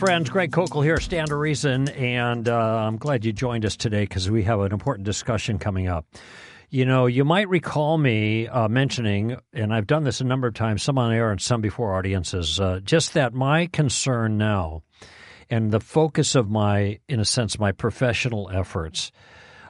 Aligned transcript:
friends. 0.00 0.30
Greg 0.30 0.50
Koukl 0.50 0.82
here, 0.82 0.98
Stand 0.98 1.28
to 1.28 1.36
Reason, 1.36 1.90
and 1.90 2.48
uh, 2.48 2.56
I'm 2.56 2.96
glad 2.96 3.26
you 3.26 3.34
joined 3.34 3.66
us 3.66 3.76
today 3.76 4.04
because 4.04 4.30
we 4.30 4.44
have 4.44 4.58
an 4.60 4.72
important 4.72 5.04
discussion 5.04 5.58
coming 5.58 5.88
up. 5.88 6.06
You 6.70 6.86
know, 6.86 7.04
you 7.04 7.22
might 7.22 7.50
recall 7.50 7.98
me 7.98 8.48
uh, 8.48 8.66
mentioning, 8.68 9.36
and 9.52 9.74
I've 9.74 9.86
done 9.86 10.04
this 10.04 10.22
a 10.22 10.24
number 10.24 10.48
of 10.48 10.54
times, 10.54 10.82
some 10.82 10.96
on 10.96 11.12
air 11.12 11.30
and 11.30 11.38
some 11.38 11.60
before 11.60 11.94
audiences, 11.94 12.58
uh, 12.58 12.80
just 12.82 13.12
that 13.12 13.34
my 13.34 13.66
concern 13.66 14.38
now 14.38 14.84
and 15.50 15.70
the 15.70 15.80
focus 15.80 16.34
of 16.34 16.48
my, 16.48 16.98
in 17.06 17.20
a 17.20 17.24
sense, 17.26 17.58
my 17.58 17.72
professional 17.72 18.48
efforts 18.50 19.12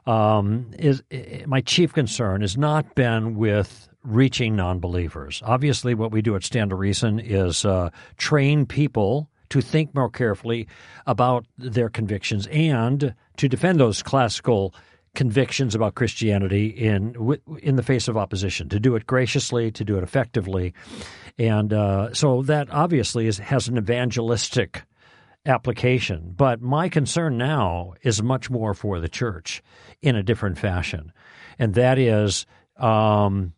um, 0.07 0.71
is 0.79 1.03
my 1.47 1.61
chief 1.61 1.93
concern 1.93 2.43
has 2.43 2.57
not 2.57 2.95
been 2.95 3.35
with 3.35 3.89
reaching 4.05 4.55
non-believers. 4.55 5.43
Obviously, 5.45 5.95
what 5.95 6.13
we 6.13 6.23
do 6.23 6.37
at 6.37 6.45
Stand 6.45 6.71
to 6.71 6.77
Reason 6.77 7.19
is 7.19 7.65
uh, 7.65 7.91
train 8.17 8.65
people 8.65 9.29
to 9.51 9.61
think 9.61 9.95
more 9.95 10.11
carefully 10.11 10.67
about 11.07 11.47
their 11.59 11.89
convictions 11.89 12.47
and 12.49 13.15
to 13.37 13.49
defend 13.49 13.79
those 13.79 14.03
classical 14.03 14.75
convictions 15.15 15.75
about 15.75 15.95
Christianity 15.95 16.67
in 16.67 17.15
in 17.63 17.77
the 17.77 17.83
face 17.83 18.09
of 18.09 18.17
opposition, 18.17 18.69
to 18.69 18.81
do 18.81 18.95
it 18.95 19.07
graciously, 19.07 19.71
to 19.73 19.85
do 19.85 19.99
it 19.99 20.05
effectively, 20.05 20.73
and 21.39 21.73
uh, 21.73 22.15
so 22.15 22.43
that 22.43 22.69
obviously 22.71 23.27
is, 23.27 23.39
has 23.39 23.69
an 23.69 23.77
evangelistic 23.77 24.85
application. 25.47 26.33
But 26.37 26.61
my 26.61 26.89
concern 26.89 27.39
now 27.39 27.95
is 28.03 28.23
much 28.23 28.51
more 28.51 28.75
for 28.75 29.01
the 29.01 29.09
church 29.09 29.63
in 30.01 30.17
a 30.17 30.23
different 30.23 30.59
fashion, 30.59 31.13
and 31.59 31.75
that 31.75 31.99
is 31.99 32.47
um, 32.77 33.53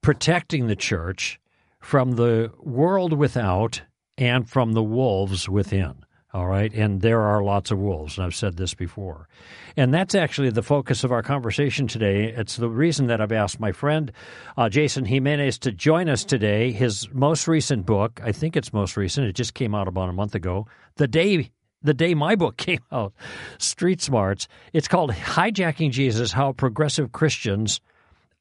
protecting 0.00 0.66
the 0.66 0.76
church 0.76 1.38
from 1.80 2.12
the 2.12 2.52
world 2.58 3.12
without 3.12 3.82
and 4.18 4.48
from 4.48 4.72
the 4.72 4.82
wolves 4.82 5.48
within. 5.48 6.04
All 6.36 6.46
right. 6.46 6.72
And 6.74 7.00
there 7.00 7.22
are 7.22 7.42
lots 7.42 7.70
of 7.70 7.78
wolves. 7.78 8.18
And 8.18 8.26
I've 8.26 8.34
said 8.34 8.58
this 8.58 8.74
before. 8.74 9.26
And 9.74 9.94
that's 9.94 10.14
actually 10.14 10.50
the 10.50 10.62
focus 10.62 11.02
of 11.02 11.10
our 11.10 11.22
conversation 11.22 11.86
today. 11.86 12.24
It's 12.24 12.56
the 12.56 12.68
reason 12.68 13.06
that 13.06 13.22
I've 13.22 13.32
asked 13.32 13.58
my 13.58 13.72
friend 13.72 14.12
uh, 14.56 14.68
Jason 14.68 15.06
Jimenez 15.06 15.58
to 15.60 15.72
join 15.72 16.10
us 16.10 16.24
today. 16.24 16.72
His 16.72 17.08
most 17.12 17.48
recent 17.48 17.86
book, 17.86 18.20
I 18.22 18.32
think 18.32 18.54
it's 18.54 18.72
most 18.72 18.98
recent, 18.98 19.26
it 19.26 19.34
just 19.34 19.54
came 19.54 19.74
out 19.74 19.88
about 19.88 20.10
a 20.10 20.12
month 20.12 20.34
ago, 20.34 20.66
the 20.96 21.08
day 21.08 21.52
the 21.82 21.94
day 21.94 22.14
my 22.14 22.34
book 22.34 22.56
came 22.58 22.82
out, 22.92 23.14
Street 23.58 24.02
Smarts. 24.02 24.46
It's 24.74 24.88
called 24.88 25.12
Hijacking 25.12 25.92
Jesus 25.92 26.32
How 26.32 26.52
Progressive 26.52 27.12
Christians 27.12 27.80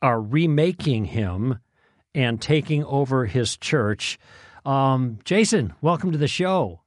Are 0.02 0.22
Remaking 0.22 1.06
Him 1.06 1.59
and 2.14 2.42
Taking 2.42 2.84
Over 2.84 3.26
His 3.26 3.56
Church. 3.56 4.20
Um, 4.66 5.20
Jason, 5.24 5.74
welcome 5.82 6.12
to 6.12 6.18
the 6.18 6.28
show. 6.28 6.82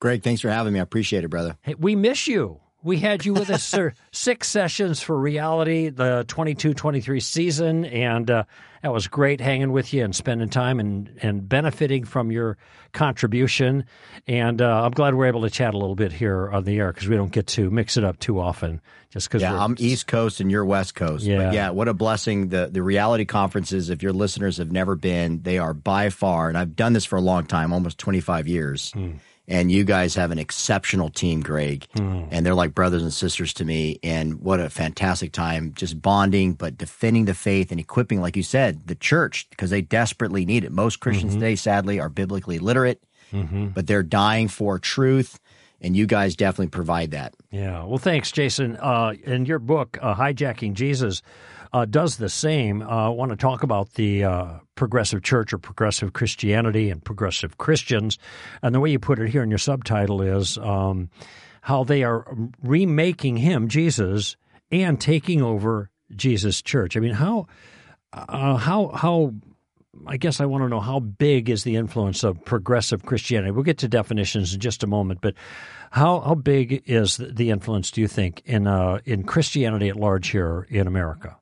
Greg, 0.00 0.22
thanks 0.22 0.40
for 0.40 0.50
having 0.50 0.72
me. 0.72 0.78
I 0.78 0.82
appreciate 0.82 1.24
it, 1.24 1.28
brother. 1.28 1.56
Hey, 1.62 1.74
we 1.74 1.96
miss 1.96 2.26
you. 2.26 2.60
We 2.88 3.00
had 3.00 3.26
you 3.26 3.34
with 3.34 3.50
us 3.50 3.74
for 3.74 3.92
six 4.12 4.48
sessions 4.48 5.02
for 5.02 5.14
reality, 5.14 5.90
the 5.90 6.24
22 6.26 6.72
23 6.72 7.20
season, 7.20 7.84
and 7.84 8.30
uh, 8.30 8.44
that 8.82 8.94
was 8.94 9.08
great 9.08 9.42
hanging 9.42 9.72
with 9.72 9.92
you 9.92 10.04
and 10.04 10.16
spending 10.16 10.48
time 10.48 10.80
and, 10.80 11.10
and 11.20 11.46
benefiting 11.46 12.06
from 12.06 12.32
your 12.32 12.56
contribution. 12.92 13.84
And 14.26 14.62
uh, 14.62 14.84
I'm 14.84 14.92
glad 14.92 15.14
we're 15.14 15.26
able 15.26 15.42
to 15.42 15.50
chat 15.50 15.74
a 15.74 15.76
little 15.76 15.96
bit 15.96 16.12
here 16.12 16.48
on 16.50 16.64
the 16.64 16.78
air 16.78 16.90
because 16.90 17.06
we 17.08 17.16
don't 17.16 17.30
get 17.30 17.46
to 17.48 17.70
mix 17.70 17.98
it 17.98 18.04
up 18.04 18.18
too 18.20 18.40
often. 18.40 18.80
Just 19.10 19.28
because 19.28 19.42
yeah, 19.42 19.62
I'm 19.62 19.74
East 19.78 20.06
Coast 20.06 20.40
and 20.40 20.50
you're 20.50 20.64
West 20.64 20.94
Coast. 20.94 21.26
Yeah, 21.26 21.36
but 21.36 21.52
yeah. 21.52 21.68
What 21.68 21.88
a 21.88 21.94
blessing! 21.94 22.48
The 22.48 22.70
the 22.72 22.82
reality 22.82 23.26
conferences. 23.26 23.90
If 23.90 24.02
your 24.02 24.14
listeners 24.14 24.56
have 24.56 24.72
never 24.72 24.94
been, 24.96 25.42
they 25.42 25.58
are 25.58 25.74
by 25.74 26.08
far, 26.08 26.48
and 26.48 26.56
I've 26.56 26.74
done 26.74 26.94
this 26.94 27.04
for 27.04 27.16
a 27.16 27.22
long 27.22 27.44
time, 27.44 27.74
almost 27.74 27.98
25 27.98 28.48
years. 28.48 28.92
Hmm 28.92 29.16
and 29.48 29.72
you 29.72 29.82
guys 29.82 30.14
have 30.14 30.30
an 30.30 30.38
exceptional 30.38 31.08
team, 31.08 31.40
Greg. 31.40 31.86
Mm. 31.96 32.28
And 32.30 32.44
they're 32.44 32.54
like 32.54 32.74
brothers 32.74 33.02
and 33.02 33.12
sisters 33.12 33.54
to 33.54 33.64
me. 33.64 33.98
And 34.02 34.40
what 34.42 34.60
a 34.60 34.68
fantastic 34.68 35.32
time 35.32 35.72
just 35.74 36.00
bonding, 36.00 36.52
but 36.52 36.76
defending 36.76 37.24
the 37.24 37.34
faith 37.34 37.70
and 37.70 37.80
equipping, 37.80 38.20
like 38.20 38.36
you 38.36 38.42
said, 38.42 38.86
the 38.86 38.94
church, 38.94 39.48
because 39.48 39.70
they 39.70 39.80
desperately 39.80 40.44
need 40.44 40.64
it. 40.64 40.70
Most 40.70 41.00
Christians 41.00 41.32
mm-hmm. 41.32 41.40
today, 41.40 41.56
sadly, 41.56 41.98
are 41.98 42.10
biblically 42.10 42.58
literate, 42.58 43.02
mm-hmm. 43.32 43.68
but 43.68 43.86
they're 43.86 44.02
dying 44.02 44.48
for 44.48 44.78
truth. 44.78 45.40
And 45.80 45.96
you 45.96 46.06
guys 46.06 46.34
definitely 46.34 46.68
provide 46.68 47.12
that. 47.12 47.34
Yeah. 47.52 47.84
Well, 47.84 47.98
thanks, 47.98 48.32
Jason. 48.32 48.76
Uh, 48.76 49.14
in 49.22 49.46
your 49.46 49.60
book, 49.60 49.96
uh, 50.02 50.14
Hijacking 50.14 50.74
Jesus, 50.74 51.22
uh, 51.72 51.84
does 51.84 52.16
the 52.16 52.28
same. 52.28 52.82
Uh, 52.82 53.06
I 53.06 53.08
want 53.08 53.30
to 53.30 53.36
talk 53.36 53.62
about 53.62 53.94
the 53.94 54.24
uh, 54.24 54.58
progressive 54.74 55.22
church 55.22 55.52
or 55.52 55.58
progressive 55.58 56.12
Christianity 56.12 56.90
and 56.90 57.04
progressive 57.04 57.58
Christians. 57.58 58.18
And 58.62 58.74
the 58.74 58.80
way 58.80 58.90
you 58.90 58.98
put 58.98 59.18
it 59.18 59.30
here 59.30 59.42
in 59.42 59.50
your 59.50 59.58
subtitle 59.58 60.22
is 60.22 60.58
um, 60.58 61.10
how 61.62 61.84
they 61.84 62.02
are 62.04 62.26
remaking 62.62 63.36
him, 63.36 63.68
Jesus, 63.68 64.36
and 64.70 65.00
taking 65.00 65.42
over 65.42 65.90
Jesus' 66.14 66.62
church. 66.62 66.96
I 66.96 67.00
mean, 67.00 67.14
how, 67.14 67.46
uh, 68.12 68.56
how, 68.56 68.88
how, 68.88 69.34
I 70.06 70.16
guess 70.16 70.40
I 70.40 70.46
want 70.46 70.62
to 70.64 70.68
know 70.68 70.80
how 70.80 71.00
big 71.00 71.50
is 71.50 71.64
the 71.64 71.76
influence 71.76 72.22
of 72.24 72.42
progressive 72.44 73.04
Christianity? 73.04 73.50
We'll 73.50 73.64
get 73.64 73.78
to 73.78 73.88
definitions 73.88 74.54
in 74.54 74.60
just 74.60 74.82
a 74.82 74.86
moment, 74.86 75.20
but 75.20 75.34
how 75.90 76.20
how 76.20 76.34
big 76.34 76.82
is 76.86 77.16
the 77.16 77.50
influence? 77.50 77.90
Do 77.90 78.00
you 78.00 78.08
think 78.08 78.42
in 78.44 78.66
uh, 78.66 79.00
in 79.04 79.24
Christianity 79.24 79.88
at 79.88 79.96
large 79.96 80.28
here 80.28 80.66
in 80.68 80.86
America? 80.86 81.36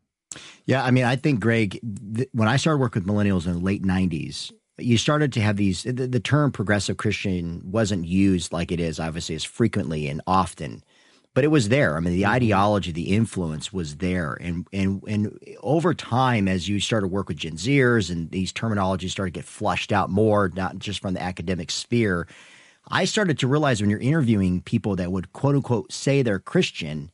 Yeah, 0.66 0.84
I 0.84 0.90
mean, 0.90 1.04
I 1.04 1.16
think 1.16 1.40
Greg, 1.40 1.80
th- 2.14 2.28
when 2.32 2.48
I 2.48 2.56
started 2.56 2.78
working 2.78 3.02
with 3.04 3.12
millennials 3.12 3.46
in 3.46 3.52
the 3.52 3.58
late 3.58 3.82
'90s, 3.82 4.52
you 4.78 4.98
started 4.98 5.32
to 5.34 5.40
have 5.40 5.56
these. 5.56 5.82
The, 5.84 6.06
the, 6.06 6.20
term 6.20 6.52
progressive 6.52 6.96
Christian 6.96 7.62
wasn't 7.64 8.06
used 8.06 8.52
like 8.52 8.72
it 8.72 8.80
is, 8.80 9.00
obviously, 9.00 9.34
as 9.34 9.44
frequently 9.44 10.08
and 10.08 10.20
often, 10.26 10.82
but 11.34 11.44
it 11.44 11.48
was 11.48 11.68
there. 11.68 11.96
I 11.96 12.00
mean, 12.00 12.14
the 12.14 12.22
mm-hmm. 12.22 12.32
ideology, 12.32 12.92
the 12.92 13.14
influence 13.14 13.72
was 13.72 13.96
there, 13.96 14.36
and 14.40 14.66
and 14.72 15.02
and 15.06 15.38
over 15.60 15.94
time, 15.94 16.48
as 16.48 16.68
you 16.68 16.80
started 16.80 17.08
to 17.08 17.12
work 17.12 17.28
with 17.28 17.38
Gen 17.38 17.56
Zers 17.56 18.10
and 18.10 18.30
these 18.30 18.52
terminologies 18.52 19.10
started 19.10 19.34
to 19.34 19.40
get 19.40 19.46
flushed 19.46 19.92
out 19.92 20.10
more, 20.10 20.50
not 20.54 20.78
just 20.78 21.00
from 21.00 21.14
the 21.14 21.22
academic 21.22 21.70
sphere. 21.70 22.26
I 22.88 23.04
started 23.04 23.38
to 23.40 23.48
realize 23.48 23.80
when 23.80 23.90
you're 23.90 23.98
interviewing 23.98 24.62
people 24.62 24.94
that 24.96 25.10
would 25.10 25.32
quote 25.32 25.56
unquote 25.56 25.92
say 25.92 26.22
they're 26.22 26.38
Christian 26.38 27.10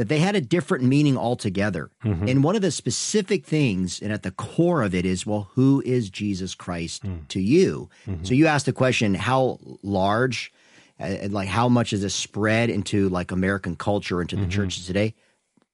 that 0.00 0.08
they 0.08 0.18
had 0.18 0.34
a 0.34 0.40
different 0.40 0.82
meaning 0.82 1.18
altogether. 1.18 1.90
Mm-hmm. 2.02 2.26
And 2.26 2.42
one 2.42 2.56
of 2.56 2.62
the 2.62 2.70
specific 2.70 3.44
things, 3.44 4.00
and 4.00 4.10
at 4.10 4.22
the 4.22 4.30
core 4.30 4.80
of 4.80 4.94
it 4.94 5.04
is, 5.04 5.26
well, 5.26 5.50
who 5.56 5.82
is 5.84 6.08
Jesus 6.08 6.54
Christ 6.54 7.04
mm. 7.04 7.28
to 7.28 7.38
you? 7.38 7.90
Mm-hmm. 8.06 8.24
So 8.24 8.32
you 8.32 8.46
asked 8.46 8.64
the 8.64 8.72
question, 8.72 9.14
how 9.14 9.58
large, 9.82 10.54
uh, 10.98 11.28
like 11.28 11.48
how 11.48 11.68
much 11.68 11.92
is 11.92 12.00
this 12.00 12.14
spread 12.14 12.70
into 12.70 13.10
like 13.10 13.30
American 13.30 13.76
culture, 13.76 14.22
into 14.22 14.36
the 14.36 14.42
mm-hmm. 14.44 14.50
churches 14.52 14.86
today? 14.86 15.12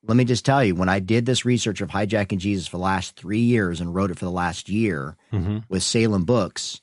Let 0.02 0.16
me 0.16 0.24
just 0.24 0.44
tell 0.44 0.64
you, 0.64 0.74
when 0.74 0.88
I 0.88 0.98
did 0.98 1.24
this 1.24 1.44
research 1.44 1.80
of 1.80 1.90
hijacking 1.90 2.38
Jesus 2.38 2.66
for 2.66 2.78
the 2.78 2.82
last 2.82 3.14
three 3.14 3.38
years 3.38 3.80
and 3.80 3.94
wrote 3.94 4.10
it 4.10 4.18
for 4.18 4.24
the 4.24 4.32
last 4.32 4.68
year 4.68 5.16
mm-hmm. 5.32 5.58
with 5.68 5.84
Salem 5.84 6.24
Books, 6.24 6.80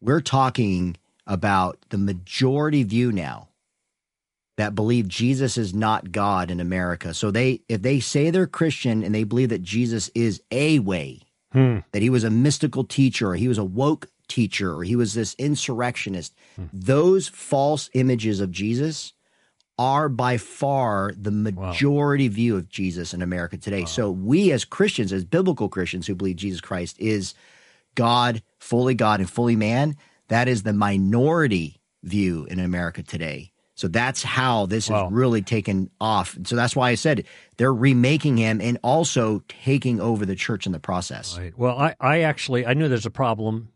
we're 0.00 0.20
talking 0.20 0.96
about 1.24 1.78
the 1.90 1.98
majority 1.98 2.82
view 2.82 3.12
now 3.12 3.46
that 4.60 4.74
believe 4.74 5.08
Jesus 5.08 5.56
is 5.56 5.74
not 5.74 6.12
God 6.12 6.50
in 6.50 6.60
America. 6.60 7.14
So 7.14 7.30
they 7.30 7.62
if 7.68 7.82
they 7.82 8.00
say 8.00 8.30
they're 8.30 8.46
Christian 8.46 9.02
and 9.02 9.14
they 9.14 9.24
believe 9.24 9.48
that 9.50 9.62
Jesus 9.62 10.10
is 10.14 10.42
a 10.50 10.78
way, 10.78 11.20
hmm. 11.52 11.78
that 11.92 12.02
he 12.02 12.10
was 12.10 12.24
a 12.24 12.30
mystical 12.30 12.84
teacher 12.84 13.30
or 13.30 13.36
he 13.36 13.48
was 13.48 13.58
a 13.58 13.64
woke 13.64 14.08
teacher 14.28 14.74
or 14.74 14.84
he 14.84 14.96
was 14.96 15.14
this 15.14 15.34
insurrectionist, 15.34 16.34
hmm. 16.56 16.64
those 16.72 17.28
false 17.28 17.90
images 17.94 18.40
of 18.40 18.50
Jesus 18.50 19.12
are 19.78 20.10
by 20.10 20.36
far 20.36 21.12
the 21.16 21.30
majority 21.30 22.28
wow. 22.28 22.34
view 22.34 22.56
of 22.56 22.68
Jesus 22.68 23.14
in 23.14 23.22
America 23.22 23.56
today. 23.56 23.80
Wow. 23.80 23.86
So 23.86 24.10
we 24.10 24.52
as 24.52 24.66
Christians, 24.66 25.10
as 25.10 25.24
biblical 25.24 25.70
Christians 25.70 26.06
who 26.06 26.14
believe 26.14 26.36
Jesus 26.36 26.60
Christ 26.60 27.00
is 27.00 27.32
God, 27.94 28.42
fully 28.58 28.94
God 28.94 29.20
and 29.20 29.30
fully 29.30 29.56
man, 29.56 29.96
that 30.28 30.48
is 30.48 30.64
the 30.64 30.74
minority 30.74 31.80
view 32.02 32.46
in 32.50 32.60
America 32.60 33.02
today. 33.02 33.52
So 33.80 33.88
that's 33.88 34.22
how 34.22 34.66
this 34.66 34.90
wow. 34.90 35.06
is 35.06 35.12
really 35.12 35.40
taken 35.40 35.88
off. 36.02 36.36
So 36.44 36.54
that's 36.54 36.76
why 36.76 36.90
I 36.90 36.96
said 36.96 37.24
they're 37.56 37.72
remaking 37.72 38.36
him 38.36 38.60
and 38.60 38.76
also 38.82 39.42
taking 39.48 40.02
over 40.02 40.26
the 40.26 40.36
church 40.36 40.66
in 40.66 40.72
the 40.72 40.78
process. 40.78 41.38
Right. 41.38 41.56
Well, 41.56 41.78
I, 41.78 41.94
I 41.98 42.20
actually 42.20 42.66
I 42.66 42.74
knew 42.74 42.88
there's 42.88 43.06
a 43.06 43.10
problem, 43.10 43.70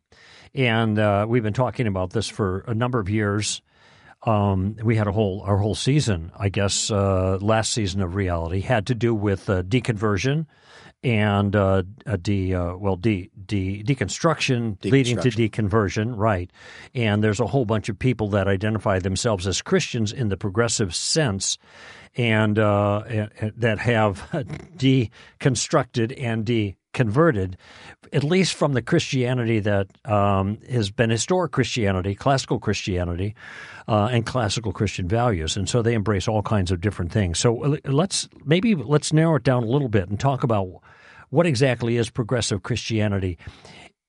and 0.54 0.98
uh, 0.98 1.24
we've 1.26 1.42
been 1.42 1.54
talking 1.54 1.86
about 1.86 2.10
this 2.10 2.28
for 2.28 2.66
a 2.66 2.74
number 2.74 2.98
of 2.98 3.08
years. 3.08 3.62
Um, 4.24 4.76
we 4.84 4.94
had 4.94 5.06
a 5.06 5.12
whole 5.12 5.40
our 5.40 5.56
whole 5.56 5.74
season, 5.74 6.32
I 6.38 6.50
guess, 6.50 6.90
uh, 6.90 7.38
last 7.40 7.72
season 7.72 8.02
of 8.02 8.14
reality 8.14 8.60
had 8.60 8.88
to 8.88 8.94
do 8.94 9.14
with 9.14 9.48
uh, 9.48 9.62
deconversion 9.62 10.44
and 11.04 11.54
uh, 11.54 11.82
de 12.22 12.54
uh, 12.54 12.74
well 12.76 12.96
de, 12.96 13.30
de 13.46 13.82
deconstruction, 13.82 14.78
deconstruction 14.78 14.90
leading 14.90 15.18
to 15.18 15.28
deconversion, 15.28 16.16
right? 16.16 16.50
And 16.94 17.22
there's 17.22 17.40
a 17.40 17.46
whole 17.46 17.66
bunch 17.66 17.88
of 17.90 17.98
people 17.98 18.28
that 18.30 18.48
identify 18.48 18.98
themselves 18.98 19.46
as 19.46 19.60
Christians 19.60 20.12
in 20.12 20.30
the 20.30 20.38
progressive 20.38 20.94
sense, 20.94 21.58
and, 22.16 22.58
uh, 22.58 23.02
and 23.06 23.52
that 23.56 23.78
have 23.78 24.26
deconstructed 24.76 26.14
and 26.18 26.46
converted, 26.94 27.58
at 28.12 28.24
least 28.24 28.54
from 28.54 28.72
the 28.72 28.80
Christianity 28.80 29.60
that 29.60 29.88
um, 30.06 30.58
has 30.70 30.90
been 30.90 31.10
historic 31.10 31.52
Christianity, 31.52 32.14
classical 32.14 32.58
Christianity, 32.58 33.34
uh, 33.86 34.08
and 34.10 34.24
classical 34.24 34.72
Christian 34.72 35.06
values, 35.06 35.56
and 35.56 35.68
so 35.68 35.82
they 35.82 35.92
embrace 35.92 36.26
all 36.26 36.42
kinds 36.42 36.70
of 36.70 36.80
different 36.80 37.12
things. 37.12 37.38
So 37.38 37.62
uh, 37.64 37.76
let's 37.84 38.28
maybe 38.44 38.74
let's 38.74 39.12
narrow 39.12 39.36
it 39.36 39.42
down 39.42 39.62
a 39.62 39.66
little 39.66 39.88
bit 39.88 40.08
and 40.08 40.18
talk 40.18 40.42
about 40.42 40.68
what 41.28 41.46
exactly 41.46 41.96
is 41.98 42.08
progressive 42.08 42.62
Christianity. 42.62 43.36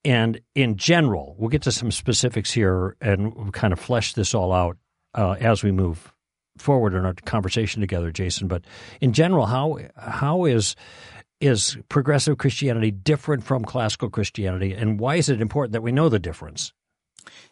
And 0.06 0.40
in 0.54 0.78
general, 0.78 1.36
we'll 1.38 1.50
get 1.50 1.64
to 1.64 1.72
some 1.72 1.92
specifics 1.92 2.52
here 2.52 2.96
and 3.02 3.52
kind 3.52 3.74
of 3.74 3.80
flesh 3.80 4.14
this 4.14 4.36
all 4.36 4.54
out 4.54 4.78
uh, 5.16 5.36
as 5.40 5.64
we 5.64 5.72
move 5.72 6.14
forward 6.58 6.94
in 6.94 7.06
our 7.06 7.14
conversation 7.26 7.82
together, 7.82 8.12
Jason. 8.12 8.48
But 8.48 8.64
in 9.02 9.14
general, 9.14 9.48
how 9.48 9.80
how 9.98 10.46
is 10.46 10.76
is 11.46 11.78
progressive 11.90 12.38
Christianity 12.38 12.92
different 12.92 13.44
from 13.44 13.64
classical 13.64 14.10
Christianity, 14.10 14.74
and 14.74 15.00
why 15.00 15.16
is 15.16 15.30
it 15.30 15.42
important 15.42 15.74
that 15.74 15.82
we 15.82 15.92
know 15.92 16.10
the 16.10 16.20
difference? 16.20 16.74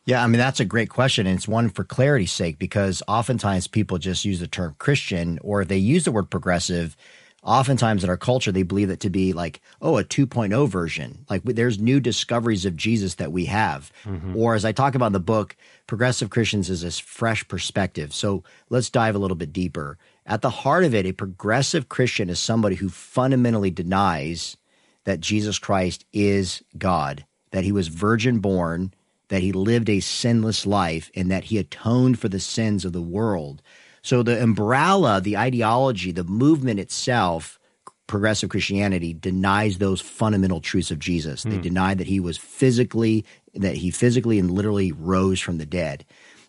Yeah, 0.05 0.23
I 0.23 0.27
mean 0.27 0.39
that's 0.39 0.59
a 0.59 0.65
great 0.65 0.89
question, 0.89 1.27
and 1.27 1.37
it's 1.37 1.47
one 1.47 1.69
for 1.69 1.83
clarity's 1.83 2.31
sake 2.31 2.59
because 2.59 3.01
oftentimes 3.07 3.67
people 3.67 3.97
just 3.97 4.25
use 4.25 4.39
the 4.39 4.47
term 4.47 4.75
Christian, 4.77 5.39
or 5.41 5.61
if 5.61 5.67
they 5.67 5.77
use 5.77 6.03
the 6.03 6.11
word 6.11 6.29
progressive, 6.29 6.97
oftentimes 7.43 8.03
in 8.03 8.09
our 8.09 8.17
culture 8.17 8.51
they 8.51 8.63
believe 8.63 8.89
it 8.89 9.01
to 9.01 9.09
be 9.09 9.33
like 9.33 9.61
oh 9.81 9.97
a 9.97 10.03
2.0 10.03 10.67
version 10.67 11.25
like 11.29 11.43
there's 11.43 11.77
new 11.77 11.99
discoveries 11.99 12.65
of 12.65 12.77
jesus 12.77 13.15
that 13.15 13.31
we 13.31 13.45
have 13.45 13.91
mm-hmm. 14.05 14.35
or 14.35 14.55
as 14.55 14.63
i 14.63 14.71
talk 14.71 14.95
about 14.95 15.07
in 15.07 15.13
the 15.13 15.19
book 15.19 15.55
progressive 15.85 16.29
christians 16.29 16.69
is 16.69 16.81
this 16.81 16.99
fresh 16.99 17.45
perspective 17.47 18.13
so 18.13 18.43
let's 18.69 18.89
dive 18.89 19.15
a 19.15 19.19
little 19.19 19.35
bit 19.35 19.51
deeper 19.51 19.97
at 20.25 20.41
the 20.41 20.49
heart 20.49 20.83
of 20.83 20.93
it 20.93 21.05
a 21.05 21.11
progressive 21.11 21.89
christian 21.89 22.29
is 22.29 22.39
somebody 22.39 22.75
who 22.75 22.89
fundamentally 22.89 23.71
denies 23.71 24.57
that 25.03 25.19
jesus 25.19 25.59
christ 25.59 26.05
is 26.13 26.63
god 26.77 27.25
that 27.51 27.63
he 27.63 27.71
was 27.71 27.87
virgin 27.87 28.39
born 28.39 28.93
that 29.29 29.41
he 29.41 29.51
lived 29.51 29.89
a 29.89 29.99
sinless 29.99 30.65
life 30.65 31.09
and 31.15 31.31
that 31.31 31.45
he 31.45 31.57
atoned 31.57 32.19
for 32.19 32.29
the 32.29 32.39
sins 32.39 32.85
of 32.85 32.93
the 32.93 33.01
world 33.01 33.61
so 34.03 34.21
the 34.21 34.43
umbrella, 34.43 35.21
the 35.21 35.37
ideology, 35.37 36.11
the 36.11 36.25
movement 36.25 36.79
itself, 36.79 37.57
progressive 38.05 38.49
Christianity 38.49 39.13
denies 39.13 39.77
those 39.77 40.01
fundamental 40.01 40.59
truths 40.59 40.91
of 40.91 40.99
Jesus. 40.99 41.45
Mm. 41.45 41.49
They 41.49 41.55
hmm. 41.55 41.61
deny 41.61 41.93
that 41.95 42.07
he 42.07 42.19
was 42.19 42.37
physically 42.37 43.25
that 43.55 43.75
he 43.75 43.91
physically 43.91 44.39
and 44.39 44.51
literally 44.51 44.91
rose 44.91 45.39
from 45.39 45.57
the 45.57 45.65
dead. 45.65 46.03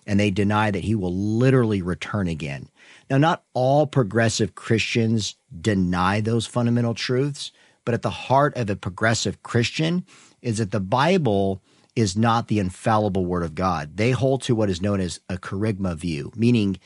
And 0.06 0.18
they 0.18 0.30
deny 0.30 0.70
that 0.70 0.84
he 0.84 0.94
will 0.94 1.14
literally 1.14 1.80
return 1.80 2.28
again. 2.28 2.68
Now, 3.10 3.18
not 3.18 3.44
all 3.52 3.86
progressive 3.86 4.54
Christians 4.54 5.36
deny 5.60 6.20
those 6.20 6.46
fundamental 6.46 6.94
truths, 6.94 7.52
but 7.84 7.94
at 7.94 8.02
the 8.02 8.10
heart 8.10 8.56
of 8.56 8.70
a 8.70 8.76
progressive 8.76 9.42
Christian 9.42 10.04
is 10.40 10.58
that 10.58 10.70
the 10.70 10.80
Bible 10.80 11.62
is 11.94 12.16
not 12.16 12.48
the 12.48 12.58
infallible 12.58 13.24
word 13.24 13.42
of 13.42 13.54
God. 13.54 13.96
They 13.96 14.10
hold 14.10 14.42
to 14.42 14.54
what 14.54 14.70
is 14.70 14.82
known 14.82 15.00
as 15.00 15.20
a 15.28 15.36
kerygma 15.36 15.96
view, 15.96 16.32
meaning 16.34 16.78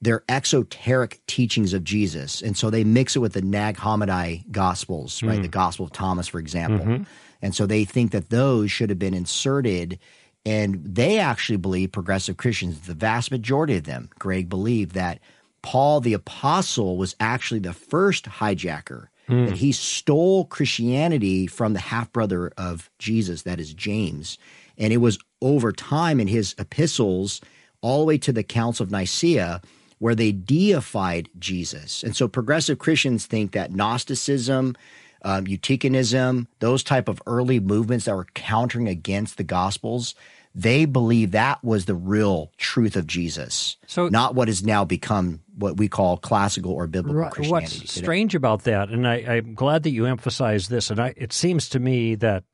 they're 0.00 0.24
exoteric 0.28 1.20
teachings 1.26 1.72
of 1.74 1.84
Jesus. 1.84 2.40
And 2.40 2.56
so 2.56 2.70
they 2.70 2.82
mix 2.82 3.14
it 3.14 3.20
with 3.20 3.34
the 3.34 3.42
Nag 3.42 3.76
Hammadi 3.76 4.50
Gospels, 4.50 5.22
right? 5.22 5.38
Mm. 5.38 5.42
The 5.42 5.48
Gospel 5.48 5.84
of 5.84 5.92
Thomas, 5.92 6.26
for 6.26 6.38
example. 6.38 6.86
Mm-hmm. 6.86 7.02
And 7.42 7.54
so 7.54 7.66
they 7.66 7.84
think 7.84 8.12
that 8.12 8.30
those 8.30 8.72
should 8.72 8.90
have 8.90 8.98
been 8.98 9.14
inserted. 9.14 9.98
And 10.46 10.82
they 10.82 11.18
actually 11.18 11.58
believe, 11.58 11.92
progressive 11.92 12.38
Christians, 12.38 12.80
the 12.80 12.94
vast 12.94 13.30
majority 13.30 13.76
of 13.76 13.84
them, 13.84 14.08
Greg, 14.18 14.48
believe 14.48 14.94
that 14.94 15.20
Paul 15.62 16.00
the 16.00 16.14
Apostle 16.14 16.96
was 16.96 17.16
actually 17.20 17.60
the 17.60 17.72
first 17.72 18.24
hijacker, 18.24 19.08
mm. 19.28 19.46
that 19.48 19.56
he 19.56 19.72
stole 19.72 20.44
Christianity 20.46 21.46
from 21.46 21.72
the 21.72 21.80
half 21.80 22.12
brother 22.12 22.52
of 22.56 22.90
Jesus, 22.98 23.42
that 23.42 23.60
is 23.60 23.74
James. 23.74 24.38
And 24.78 24.92
it 24.92 24.98
was 24.98 25.18
over 25.42 25.72
time 25.72 26.20
in 26.20 26.28
his 26.28 26.54
epistles, 26.58 27.40
all 27.82 28.00
the 28.00 28.06
way 28.06 28.18
to 28.18 28.32
the 28.32 28.42
Council 28.42 28.84
of 28.84 28.90
Nicaea 28.90 29.60
where 30.00 30.14
they 30.14 30.32
deified 30.32 31.28
Jesus. 31.38 32.02
And 32.02 32.16
so 32.16 32.26
progressive 32.26 32.78
Christians 32.78 33.26
think 33.26 33.52
that 33.52 33.72
Gnosticism, 33.72 34.74
um, 35.22 35.44
Eutychianism, 35.44 36.46
those 36.58 36.82
type 36.82 37.06
of 37.06 37.22
early 37.26 37.60
movements 37.60 38.06
that 38.06 38.16
were 38.16 38.26
countering 38.34 38.88
against 38.88 39.36
the 39.36 39.44
Gospels, 39.44 40.14
they 40.54 40.84
believe 40.84 41.30
that 41.30 41.62
was 41.62 41.84
the 41.84 41.94
real 41.94 42.50
truth 42.56 42.96
of 42.96 43.06
Jesus, 43.06 43.76
so 43.86 44.08
not 44.08 44.34
what 44.34 44.48
has 44.48 44.64
now 44.64 44.84
become 44.84 45.40
what 45.56 45.76
we 45.76 45.88
call 45.88 46.16
classical 46.16 46.72
or 46.72 46.86
biblical 46.86 47.20
right, 47.20 47.32
Christianity. 47.32 47.78
What's 47.78 47.94
today. 47.94 48.04
strange 48.04 48.34
about 48.34 48.64
that, 48.64 48.88
and 48.88 49.06
I, 49.06 49.16
am 49.16 49.54
glad 49.54 49.84
that 49.84 49.90
you 49.90 50.06
emphasize 50.06 50.68
this, 50.68 50.90
and 50.90 50.98
I, 50.98 51.14
it 51.16 51.32
seems 51.32 51.68
to 51.70 51.78
me 51.78 52.16
that 52.16 52.44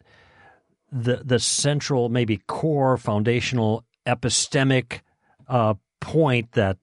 the 0.93 1.23
the 1.25 1.39
central, 1.39 2.09
maybe 2.09 2.39
core, 2.47 2.97
foundational, 2.97 3.85
epistemic 4.07 5.01
uh, 5.49 5.75
point 6.01 6.53
that 6.53 6.79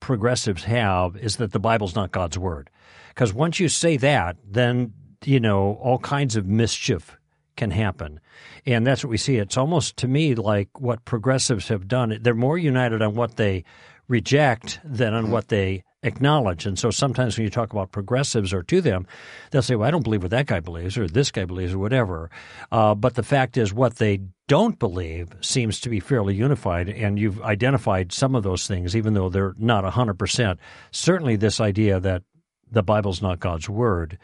progressives 0.00 0.64
have 0.64 1.16
is 1.16 1.36
that 1.36 1.52
the 1.52 1.60
Bible's 1.60 1.94
not 1.94 2.10
God's 2.10 2.36
word. 2.36 2.68
Because 3.08 3.32
once 3.32 3.60
you 3.60 3.68
say 3.68 3.96
that, 3.98 4.36
then, 4.44 4.92
you 5.24 5.38
know, 5.38 5.78
all 5.80 5.98
kinds 5.98 6.34
of 6.34 6.46
mischief 6.46 7.16
can 7.56 7.70
happen. 7.70 8.20
And 8.66 8.86
that's 8.86 9.04
what 9.04 9.10
we 9.10 9.16
see. 9.16 9.36
It's 9.36 9.56
almost 9.56 9.96
to 9.98 10.08
me 10.08 10.34
like 10.34 10.80
what 10.80 11.04
progressives 11.04 11.68
have 11.68 11.88
done. 11.88 12.18
They're 12.20 12.34
more 12.34 12.58
united 12.58 13.02
on 13.02 13.14
what 13.14 13.36
they 13.36 13.64
reject 14.08 14.80
than 14.84 15.14
on 15.14 15.30
what 15.30 15.48
they 15.48 15.84
acknowledge. 16.02 16.66
And 16.66 16.78
so 16.78 16.90
sometimes 16.90 17.36
when 17.36 17.44
you 17.44 17.50
talk 17.50 17.72
about 17.72 17.92
progressives 17.92 18.52
or 18.52 18.62
to 18.64 18.80
them, 18.80 19.06
they'll 19.50 19.62
say, 19.62 19.76
well, 19.76 19.86
I 19.86 19.90
don't 19.90 20.02
believe 20.02 20.22
what 20.22 20.32
that 20.32 20.46
guy 20.46 20.60
believes 20.60 20.98
or 20.98 21.06
this 21.06 21.30
guy 21.30 21.44
believes 21.44 21.74
or 21.74 21.78
whatever. 21.78 22.30
Uh, 22.70 22.94
but 22.94 23.14
the 23.14 23.22
fact 23.22 23.56
is, 23.56 23.72
what 23.72 23.96
they 23.96 24.20
don't 24.48 24.78
believe 24.78 25.34
seems 25.40 25.80
to 25.80 25.88
be 25.88 26.00
fairly 26.00 26.34
unified. 26.34 26.88
And 26.88 27.18
you've 27.18 27.40
identified 27.42 28.12
some 28.12 28.34
of 28.34 28.42
those 28.42 28.66
things, 28.66 28.96
even 28.96 29.14
though 29.14 29.28
they're 29.28 29.54
not 29.58 29.84
100%. 29.84 30.58
Certainly, 30.90 31.36
this 31.36 31.60
idea 31.60 32.00
that 32.00 32.22
the 32.70 32.82
Bible's 32.82 33.22
not 33.22 33.38
God's 33.38 33.68
word 33.68 34.18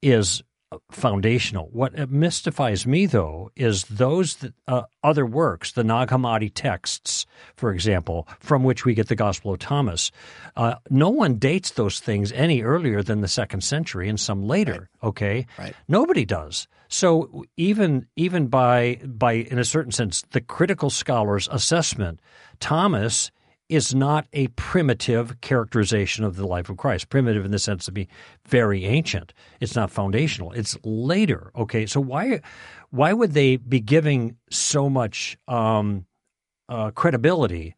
is 0.00 0.42
foundational. 0.90 1.68
What 1.72 2.10
mystifies 2.10 2.86
me, 2.86 3.06
though, 3.06 3.50
is 3.56 3.84
those 3.84 4.36
that, 4.36 4.52
uh, 4.66 4.82
other 5.02 5.24
works, 5.24 5.72
the 5.72 5.84
Nag 5.84 6.08
Hammadi 6.08 6.50
texts, 6.52 7.26
for 7.56 7.72
example, 7.72 8.28
from 8.40 8.64
which 8.64 8.84
we 8.84 8.94
get 8.94 9.08
the 9.08 9.16
Gospel 9.16 9.52
of 9.52 9.58
Thomas. 9.58 10.10
Uh, 10.56 10.74
no 10.90 11.08
one 11.08 11.36
dates 11.36 11.70
those 11.70 12.00
things 12.00 12.32
any 12.32 12.62
earlier 12.62 13.02
than 13.02 13.20
the 13.20 13.28
second 13.28 13.62
century, 13.62 14.08
and 14.08 14.20
some 14.20 14.46
later. 14.46 14.90
Right. 15.02 15.08
Okay, 15.08 15.46
right. 15.58 15.74
Nobody 15.86 16.24
does. 16.24 16.68
So 16.88 17.44
even 17.56 18.06
even 18.16 18.48
by 18.48 18.96
by 19.04 19.32
in 19.32 19.58
a 19.58 19.64
certain 19.64 19.92
sense, 19.92 20.22
the 20.30 20.40
critical 20.40 20.90
scholar's 20.90 21.48
assessment, 21.50 22.20
Thomas 22.60 23.30
is 23.68 23.94
not 23.94 24.26
a 24.32 24.48
primitive 24.48 25.40
characterization 25.40 26.24
of 26.24 26.36
the 26.36 26.46
life 26.46 26.68
of 26.68 26.76
Christ. 26.76 27.10
Primitive 27.10 27.44
in 27.44 27.50
the 27.50 27.58
sense 27.58 27.86
of 27.86 27.94
being 27.94 28.08
very 28.46 28.84
ancient. 28.84 29.34
It's 29.60 29.76
not 29.76 29.90
foundational. 29.90 30.52
It's 30.52 30.76
later. 30.84 31.50
Okay, 31.54 31.86
so 31.86 32.00
why 32.00 32.40
why 32.90 33.12
would 33.12 33.32
they 33.32 33.56
be 33.56 33.80
giving 33.80 34.36
so 34.50 34.88
much 34.88 35.36
um, 35.46 36.06
uh, 36.68 36.90
credibility 36.92 37.74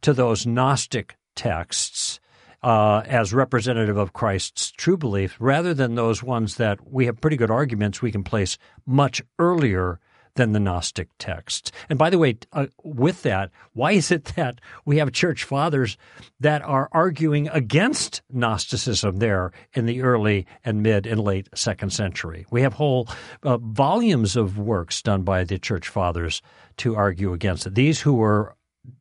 to 0.00 0.12
those 0.12 0.46
Gnostic 0.46 1.16
texts 1.36 2.20
uh, 2.62 3.02
as 3.06 3.34
representative 3.34 3.98
of 3.98 4.14
Christ's 4.14 4.70
true 4.70 4.96
belief, 4.96 5.36
rather 5.38 5.74
than 5.74 5.94
those 5.94 6.22
ones 6.22 6.56
that 6.56 6.90
we 6.90 7.04
have 7.04 7.20
pretty 7.20 7.36
good 7.36 7.50
arguments 7.50 8.00
we 8.00 8.10
can 8.10 8.24
place 8.24 8.56
much 8.86 9.22
earlier 9.38 10.00
than 10.34 10.52
the 10.52 10.60
Gnostic 10.60 11.08
texts. 11.18 11.70
And 11.88 11.98
by 11.98 12.10
the 12.10 12.18
way, 12.18 12.38
uh, 12.52 12.66
with 12.82 13.22
that, 13.22 13.50
why 13.72 13.92
is 13.92 14.10
it 14.10 14.24
that 14.36 14.60
we 14.84 14.98
have 14.98 15.12
church 15.12 15.44
fathers 15.44 15.96
that 16.40 16.62
are 16.62 16.88
arguing 16.92 17.48
against 17.48 18.22
Gnosticism 18.32 19.18
there 19.18 19.52
in 19.74 19.86
the 19.86 20.02
early 20.02 20.46
and 20.64 20.82
mid 20.82 21.06
and 21.06 21.20
late 21.20 21.48
second 21.54 21.92
century? 21.92 22.46
We 22.50 22.62
have 22.62 22.74
whole 22.74 23.08
uh, 23.42 23.58
volumes 23.58 24.36
of 24.36 24.58
works 24.58 25.02
done 25.02 25.22
by 25.22 25.44
the 25.44 25.58
church 25.58 25.88
fathers 25.88 26.42
to 26.78 26.96
argue 26.96 27.32
against 27.32 27.66
it. 27.66 27.74
These 27.74 28.00
who 28.00 28.14
were 28.14 28.54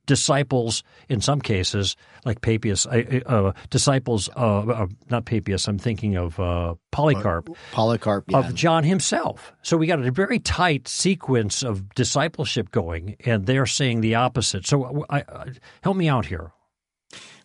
disciples 0.05 0.83
in 1.09 1.21
some 1.21 1.41
cases, 1.41 1.95
like 2.25 2.41
Papias, 2.41 2.85
uh, 2.85 3.21
uh, 3.25 3.51
disciples, 3.69 4.29
uh, 4.35 4.87
not 5.09 5.25
Papias, 5.25 5.67
I'm 5.67 5.79
thinking 5.79 6.15
of 6.15 6.39
uh, 6.39 6.75
Polycarp. 6.91 7.49
Polycarp, 7.71 8.25
yeah. 8.27 8.39
Of 8.39 8.53
John 8.53 8.83
himself. 8.83 9.53
So 9.61 9.77
we 9.77 9.87
got 9.87 9.99
a 9.99 10.11
very 10.11 10.39
tight 10.39 10.87
sequence 10.87 11.63
of 11.63 11.93
discipleship 11.95 12.71
going, 12.71 13.15
and 13.25 13.45
they're 13.45 13.65
saying 13.65 14.01
the 14.01 14.15
opposite. 14.15 14.65
So 14.67 15.05
I, 15.09 15.19
I, 15.19 15.45
help 15.81 15.97
me 15.97 16.09
out 16.09 16.25
here. 16.25 16.51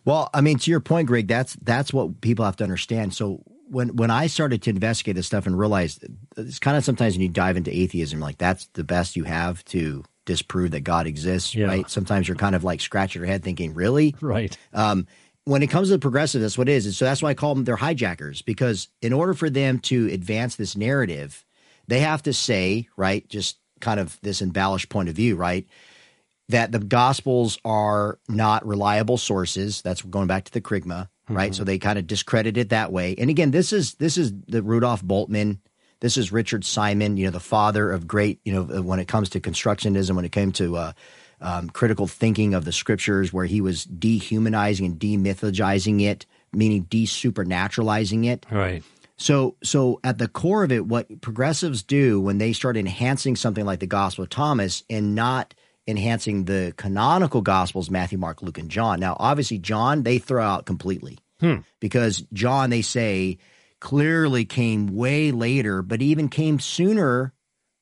Well, 0.05 0.29
I 0.33 0.41
mean, 0.41 0.57
to 0.59 0.71
your 0.71 0.79
point, 0.79 1.07
Greg, 1.07 1.27
that's 1.27 1.55
that's 1.61 1.93
what 1.93 2.21
people 2.21 2.45
have 2.45 2.55
to 2.57 2.63
understand. 2.63 3.13
So 3.13 3.43
when 3.69 3.95
when 3.95 4.09
I 4.09 4.27
started 4.27 4.61
to 4.63 4.69
investigate 4.69 5.15
this 5.15 5.27
stuff 5.27 5.45
and 5.45 5.57
realized 5.57 6.03
it's 6.37 6.59
kind 6.59 6.77
of 6.77 6.83
sometimes 6.83 7.13
when 7.13 7.21
you 7.21 7.29
dive 7.29 7.57
into 7.57 7.75
atheism, 7.75 8.19
like 8.19 8.37
that's 8.37 8.67
the 8.73 8.83
best 8.83 9.15
you 9.15 9.25
have 9.25 9.63
to 9.65 10.03
disprove 10.25 10.71
that 10.71 10.81
God 10.81 11.07
exists, 11.07 11.55
yeah. 11.55 11.67
right? 11.67 11.89
Sometimes 11.89 12.27
you're 12.27 12.37
kind 12.37 12.55
of 12.55 12.63
like 12.63 12.81
scratching 12.81 13.21
your 13.21 13.27
head 13.27 13.43
thinking, 13.43 13.73
really? 13.73 14.15
Right. 14.21 14.55
Um, 14.73 15.07
when 15.45 15.63
it 15.63 15.67
comes 15.67 15.87
to 15.87 15.93
the 15.93 15.99
progressive, 15.99 16.41
that's 16.41 16.57
what 16.57 16.69
it 16.69 16.73
is. 16.73 16.85
And 16.85 16.93
so 16.93 17.05
that's 17.05 17.23
why 17.23 17.29
I 17.29 17.33
call 17.33 17.55
them 17.55 17.63
they're 17.63 17.75
hijackers 17.75 18.41
because 18.41 18.87
in 19.01 19.13
order 19.13 19.33
for 19.33 19.49
them 19.49 19.79
to 19.79 20.07
advance 20.11 20.55
this 20.55 20.75
narrative, 20.75 21.43
they 21.87 22.01
have 22.01 22.21
to 22.23 22.33
say, 22.33 22.87
right, 22.95 23.27
just 23.27 23.57
kind 23.79 23.99
of 23.99 24.19
this 24.21 24.41
embellished 24.41 24.89
point 24.89 25.09
of 25.09 25.15
view, 25.15 25.35
right, 25.35 25.67
that 26.49 26.71
the 26.71 26.79
gospels 26.79 27.57
are 27.65 28.19
not 28.27 28.65
reliable 28.65 29.17
sources. 29.17 29.81
That's 29.81 30.01
going 30.01 30.27
back 30.27 30.45
to 30.45 30.51
the 30.51 30.61
kerygma, 30.61 31.09
right? 31.29 31.51
Mm-hmm. 31.51 31.57
So 31.57 31.63
they 31.63 31.79
kind 31.79 31.97
of 31.97 32.07
discredit 32.07 32.57
it 32.57 32.69
that 32.69 32.91
way. 32.91 33.15
And 33.17 33.29
again, 33.29 33.51
this 33.51 33.73
is 33.73 33.95
this 33.95 34.17
is 34.17 34.33
the 34.47 34.61
Rudolf 34.61 35.03
Bultmann. 35.03 35.59
This 36.01 36.17
is 36.17 36.31
Richard 36.31 36.63
Simon, 36.63 37.17
you 37.17 37.25
know, 37.25 37.31
the 37.31 37.39
father 37.39 37.91
of 37.91 38.07
great, 38.07 38.39
you 38.45 38.53
know, 38.53 38.81
when 38.81 38.99
it 38.99 39.07
comes 39.07 39.29
to 39.31 39.41
constructionism, 39.41 40.15
when 40.15 40.25
it 40.25 40.31
came 40.31 40.51
to 40.53 40.77
uh, 40.77 40.91
um, 41.41 41.69
critical 41.69 42.07
thinking 42.07 42.53
of 42.53 42.65
the 42.65 42.71
scriptures, 42.71 43.33
where 43.33 43.45
he 43.45 43.61
was 43.61 43.83
dehumanizing 43.83 44.85
and 44.85 44.99
demythologizing 44.99 46.01
it, 46.01 46.25
meaning 46.53 46.85
desupernaturalizing 46.85 48.25
it. 48.25 48.45
Right. 48.49 48.83
So, 49.17 49.57
so 49.61 49.99
at 50.03 50.17
the 50.17 50.29
core 50.29 50.63
of 50.63 50.71
it, 50.71 50.85
what 50.85 51.19
progressives 51.21 51.83
do 51.83 52.21
when 52.21 52.37
they 52.37 52.53
start 52.53 52.77
enhancing 52.77 53.35
something 53.35 53.65
like 53.65 53.79
the 53.79 53.87
Gospel 53.87 54.23
of 54.23 54.29
Thomas 54.29 54.83
and 54.89 55.13
not 55.13 55.53
enhancing 55.85 56.45
the 56.45 56.73
canonical 56.77 57.41
Gospels, 57.41 57.89
Matthew, 57.89 58.17
Mark, 58.17 58.41
Luke, 58.41 58.57
and 58.57 58.69
John. 58.69 58.99
Now, 58.99 59.17
obviously, 59.19 59.57
John 59.57 60.03
they 60.03 60.19
throw 60.19 60.43
out 60.43 60.65
completely 60.65 61.17
hmm. 61.41 61.57
because 61.81 62.23
John 62.31 62.69
they 62.69 62.81
say 62.81 63.39
clearly 63.79 64.45
came 64.45 64.87
way 64.87 65.31
later, 65.31 65.81
but 65.81 66.01
even 66.01 66.29
came 66.29 66.59
sooner 66.59 67.33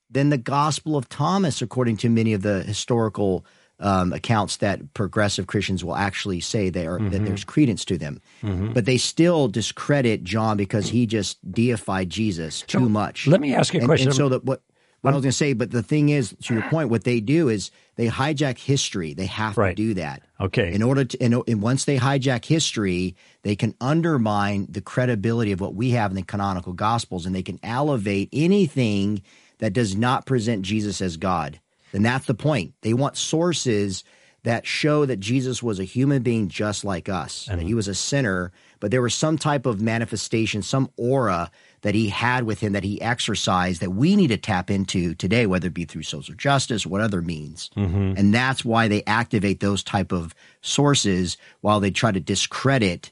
than 0.10 0.30
the 0.30 0.38
Gospel 0.38 0.96
of 0.96 1.10
Thomas, 1.10 1.62
according 1.62 1.98
to 1.98 2.10
many 2.10 2.34
of 2.34 2.42
the 2.42 2.64
historical 2.64 3.46
um, 3.80 4.14
accounts 4.14 4.58
that 4.58 4.94
progressive 4.94 5.48
Christians 5.48 5.84
will 5.84 5.96
actually 5.96 6.40
say 6.40 6.70
they 6.70 6.88
are, 6.88 6.98
mm-hmm. 6.98 7.10
that 7.10 7.26
there's 7.26 7.44
credence 7.44 7.86
to 7.86 7.98
them. 7.98 8.22
Mm-hmm. 8.42 8.74
But 8.74 8.86
they 8.86 8.98
still 8.98 9.48
discredit 9.48 10.24
John 10.24 10.58
because 10.58 10.90
he 10.90 11.06
just 11.06 11.40
deified 11.52 12.10
Jesus 12.10 12.64
so 12.68 12.80
too 12.80 12.90
much. 12.90 13.28
Let 13.28 13.42
me 13.42 13.54
ask 13.54 13.74
you 13.74 13.82
a 13.82 13.86
question. 13.86 14.08
And, 14.08 14.16
so 14.16 14.30
that 14.30 14.46
what 14.46 14.62
what 15.08 15.14
I 15.14 15.18
was 15.18 15.24
going 15.24 15.32
to 15.32 15.38
say, 15.38 15.54
but 15.54 15.72
the 15.72 15.84
thing 15.84 16.10
is, 16.10 16.36
to 16.44 16.54
your 16.54 16.64
point, 16.64 16.90
what 16.90 17.04
they 17.04 17.20
do 17.20 17.50
is 17.50 17.72
they 17.96 18.08
hijack 18.08 18.58
history. 18.58 19.14
They 19.14 19.26
have 19.26 19.58
right. 19.58 19.76
to 19.76 19.76
do 19.76 19.94
that. 19.96 20.22
Okay. 20.40 20.74
In 20.74 20.84
order 20.84 21.06
to, 21.06 21.22
and, 21.22 21.42
and 21.48 21.62
once 21.62 21.86
they 21.86 21.98
hijack 21.98 22.46
history, 22.46 23.16
they 23.44 23.56
can 23.56 23.74
undermine 23.82 24.68
the 24.70 24.82
credibility 24.82 25.52
of 25.52 25.62
what 25.62 25.76
we 25.76 25.92
have 25.92 26.12
in 26.12 26.16
the 26.16 26.24
canonical 26.24 26.74
gospels, 26.74 27.26
and 27.26 27.34
they 27.34 27.44
can 27.44 27.60
elevate 27.64 28.30
anything 28.32 29.22
that 29.60 29.74
does 29.74 29.96
not 29.96 30.26
present 30.26 30.62
Jesus 30.62 31.02
as 31.02 31.18
God. 31.18 31.60
And 31.94 32.06
that's 32.06 32.26
the 32.26 32.34
point. 32.34 32.74
They 32.82 32.94
want 32.94 33.18
sources 33.18 34.04
that 34.44 34.66
show 34.66 35.06
that 35.06 35.20
Jesus 35.20 35.64
was 35.64 35.80
a 35.80 35.84
human 35.84 36.22
being 36.22 36.48
just 36.48 36.86
like 36.86 37.10
us, 37.10 37.48
and 37.50 37.60
mm-hmm. 37.60 37.68
he 37.68 37.74
was 37.74 37.88
a 37.88 37.96
sinner, 37.96 38.52
but 38.80 38.92
there 38.92 39.02
was 39.02 39.14
some 39.14 39.38
type 39.38 39.66
of 39.66 39.82
manifestation, 39.82 40.62
some 40.62 40.90
aura 40.98 41.52
that 41.82 41.96
he 41.96 42.10
had 42.10 42.44
with 42.44 42.60
him 42.60 42.74
that 42.74 42.84
he 42.84 43.02
exercised 43.02 43.82
that 43.82 43.92
we 43.92 44.16
need 44.16 44.28
to 44.28 44.38
tap 44.38 44.70
into 44.70 45.14
today, 45.16 45.46
whether 45.46 45.68
it 45.68 45.74
be 45.74 45.86
through 45.86 46.04
social 46.04 46.36
justice 46.36 46.86
or 46.86 46.90
what 46.90 47.02
other 47.02 47.22
means. 47.22 47.70
Mm-hmm. 47.76 48.14
And 48.18 48.34
that's 48.34 48.66
why 48.66 48.88
they 48.88 49.04
activate 49.06 49.60
those 49.60 49.84
type 49.84 50.12
of 50.12 50.34
sources 50.62 51.38
while 51.62 51.80
they 51.80 51.92
try 51.92 52.12
to 52.12 52.20
discredit 52.20 53.12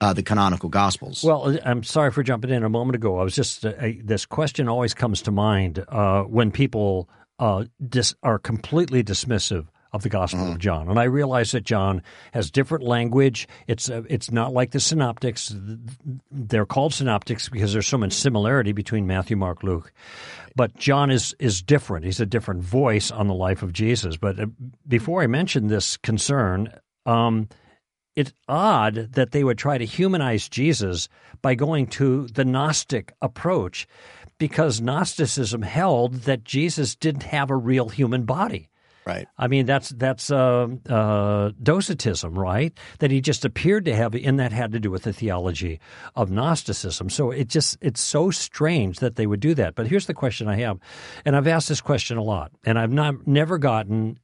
uh, 0.00 0.12
the 0.12 0.22
canonical 0.22 0.68
gospels. 0.68 1.22
Well, 1.22 1.58
I'm 1.64 1.82
sorry 1.82 2.10
for 2.10 2.22
jumping 2.22 2.50
in 2.50 2.64
a 2.64 2.68
moment 2.68 2.96
ago. 2.96 3.18
I 3.18 3.22
was 3.22 3.34
just 3.34 3.66
uh, 3.66 3.72
this 4.02 4.24
question 4.24 4.68
always 4.68 4.94
comes 4.94 5.22
to 5.22 5.30
mind 5.30 5.84
uh, 5.88 6.22
when 6.22 6.50
people 6.50 7.08
uh, 7.38 7.64
dis- 7.86 8.14
are 8.22 8.38
completely 8.38 9.04
dismissive 9.04 9.66
of 9.92 10.02
the 10.02 10.08
Gospel 10.08 10.40
mm. 10.40 10.52
of 10.52 10.58
John, 10.58 10.88
and 10.88 10.98
I 10.98 11.04
realize 11.04 11.52
that 11.52 11.64
John 11.64 12.02
has 12.32 12.50
different 12.50 12.84
language. 12.84 13.48
It's 13.66 13.90
uh, 13.90 14.02
it's 14.08 14.30
not 14.30 14.52
like 14.52 14.70
the 14.70 14.80
synoptics. 14.80 15.54
They're 16.30 16.66
called 16.66 16.94
synoptics 16.94 17.48
because 17.48 17.72
there's 17.72 17.86
so 17.86 17.98
much 17.98 18.12
similarity 18.12 18.72
between 18.72 19.06
Matthew, 19.06 19.36
Mark, 19.36 19.62
Luke. 19.62 19.92
But 20.56 20.76
John 20.76 21.10
is 21.10 21.34
is 21.38 21.62
different. 21.62 22.04
He's 22.04 22.20
a 22.20 22.26
different 22.26 22.62
voice 22.62 23.10
on 23.10 23.26
the 23.26 23.34
life 23.34 23.62
of 23.62 23.72
Jesus. 23.72 24.16
But 24.16 24.38
uh, 24.38 24.46
before 24.86 25.22
I 25.22 25.26
mention 25.26 25.68
this 25.68 25.96
concern. 25.96 26.72
Um, 27.06 27.48
it's 28.16 28.32
odd 28.48 29.12
that 29.12 29.30
they 29.30 29.44
would 29.44 29.56
try 29.56 29.78
to 29.78 29.84
humanize 29.86 30.48
Jesus 30.48 31.08
by 31.40 31.54
going 31.54 31.86
to 31.86 32.26
the 32.26 32.44
Gnostic 32.44 33.14
approach 33.22 33.86
because 34.40 34.80
Gnosticism 34.80 35.62
held 35.62 36.22
that 36.22 36.44
Jesus 36.44 36.96
didn't 36.96 37.24
have 37.24 37.50
a 37.50 37.56
real 37.56 37.90
human 37.90 38.24
body. 38.24 38.68
Right. 39.06 39.26
I 39.38 39.48
mean, 39.48 39.66
that's 39.66 39.88
that's 39.90 40.30
uh, 40.30 40.68
uh, 40.88 41.50
Docetism, 41.62 42.38
right? 42.38 42.76
That 42.98 43.10
he 43.10 43.20
just 43.20 43.44
appeared 43.44 43.86
to 43.86 43.96
have, 43.96 44.14
and 44.14 44.38
that 44.38 44.52
had 44.52 44.72
to 44.72 44.80
do 44.80 44.90
with 44.90 45.04
the 45.04 45.12
theology 45.12 45.80
of 46.14 46.30
Gnosticism. 46.30 47.08
So 47.08 47.30
it 47.30 47.48
just 47.48 47.78
it's 47.80 48.00
so 48.00 48.30
strange 48.30 48.98
that 48.98 49.16
they 49.16 49.26
would 49.26 49.40
do 49.40 49.54
that. 49.54 49.74
But 49.74 49.86
here's 49.86 50.06
the 50.06 50.14
question 50.14 50.48
I 50.48 50.56
have, 50.56 50.78
and 51.24 51.34
I've 51.34 51.46
asked 51.46 51.68
this 51.68 51.80
question 51.80 52.18
a 52.18 52.22
lot, 52.22 52.52
and 52.64 52.78
I've 52.78 52.92
not 52.92 53.26
never 53.26 53.58
gotten 53.58 54.18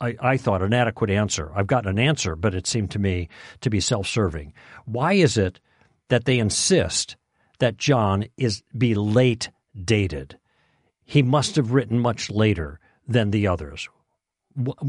I 0.00 0.36
thought 0.38 0.62
an 0.62 0.74
adequate 0.74 1.10
answer. 1.10 1.52
I've 1.54 1.66
gotten 1.66 1.90
an 1.90 1.98
answer, 1.98 2.34
but 2.34 2.54
it 2.54 2.66
seemed 2.66 2.90
to 2.92 2.98
me 2.98 3.28
to 3.60 3.70
be 3.70 3.80
self-serving. 3.80 4.52
Why 4.86 5.12
is 5.12 5.36
it 5.36 5.60
that 6.08 6.24
they 6.24 6.38
insist 6.38 7.16
that 7.60 7.76
John 7.76 8.26
is 8.36 8.62
be 8.76 8.94
late 8.94 9.50
dated? 9.84 10.36
He 11.04 11.22
must 11.22 11.56
have 11.56 11.72
written 11.72 11.98
much 11.98 12.28
later 12.28 12.80
than 13.06 13.30
the 13.30 13.46
others. 13.46 13.88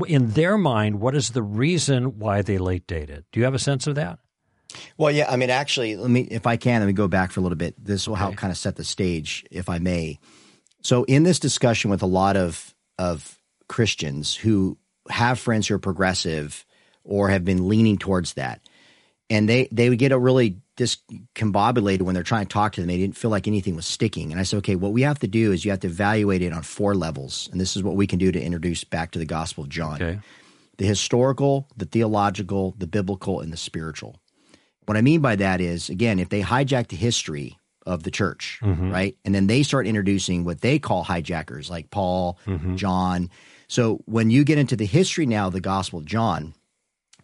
In 0.08 0.32
their 0.32 0.58
mind, 0.58 1.00
what 1.00 1.16
is 1.16 1.32
the 1.32 1.44
reason 1.44 2.20
why 2.20 2.42
they 2.42 2.58
late 2.58 2.88
dated? 2.88 3.26
Do 3.32 3.40
you 3.40 3.46
have 3.46 3.54
a 3.54 3.60
sense 3.60 3.88
of 3.88 3.96
that? 3.96 4.20
Well, 4.98 5.12
yeah. 5.12 5.32
I 5.32 5.36
mean, 5.36 5.50
actually, 5.50 5.96
let 5.96 6.10
me, 6.10 6.22
if 6.22 6.48
I 6.48 6.58
can, 6.58 6.82
let 6.82 6.88
me 6.88 6.94
go 6.94 7.08
back 7.08 7.32
for 7.32 7.40
a 7.40 7.44
little 7.44 7.58
bit. 7.58 7.76
This 7.84 8.08
will 8.08 8.16
okay. 8.16 8.24
help 8.24 8.36
kind 8.36 8.52
of 8.52 8.58
set 8.58 8.76
the 8.76 8.84
stage, 8.84 9.46
if 9.52 9.70
I 9.70 9.80
may. 9.80 10.20
So, 10.82 11.04
in 11.04 11.24
this 11.24 11.40
discussion 11.40 11.92
with 11.92 12.02
a 12.02 12.08
lot 12.08 12.36
of 12.36 12.74
of 12.98 13.40
Christians 13.68 14.36
who 14.36 14.78
have 15.10 15.40
friends 15.40 15.68
who 15.68 15.76
are 15.76 15.80
progressive 15.80 16.66
or 17.04 17.30
have 17.30 17.44
been 17.44 17.68
leaning 17.68 17.98
towards 17.98 18.34
that. 18.34 18.62
And 19.30 19.48
they, 19.48 19.68
they 19.72 19.90
would 19.90 20.00
get 20.00 20.12
a 20.12 20.20
really 20.20 20.58
discombobulated 20.78 22.02
when 22.02 22.16
they're 22.16 22.24
trying 22.24 22.46
to 22.46 22.54
talk 22.54 22.74
to 22.74 22.82
them. 22.82 22.88
They 22.88 22.98
didn't 22.98 23.18
feel 23.18 23.32
like 23.32 23.48
anything 23.48 23.76
was 23.76 23.86
sticking. 23.86 24.32
And 24.32 24.40
I 24.40 24.44
said, 24.44 24.58
okay, 24.58 24.76
what 24.76 24.92
we 24.92 25.02
have 25.04 25.20
to 25.20 25.28
do 25.28 25.52
is 25.52 25.64
you 25.64 25.72
have 25.72 25.82
to 25.82 25.88
evaluate 25.88 26.42
it 26.42 26.54
on 26.54 26.64
four 26.64 26.96
levels. 26.96 27.50
And 27.52 27.62
this 27.62 27.76
is 27.76 27.84
what 27.84 27.96
we 27.96 28.08
can 28.08 28.20
do 28.20 28.32
to 28.32 28.42
introduce 28.42 28.84
back 28.84 29.12
to 29.12 29.20
the 29.20 29.26
Gospel 29.26 29.64
of 29.64 29.70
John 29.70 30.02
okay. 30.02 30.20
the 30.78 30.86
historical, 30.86 31.68
the 31.78 31.86
theological, 31.86 32.76
the 32.78 32.88
biblical, 32.88 33.40
and 33.40 33.54
the 33.54 33.58
spiritual. 33.58 34.20
What 34.86 34.98
I 34.98 35.02
mean 35.02 35.22
by 35.22 35.36
that 35.38 35.62
is, 35.62 35.90
again, 35.90 36.20
if 36.20 36.30
they 36.30 36.42
hijack 36.42 36.88
the 36.88 36.98
history 36.98 37.58
of 37.86 38.04
the 38.04 38.12
church, 38.12 38.60
mm-hmm. 38.62 38.92
right? 38.92 39.16
And 39.24 39.34
then 39.34 39.48
they 39.48 39.64
start 39.64 39.88
introducing 39.88 40.44
what 40.44 40.62
they 40.62 40.80
call 40.80 41.04
hijackers, 41.04 41.70
like 41.70 41.90
Paul, 41.90 42.38
mm-hmm. 42.46 42.76
John, 42.76 43.30
so 43.74 44.04
when 44.06 44.30
you 44.30 44.44
get 44.44 44.60
into 44.60 44.76
the 44.76 44.86
history 44.86 45.26
now 45.26 45.48
of 45.48 45.54
the 45.54 45.60
Gospel 45.60 45.98
of 45.98 46.06
John, 46.06 46.54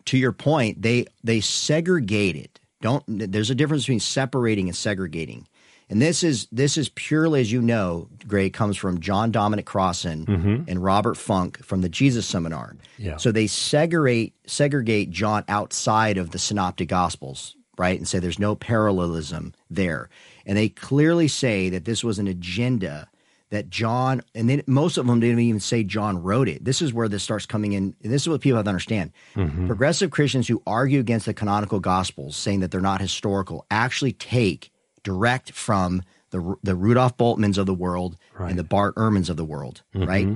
to 0.05 0.17
your 0.17 0.31
point, 0.31 0.81
they 0.81 1.05
they 1.23 1.41
segregate 1.41 2.35
it. 2.35 2.59
Don't 2.81 3.03
there's 3.07 3.49
a 3.49 3.55
difference 3.55 3.83
between 3.83 3.99
separating 3.99 4.67
and 4.67 4.75
segregating. 4.75 5.47
And 5.89 5.99
this 6.01 6.23
is 6.23 6.47
this 6.51 6.77
is 6.77 6.89
purely, 6.89 7.41
as 7.41 7.51
you 7.51 7.61
know, 7.61 8.07
Greg 8.27 8.53
comes 8.53 8.77
from 8.77 8.99
John 8.99 9.31
Dominic 9.31 9.65
Crossan 9.65 10.25
mm-hmm. 10.25 10.69
and 10.69 10.83
Robert 10.83 11.17
Funk 11.17 11.63
from 11.63 11.81
the 11.81 11.89
Jesus 11.89 12.27
Seminar. 12.27 12.75
Yeah. 12.97 13.17
So 13.17 13.31
they 13.31 13.47
segregate 13.47 14.33
segregate 14.45 15.09
John 15.09 15.43
outside 15.47 16.17
of 16.17 16.29
the 16.29 16.39
Synoptic 16.39 16.89
Gospels, 16.89 17.55
right, 17.77 17.97
and 17.97 18.07
say 18.07 18.19
there's 18.19 18.39
no 18.39 18.55
parallelism 18.55 19.53
there. 19.69 20.09
And 20.45 20.57
they 20.57 20.69
clearly 20.69 21.27
say 21.27 21.69
that 21.69 21.85
this 21.85 22.03
was 22.03 22.19
an 22.19 22.27
agenda 22.27 23.09
that 23.51 23.69
John, 23.69 24.21
and 24.35 24.49
then 24.49 24.61
most 24.67 24.97
of 24.97 25.07
them 25.07 25.19
didn't 25.19 25.39
even 25.39 25.59
say 25.59 25.83
John 25.83 26.21
wrote 26.21 26.47
it. 26.47 26.63
This 26.63 26.81
is 26.81 26.93
where 26.93 27.07
this 27.07 27.23
starts 27.23 27.45
coming 27.45 27.73
in. 27.73 27.95
And 28.03 28.13
this 28.13 28.23
is 28.23 28.29
what 28.29 28.41
people 28.41 28.57
have 28.57 28.65
to 28.65 28.69
understand. 28.69 29.11
Mm-hmm. 29.35 29.67
Progressive 29.67 30.11
Christians 30.11 30.47
who 30.47 30.61
argue 30.67 30.99
against 30.99 31.25
the 31.25 31.33
canonical 31.33 31.79
gospels, 31.79 32.37
saying 32.37 32.59
that 32.59 32.71
they're 32.71 32.81
not 32.81 33.01
historical, 33.01 33.65
actually 33.71 34.13
take 34.13 34.71
direct 35.03 35.51
from 35.51 36.03
the 36.31 36.55
the 36.63 36.75
Rudolf 36.75 37.17
Bultmanns 37.17 37.57
of 37.57 37.65
the 37.65 37.73
world 37.73 38.17
right. 38.37 38.49
and 38.49 38.59
the 38.59 38.63
Bart 38.63 38.95
Ehrmans 38.95 39.29
of 39.29 39.37
the 39.37 39.45
world, 39.45 39.81
mm-hmm. 39.95 40.07
right? 40.07 40.27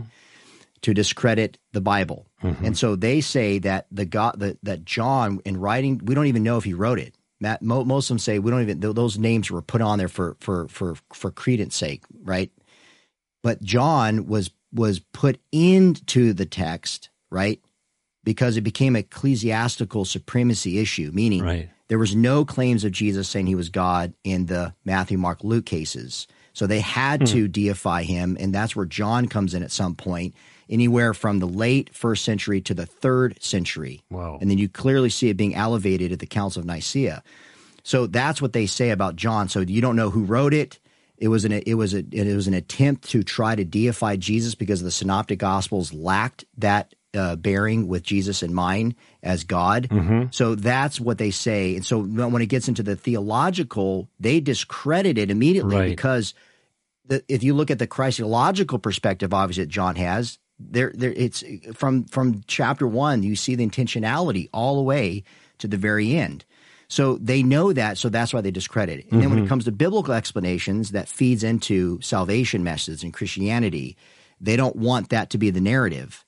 To 0.82 0.94
discredit 0.94 1.60
the 1.72 1.82
Bible, 1.82 2.28
mm-hmm. 2.44 2.66
and 2.66 2.78
so 2.78 2.96
they 2.96 3.22
say 3.22 3.60
that 3.60 3.86
the 3.92 4.06
God 4.06 4.40
that 4.40 4.58
that 4.64 4.86
John 4.86 5.40
in 5.46 5.58
writing, 5.58 6.02
we 6.04 6.16
don't 6.16 6.26
even 6.26 6.44
know 6.44 6.58
if 6.58 6.64
he 6.64 6.74
wrote 6.74 7.00
it. 7.00 7.16
Matt, 7.40 7.62
most 7.62 8.06
of 8.06 8.08
them 8.08 8.20
say 8.20 8.40
we 8.40 8.52
don't 8.52 8.62
even 8.62 8.80
those 8.80 9.18
names 9.18 9.52
were 9.52 9.62
put 9.62 9.82
on 9.82 9.98
there 9.98 10.08
for 10.08 10.36
for 10.40 10.68
for 10.68 10.96
for 11.14 11.32
credence 11.32 11.76
sake, 11.76 12.04
right? 12.24 12.52
But 13.44 13.62
John 13.62 14.26
was 14.26 14.50
was 14.74 14.98
put 15.00 15.40
into 15.52 16.34
the 16.34 16.48
text, 16.48 17.10
right? 17.30 17.62
Because 18.24 18.58
it 18.58 18.62
became 18.62 18.96
ecclesiastical 18.96 20.06
supremacy 20.06 20.80
issue, 20.80 21.12
meaning 21.14 21.44
right. 21.44 21.70
there 21.90 22.00
was 22.00 22.16
no 22.16 22.44
claims 22.44 22.84
of 22.84 22.92
Jesus 22.92 23.30
saying 23.30 23.46
he 23.46 23.54
was 23.54 23.70
God 23.70 24.14
in 24.24 24.48
the 24.48 24.74
Matthew, 24.84 25.20
Mark, 25.20 25.44
Luke 25.44 25.68
cases. 25.68 26.26
So 26.54 26.66
they 26.66 26.80
had 26.80 27.22
hmm. 27.22 27.26
to 27.26 27.48
deify 27.48 28.04
him, 28.04 28.38
and 28.40 28.54
that's 28.54 28.76
where 28.76 28.86
John 28.86 29.28
comes 29.28 29.54
in 29.54 29.62
at 29.62 29.72
some 29.72 29.94
point. 29.94 30.34
anywhere 30.70 31.14
from 31.14 31.40
the 31.40 31.46
late 31.46 31.94
first 31.94 32.24
century 32.24 32.62
to 32.62 32.74
the 32.74 32.86
third 32.86 33.38
century. 33.44 34.02
Wow. 34.10 34.40
And 34.40 34.50
then 34.50 34.58
you 34.58 34.70
clearly 34.70 35.10
see 35.10 35.28
it 35.30 35.38
being 35.38 35.54
elevated 35.54 36.14
at 36.14 36.20
the 36.20 36.26
Council 36.26 36.62
of 36.62 36.66
Nicaea. 36.66 37.22
So 37.84 38.08
that's 38.08 38.42
what 38.42 38.54
they 38.54 38.66
say 38.66 38.90
about 38.90 39.18
John. 39.18 39.50
So 39.50 39.60
you 39.60 39.82
don't 39.82 39.98
know 39.98 40.10
who 40.10 40.24
wrote 40.24 40.54
it. 40.54 40.80
It 41.24 41.30
was 41.30 41.46
an 41.46 41.54
it 41.54 41.76
was 41.76 41.94
a 41.94 42.04
it 42.12 42.36
was 42.36 42.48
an 42.48 42.54
attempt 42.54 43.10
to 43.12 43.24
try 43.24 43.56
to 43.56 43.64
deify 43.64 44.18
Jesus 44.18 44.56
because 44.56 44.82
the 44.84 44.92
synoptic 44.92 45.40
gospels 45.40 45.94
lacked 45.94 46.44
that 46.58 46.94
uh, 47.14 47.38
bearing 47.38 47.88
with 47.88 48.04
Jesus 48.04 48.44
in 48.44 48.54
mind 48.54 48.96
as 49.22 49.46
God. 49.46 49.88
Mm-hmm. 49.90 50.24
So 50.32 50.56
that's 50.56 51.00
what 51.00 51.18
they 51.20 51.32
say. 51.32 51.76
And 51.78 51.86
so 51.86 52.02
when 52.04 52.42
it 52.42 52.48
gets 52.48 52.68
into 52.68 52.84
the 52.84 52.98
theological, 52.98 54.10
they 54.20 54.42
discredit 54.42 55.18
it 55.18 55.32
immediately 55.32 55.78
Right. 55.78 55.90
because 55.90 56.34
the, 57.06 57.24
if 57.30 57.42
you 57.44 57.54
look 57.54 57.72
at 57.72 57.80
the 57.80 57.88
Christological 57.88 58.80
perspective, 58.80 59.34
obviously 59.34 59.64
that 59.64 59.70
John 59.70 59.96
has, 59.96 60.40
there, 60.60 60.92
there, 60.94 61.14
it's 61.14 61.44
from 61.74 62.04
from 62.06 62.42
chapter 62.48 62.88
one. 62.88 63.24
You 63.24 63.36
see 63.36 63.56
the 63.56 63.66
intentionality 63.66 64.50
all 64.54 64.76
the 64.76 64.84
way 64.84 65.24
to 65.60 65.68
the 65.68 65.78
very 65.78 66.16
end. 66.16 66.46
So 66.94 67.18
they 67.20 67.42
know 67.42 67.74
that, 67.74 67.98
so 67.98 68.08
that's 68.08 68.36
why 68.36 68.42
they 68.42 68.52
discredit 68.52 69.00
it. 69.00 69.12
And 69.12 69.20
then 69.20 69.32
when 69.32 69.40
it 69.40 69.42
mm-hmm. 69.42 69.50
comes 69.50 69.66
to 69.66 69.72
biblical 69.72 70.14
explanations, 70.14 70.92
that 70.92 71.10
feeds 71.10 71.44
into 71.44 72.00
salvation 72.02 72.64
messages 72.64 73.02
and 73.02 73.12
Christianity. 73.12 73.98
They 74.40 74.56
don't 74.56 74.76
want 74.76 75.10
that 75.10 75.32
to 75.32 75.40
be 75.40 75.50
the 75.50 75.60
narrative 75.60 76.24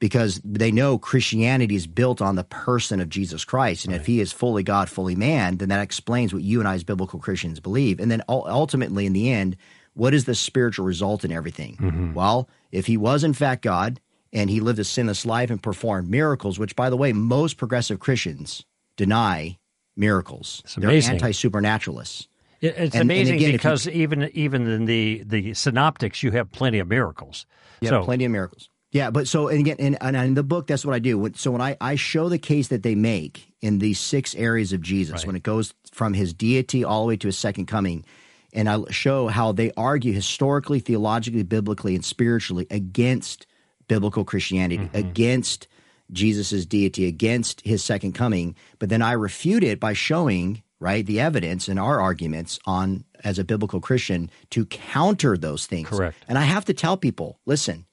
because 0.00 0.40
they 0.44 0.72
know 0.72 0.98
Christianity 0.98 1.76
is 1.76 1.86
built 1.86 2.20
on 2.20 2.34
the 2.34 2.42
person 2.42 2.98
of 2.98 3.08
Jesus 3.08 3.44
Christ. 3.44 3.84
And 3.84 3.94
if 3.94 4.04
he 4.04 4.18
is 4.18 4.32
fully 4.32 4.64
God, 4.64 4.90
fully 4.90 5.14
man, 5.14 5.58
then 5.58 5.68
that 5.68 5.80
explains 5.80 6.34
what 6.34 6.42
you 6.42 6.58
and 6.58 6.68
I 6.68 6.74
as 6.74 6.82
biblical 6.82 7.20
Christians 7.20 7.60
believe. 7.60 8.00
And 8.00 8.10
then 8.10 8.24
ultimately, 8.28 9.06
in 9.06 9.12
the 9.12 9.30
end, 9.30 9.56
what 9.94 10.12
is 10.12 10.24
the 10.24 10.34
spiritual 10.34 10.86
result 10.86 11.24
in 11.24 11.30
everything? 11.30 11.76
Mm-hmm. 11.76 12.14
Well, 12.14 12.48
if 12.72 12.86
he 12.86 12.96
was 12.96 13.22
in 13.22 13.32
fact 13.32 13.62
God 13.62 14.00
and 14.32 14.50
he 14.50 14.58
lived 14.58 14.80
a 14.80 14.84
sinless 14.84 15.24
life 15.24 15.50
and 15.50 15.62
performed 15.62 16.10
miracles, 16.10 16.58
which, 16.58 16.74
by 16.74 16.90
the 16.90 16.96
way, 16.96 17.12
most 17.12 17.58
progressive 17.58 18.00
Christians 18.00 18.64
deny 18.96 19.56
miracles. 19.96 20.62
It's 20.64 20.74
They're 20.76 20.90
anti 20.90 21.30
supernaturalists. 21.32 22.28
It- 22.60 22.74
It's 22.76 22.94
And- 22.94 22.94
and 22.94 23.02
amazing 23.10 23.36
again, 23.36 23.48
if 23.48 23.52
you- 23.52 23.58
because 23.58 23.88
even 23.88 24.30
even 24.34 24.66
in 24.66 24.84
the 24.84 25.22
the 25.26 25.54
synoptics, 25.54 26.22
you 26.22 26.30
have 26.32 26.52
plenty 26.52 26.78
of 26.78 26.88
miracles. 26.88 27.46
Yeah, 27.80 27.90
so 27.90 28.04
plenty 28.04 28.24
of 28.26 28.32
miracles. 28.32 28.68
Yeah, 28.92 29.10
but 29.10 29.28
so 29.28 29.48
and 29.48 29.60
again, 29.60 29.76
in, 29.78 29.94
and 30.00 30.16
in 30.16 30.34
the 30.34 30.42
book, 30.42 30.66
that's 30.66 30.84
what 30.84 30.94
I 30.94 30.98
do. 30.98 31.30
So 31.36 31.52
when 31.52 31.60
I, 31.60 31.76
I 31.80 31.94
show 31.94 32.28
the 32.28 32.38
case 32.38 32.68
that 32.68 32.82
they 32.82 32.94
make 32.96 33.52
in 33.62 33.78
these 33.78 34.00
six 34.00 34.34
areas 34.34 34.72
of 34.72 34.82
Jesus, 34.82 35.12
Right. 35.18 35.26
when 35.28 35.36
it 35.36 35.42
goes 35.44 35.72
from 35.92 36.12
his 36.12 36.34
deity 36.34 36.82
all 36.84 37.02
the 37.02 37.08
way 37.08 37.16
to 37.18 37.28
his 37.28 37.38
second 37.38 37.66
coming, 37.66 38.04
and 38.52 38.68
I 38.68 38.78
show 38.90 39.28
how 39.28 39.52
they 39.52 39.70
argue 39.76 40.12
historically, 40.12 40.80
theologically, 40.80 41.44
biblically, 41.44 41.94
and 41.94 42.04
spiritually 42.04 42.66
against 42.70 43.46
biblical 43.86 44.24
Christianity, 44.24 44.78
mm-hmm. 44.84 44.96
against 44.96 45.68
Jesus' 46.12 46.66
deity, 46.66 47.06
against 47.06 47.60
his 47.62 47.82
second 47.82 48.12
coming. 48.12 48.54
But 48.78 48.88
then 48.88 49.02
I 49.02 49.12
refute 49.12 49.64
it 49.64 49.80
by 49.80 49.92
showing 49.92 50.62
right 50.78 51.04
the 51.04 51.20
evidence 51.20 51.68
and 51.68 51.78
our 51.78 52.00
arguments 52.00 52.58
on 52.66 53.04
as 53.22 53.38
a 53.38 53.44
biblical 53.44 53.80
Christian 53.80 54.30
to 54.50 54.64
counter 54.66 55.36
those 55.36 55.66
things. 55.66 55.88
Correct. 55.88 56.16
And 56.26 56.38
I 56.38 56.42
have 56.42 56.64
to 56.66 56.74
tell 56.74 56.96
people, 56.96 57.38
listen, 57.44 57.86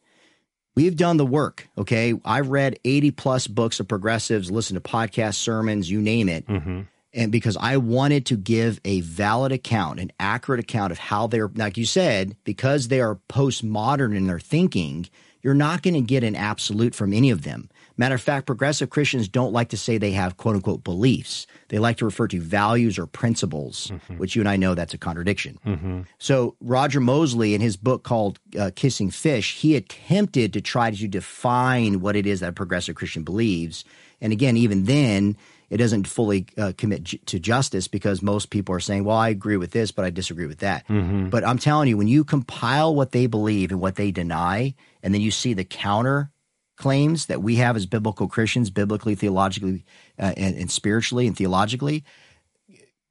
We've 0.77 0.95
done 0.95 1.17
the 1.17 1.25
work, 1.25 1.67
okay? 1.75 2.13
I've 2.23 2.49
read 2.49 2.77
80 2.85 3.09
plus 3.09 3.47
books 3.47 3.79
of 3.79 3.87
progressives, 3.87 4.51
listened 4.51 4.75
to 4.75 4.87
podcasts, 4.87 5.37
sermons, 5.37 5.89
you 5.89 5.99
name 5.99 6.29
it. 6.29 6.45
Mm-hmm. 6.45 6.81
And 7.13 7.31
because 7.31 7.57
I 7.57 7.77
wanted 7.77 8.27
to 8.27 8.37
give 8.37 8.79
a 8.85 9.01
valid 9.01 9.51
account, 9.51 9.99
an 9.99 10.11
accurate 10.19 10.59
account 10.59 10.91
of 10.91 10.99
how 10.99 11.25
they're, 11.25 11.49
like 11.55 11.77
you 11.77 11.85
said, 11.87 12.37
because 12.43 12.89
they 12.89 13.01
are 13.01 13.19
postmodern 13.27 14.15
in 14.15 14.27
their 14.27 14.39
thinking, 14.39 15.09
you're 15.47 15.55
not 15.55 15.81
going 15.81 15.93
to 15.93 16.01
get 16.01 16.25
an 16.25 16.35
absolute 16.35 16.93
from 16.93 17.13
any 17.13 17.29
of 17.29 17.43
them. 17.43 17.69
Matter 17.95 18.15
of 18.15 18.21
fact, 18.21 18.45
progressive 18.47 18.89
Christians 18.89 19.29
don't 19.29 19.53
like 19.53 19.69
to 19.69 19.77
say 19.77 19.97
they 19.97 20.11
have 20.11 20.35
quote 20.35 20.55
unquote 20.55 20.83
beliefs. 20.83 21.47
They 21.69 21.79
like 21.79 21.95
to 21.97 22.05
refer 22.05 22.27
to 22.27 22.41
values 22.41 22.99
or 22.99 23.05
principles, 23.07 23.89
which 24.17 24.35
you 24.35 24.41
and 24.41 24.49
I 24.49 24.57
know 24.57 24.75
that's 24.75 24.93
a 24.93 24.97
contradiction. 24.97 26.05
So 26.19 26.55
Roger 26.59 26.99
Wolsey, 26.99 27.55
in 27.55 27.61
his 27.61 27.77
book 27.77 28.03
called 28.03 28.39
uh, 28.59 28.71
"Kissing 28.75 29.09
Fish," 29.09 29.55
he 29.61 29.77
attempted 29.77 30.51
to 30.51 30.59
try 30.59 30.91
to 30.91 31.07
define 31.07 32.01
what 32.01 32.17
it 32.17 32.27
is 32.27 32.41
that 32.41 32.49
a 32.49 32.53
progressive 32.53 32.95
Christian 32.95 33.23
believes. 33.23 33.85
And 34.19 34.33
again, 34.33 34.57
even 34.57 34.83
then, 34.83 35.37
it 35.69 35.77
doesn't 35.77 36.07
fully 36.07 36.45
uh, 36.57 36.73
commit 36.77 37.03
ju- 37.03 37.17
to 37.25 37.39
justice 37.39 37.87
because 37.87 38.21
most 38.21 38.49
people 38.49 38.75
are 38.75 38.79
saying, 38.79 39.05
"Well, 39.05 39.17
I 39.17 39.29
agree 39.29 39.57
with 39.57 39.71
this, 39.71 39.91
but 39.91 40.05
I 40.05 40.09
disagree 40.11 40.45
with 40.45 40.59
that." 40.59 40.83
But 41.31 41.43
I'm 41.45 41.57
telling 41.57 41.87
you, 41.89 41.97
when 41.97 42.07
you 42.07 42.23
compile 42.23 42.93
what 42.93 43.11
they 43.11 43.27
believe 43.27 43.71
and 43.71 43.79
what 43.81 43.95
they 43.95 44.11
deny, 44.11 44.75
and 45.07 45.13
then 45.13 45.21
you 45.21 45.31
see 45.31 45.53
the 45.53 45.63
counter 45.63 46.31
claims 46.75 47.27
that 47.27 47.41
we 47.41 47.55
have 47.55 47.77
as 47.77 47.85
biblical 47.85 48.27
Christians, 48.27 48.69
biblically, 48.69 49.15
theologically, 49.15 49.85
uh, 50.19 50.33
and, 50.35 50.57
and 50.57 50.69
spiritually 50.69 51.27
and 51.27 51.37
theologically, 51.37 52.03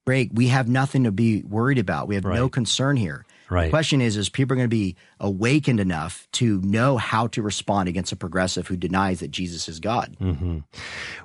Greg, 0.06 0.30
we 0.34 0.48
have 0.48 0.68
nothing 0.68 1.04
to 1.04 1.10
be 1.10 1.42
worried 1.42 1.78
about. 1.78 2.06
We 2.06 2.16
have 2.16 2.24
no 2.24 2.50
concern 2.50 2.98
here. 2.98 3.24
Right. 3.48 3.64
The 3.64 3.70
question 3.70 4.02
is, 4.02 4.18
is 4.18 4.28
people 4.28 4.52
are 4.52 4.56
going 4.56 4.68
to 4.68 4.76
be 4.76 4.94
awakened 5.20 5.80
enough 5.80 6.28
to 6.32 6.60
know 6.60 6.98
how 6.98 7.28
to 7.28 7.40
respond 7.40 7.88
against 7.88 8.12
a 8.12 8.16
progressive 8.16 8.66
who 8.66 8.76
denies 8.76 9.20
that 9.20 9.30
Jesus 9.30 9.68
is 9.68 9.80
God? 9.80 10.16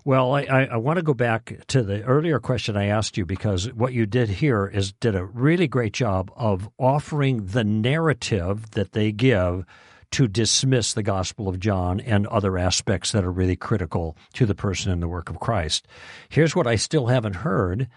Well, 0.06 0.36
I, 0.36 0.44
I, 0.44 0.64
I 0.64 0.78
want 0.78 0.98
to 0.98 1.04
go 1.04 1.14
back 1.14 1.66
to 1.68 1.84
the 1.84 2.02
earlier 2.04 2.40
question 2.40 2.78
I 2.78 2.86
asked 2.86 3.18
you 3.18 3.26
because 3.26 3.72
what 3.74 3.92
you 3.92 4.06
did 4.06 4.30
here 4.30 4.68
is 4.68 4.94
did 4.94 5.16
a 5.16 5.26
really 5.26 5.68
great 5.68 5.94
job 5.94 6.32
of 6.36 6.70
offering 6.78 7.48
the 7.48 7.66
narrative 7.66 8.72
that 8.72 8.94
they 8.94 9.12
give 9.12 9.66
to 10.12 10.28
dismiss 10.28 10.94
the 10.94 11.04
Gospel 11.04 11.48
of 11.48 11.60
John 11.60 12.00
and 12.00 12.28
other 12.28 12.58
aspects 12.58 13.12
that 13.12 13.24
are 13.24 13.32
really 13.32 13.56
critical 13.56 14.16
to 14.34 14.46
the 14.46 14.56
person 14.56 14.92
and 14.92 15.02
the 15.02 15.08
work 15.08 15.30
of 15.30 15.40
Christ. 15.40 15.88
Here's 16.30 16.56
what 16.56 16.68
I 16.68 16.76
still 16.76 17.08
haven't 17.08 17.38
heard 17.38 17.88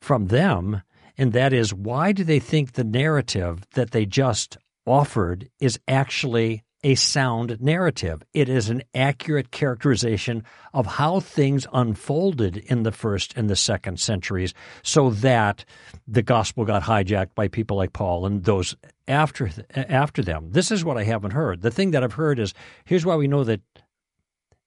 from 0.00 0.28
them, 0.28 0.82
and 1.18 1.32
that 1.32 1.52
is 1.52 1.74
why 1.74 2.12
do 2.12 2.24
they 2.24 2.38
think 2.38 2.72
the 2.72 2.84
narrative 2.84 3.66
that 3.74 3.90
they 3.90 4.06
just 4.06 4.56
offered 4.86 5.48
is 5.60 5.78
actually 5.86 6.64
a 6.82 6.94
sound 6.94 7.60
narrative? 7.60 8.22
It 8.34 8.48
is 8.48 8.70
an 8.70 8.82
accurate 8.94 9.50
characterization 9.50 10.44
of 10.72 10.86
how 10.86 11.20
things 11.20 11.66
unfolded 11.72 12.56
in 12.56 12.82
the 12.82 12.92
first 12.92 13.34
and 13.36 13.48
the 13.48 13.56
second 13.56 14.00
centuries 14.00 14.54
so 14.82 15.10
that 15.10 15.64
the 16.06 16.22
gospel 16.22 16.64
got 16.64 16.82
hijacked 16.82 17.34
by 17.34 17.48
people 17.48 17.76
like 17.76 17.92
Paul 17.92 18.26
and 18.26 18.44
those 18.44 18.76
after 19.08 19.50
after 19.74 20.22
them. 20.22 20.50
This 20.50 20.70
is 20.70 20.84
what 20.84 20.96
I 20.96 21.04
haven't 21.04 21.32
heard. 21.32 21.62
The 21.62 21.70
thing 21.70 21.90
that 21.92 22.04
I've 22.04 22.14
heard 22.14 22.38
is 22.38 22.54
here's 22.84 23.04
why 23.04 23.16
we 23.16 23.28
know 23.28 23.44
that 23.44 23.60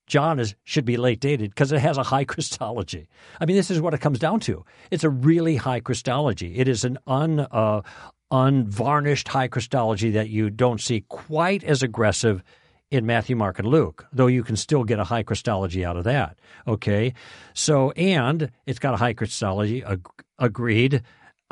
John 0.06 0.40
is 0.40 0.56
should 0.64 0.86
be 0.86 0.98
late 0.98 1.20
dated 1.20 1.52
because 1.52 1.72
it 1.72 1.80
has 1.80 1.98
a 1.98 2.04
high 2.04 2.26
Christology. 2.26 3.08
I 3.40 3.46
mean, 3.46 3.56
this 3.56 3.72
is 3.72 3.82
what 3.82 3.94
it 3.94 4.02
comes 4.02 4.20
down 4.20 4.40
to. 4.42 4.66
It's 4.92 5.04
a 5.04 5.10
really 5.10 5.56
high 5.56 5.80
Christology. 5.80 6.58
It 6.58 6.68
is 6.68 6.84
an 6.84 6.98
un 7.08 7.40
uh, 7.40 7.82
unvarnished 8.34 9.28
high 9.28 9.48
Christology 9.48 10.10
that 10.12 10.28
you 10.30 10.50
don't 10.50 10.82
see 10.82 11.06
quite 11.08 11.64
as 11.64 11.84
aggressive 11.84 12.44
in 12.90 13.06
Matthew, 13.06 13.36
Mark, 13.36 13.60
and 13.60 13.68
Luke, 13.68 14.08
though 14.12 14.28
you 14.28 14.44
can 14.44 14.56
still 14.56 14.84
get 14.84 15.00
a 15.00 15.04
high 15.04 15.22
Christology 15.24 15.86
out 15.86 15.98
of 15.98 16.04
that. 16.06 16.38
Okay, 16.68 17.14
so 17.54 17.92
and 17.92 18.50
it's 18.66 18.80
got 18.80 18.96
a 18.96 18.98
high 18.98 19.14
Christology. 19.14 19.84
Ag- 19.84 20.08
agreed. 20.40 21.04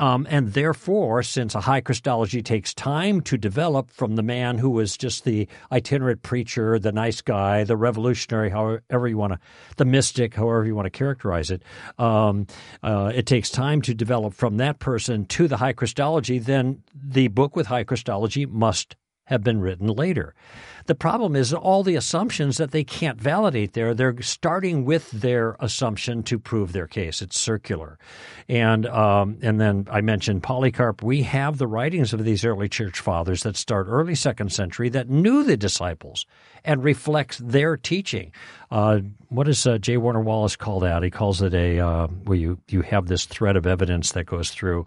Um, 0.02 0.26
and 0.28 0.52
therefore, 0.52 1.22
since 1.22 1.54
a 1.54 1.60
high 1.60 1.80
Christology 1.80 2.42
takes 2.42 2.74
time 2.74 3.20
to 3.20 3.38
develop 3.38 3.88
from 3.88 4.16
the 4.16 4.22
man 4.24 4.58
who 4.58 4.68
was 4.68 4.96
just 4.96 5.22
the 5.22 5.46
itinerant 5.70 6.22
preacher, 6.22 6.76
the 6.80 6.90
nice 6.90 7.20
guy, 7.20 7.62
the 7.62 7.76
revolutionary, 7.76 8.50
however 8.50 9.06
you 9.06 9.16
want 9.16 9.34
to, 9.34 9.38
the 9.76 9.84
mystic, 9.84 10.34
however 10.34 10.66
you 10.66 10.74
want 10.74 10.86
to 10.86 10.90
characterize 10.90 11.52
it, 11.52 11.62
um, 11.98 12.48
uh, 12.82 13.12
it 13.14 13.26
takes 13.26 13.48
time 13.48 13.80
to 13.82 13.94
develop 13.94 14.34
from 14.34 14.56
that 14.56 14.80
person 14.80 15.24
to 15.26 15.46
the 15.46 15.58
high 15.58 15.72
Christology, 15.72 16.40
then 16.40 16.82
the 16.92 17.28
book 17.28 17.54
with 17.54 17.68
high 17.68 17.84
Christology 17.84 18.44
must 18.44 18.96
have 19.26 19.44
been 19.44 19.60
written 19.60 19.86
later. 19.86 20.34
The 20.86 20.94
problem 20.94 21.36
is 21.36 21.52
all 21.52 21.82
the 21.82 21.96
assumptions 21.96 22.56
that 22.56 22.70
they 22.70 22.84
can't 22.84 23.20
validate 23.20 23.72
there. 23.72 23.94
They're 23.94 24.20
starting 24.22 24.84
with 24.84 25.10
their 25.10 25.56
assumption 25.60 26.22
to 26.24 26.38
prove 26.38 26.72
their 26.72 26.86
case. 26.86 27.22
It's 27.22 27.38
circular, 27.38 27.98
and 28.48 28.86
um, 28.86 29.38
and 29.42 29.60
then 29.60 29.86
I 29.90 30.00
mentioned 30.00 30.42
Polycarp. 30.42 31.02
We 31.02 31.22
have 31.22 31.58
the 31.58 31.66
writings 31.66 32.12
of 32.12 32.24
these 32.24 32.44
early 32.44 32.68
church 32.68 33.00
fathers 33.00 33.42
that 33.42 33.56
start 33.56 33.86
early 33.88 34.14
second 34.14 34.52
century 34.52 34.88
that 34.90 35.08
knew 35.08 35.44
the 35.44 35.56
disciples 35.56 36.26
and 36.64 36.84
reflects 36.84 37.38
their 37.38 37.76
teaching. 37.76 38.32
Uh, 38.70 39.00
what 39.28 39.44
does 39.44 39.66
uh, 39.66 39.78
J. 39.78 39.96
Warner 39.96 40.20
Wallace 40.20 40.56
call 40.56 40.80
that? 40.80 41.02
He 41.02 41.10
calls 41.10 41.42
it 41.42 41.52
a 41.54 41.80
uh, 41.80 42.06
where 42.06 42.38
you 42.38 42.58
you 42.68 42.82
have 42.82 43.06
this 43.06 43.26
thread 43.26 43.56
of 43.56 43.66
evidence 43.66 44.12
that 44.12 44.24
goes 44.24 44.50
through. 44.50 44.86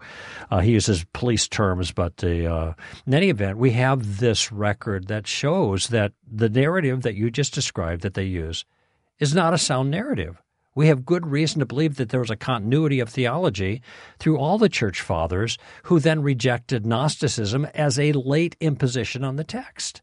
Uh, 0.50 0.60
he 0.60 0.72
uses 0.72 1.04
police 1.12 1.46
terms, 1.48 1.92
but 1.92 2.16
the, 2.18 2.52
uh, 2.52 2.72
in 3.06 3.14
any 3.14 3.28
event, 3.28 3.58
we 3.58 3.72
have 3.72 4.18
this 4.18 4.50
record 4.50 5.08
that 5.08 5.26
shows 5.26 5.85
that 5.88 6.12
the 6.30 6.48
narrative 6.48 7.02
that 7.02 7.14
you 7.14 7.30
just 7.30 7.54
described 7.54 8.02
that 8.02 8.14
they 8.14 8.24
use 8.24 8.64
is 9.18 9.34
not 9.34 9.54
a 9.54 9.58
sound 9.58 9.90
narrative. 9.90 10.42
We 10.74 10.88
have 10.88 11.06
good 11.06 11.26
reason 11.26 11.60
to 11.60 11.66
believe 11.66 11.96
that 11.96 12.10
there 12.10 12.20
was 12.20 12.30
a 12.30 12.36
continuity 12.36 13.00
of 13.00 13.08
theology 13.08 13.80
through 14.18 14.38
all 14.38 14.58
the 14.58 14.68
church 14.68 15.00
fathers 15.00 15.56
who 15.84 15.98
then 15.98 16.22
rejected 16.22 16.84
Gnosticism 16.84 17.64
as 17.74 17.98
a 17.98 18.12
late 18.12 18.56
imposition 18.60 19.24
on 19.24 19.36
the 19.36 19.44
text. 19.44 20.02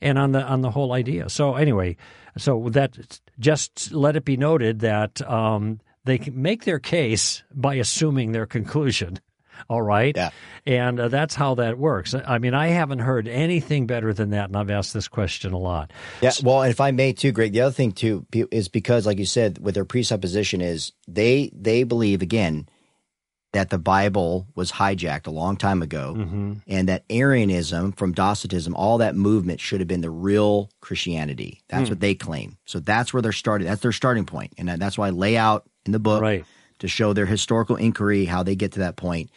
and 0.00 0.18
on 0.18 0.32
the 0.32 0.42
on 0.42 0.60
the 0.60 0.70
whole 0.70 0.92
idea. 0.92 1.28
So 1.28 1.54
anyway, 1.54 1.96
so 2.36 2.68
that 2.70 3.20
just 3.38 3.92
let 3.92 4.16
it 4.16 4.24
be 4.24 4.36
noted 4.36 4.80
that 4.80 5.22
um, 5.28 5.80
they 6.04 6.18
make 6.32 6.64
their 6.64 6.78
case 6.78 7.42
by 7.54 7.74
assuming 7.76 8.32
their 8.32 8.46
conclusion. 8.46 9.18
All 9.68 9.82
right. 9.82 10.16
Yeah. 10.16 10.30
And 10.66 10.98
uh, 10.98 11.08
that's 11.08 11.34
how 11.34 11.54
that 11.56 11.78
works. 11.78 12.14
I 12.14 12.38
mean, 12.38 12.54
I 12.54 12.68
haven't 12.68 13.00
heard 13.00 13.28
anything 13.28 13.86
better 13.86 14.12
than 14.12 14.30
that, 14.30 14.48
and 14.48 14.56
I've 14.56 14.70
asked 14.70 14.94
this 14.94 15.08
question 15.08 15.52
a 15.52 15.58
lot. 15.58 15.92
Yeah. 16.20 16.32
Well, 16.42 16.62
and 16.62 16.70
if 16.70 16.80
I 16.80 16.90
may 16.90 17.12
too, 17.12 17.32
Greg, 17.32 17.52
the 17.52 17.60
other 17.62 17.72
thing 17.72 17.92
too 17.92 18.26
is 18.32 18.68
because, 18.68 19.06
like 19.06 19.18
you 19.18 19.26
said, 19.26 19.58
with 19.58 19.74
their 19.74 19.84
presupposition 19.84 20.60
is 20.60 20.92
they 21.06 21.50
they 21.54 21.84
believe 21.84 22.22
again 22.22 22.68
that 23.52 23.70
the 23.70 23.78
Bible 23.78 24.48
was 24.56 24.72
hijacked 24.72 25.28
a 25.28 25.30
long 25.30 25.56
time 25.56 25.80
ago, 25.80 26.14
mm-hmm. 26.16 26.54
and 26.66 26.88
that 26.88 27.04
Arianism 27.08 27.92
from 27.92 28.12
Docetism, 28.12 28.74
all 28.74 28.98
that 28.98 29.14
movement 29.14 29.60
should 29.60 29.78
have 29.80 29.86
been 29.86 30.00
the 30.00 30.10
real 30.10 30.70
Christianity. 30.80 31.62
That's 31.68 31.86
Mm. 31.86 31.90
what 31.90 32.00
they 32.00 32.14
claim. 32.16 32.56
So 32.64 32.80
that's 32.80 33.12
where 33.12 33.22
they're 33.22 33.30
starting. 33.30 33.68
That's 33.68 33.80
their 33.82 33.92
starting 33.92 34.26
point, 34.26 34.54
and 34.58 34.68
that's 34.68 34.98
why 34.98 35.06
I 35.06 35.10
lay 35.10 35.36
out 35.36 35.68
in 35.86 35.92
the 35.92 36.00
book 36.00 36.20
Right. 36.20 36.44
To 36.84 36.88
show 36.88 37.14
their 37.14 37.24
historical 37.24 37.76
inquiry, 37.76 38.26
how 38.26 38.42
they 38.42 38.54
get 38.54 38.72
to 38.72 38.80
that 38.80 38.96
point, 38.96 39.30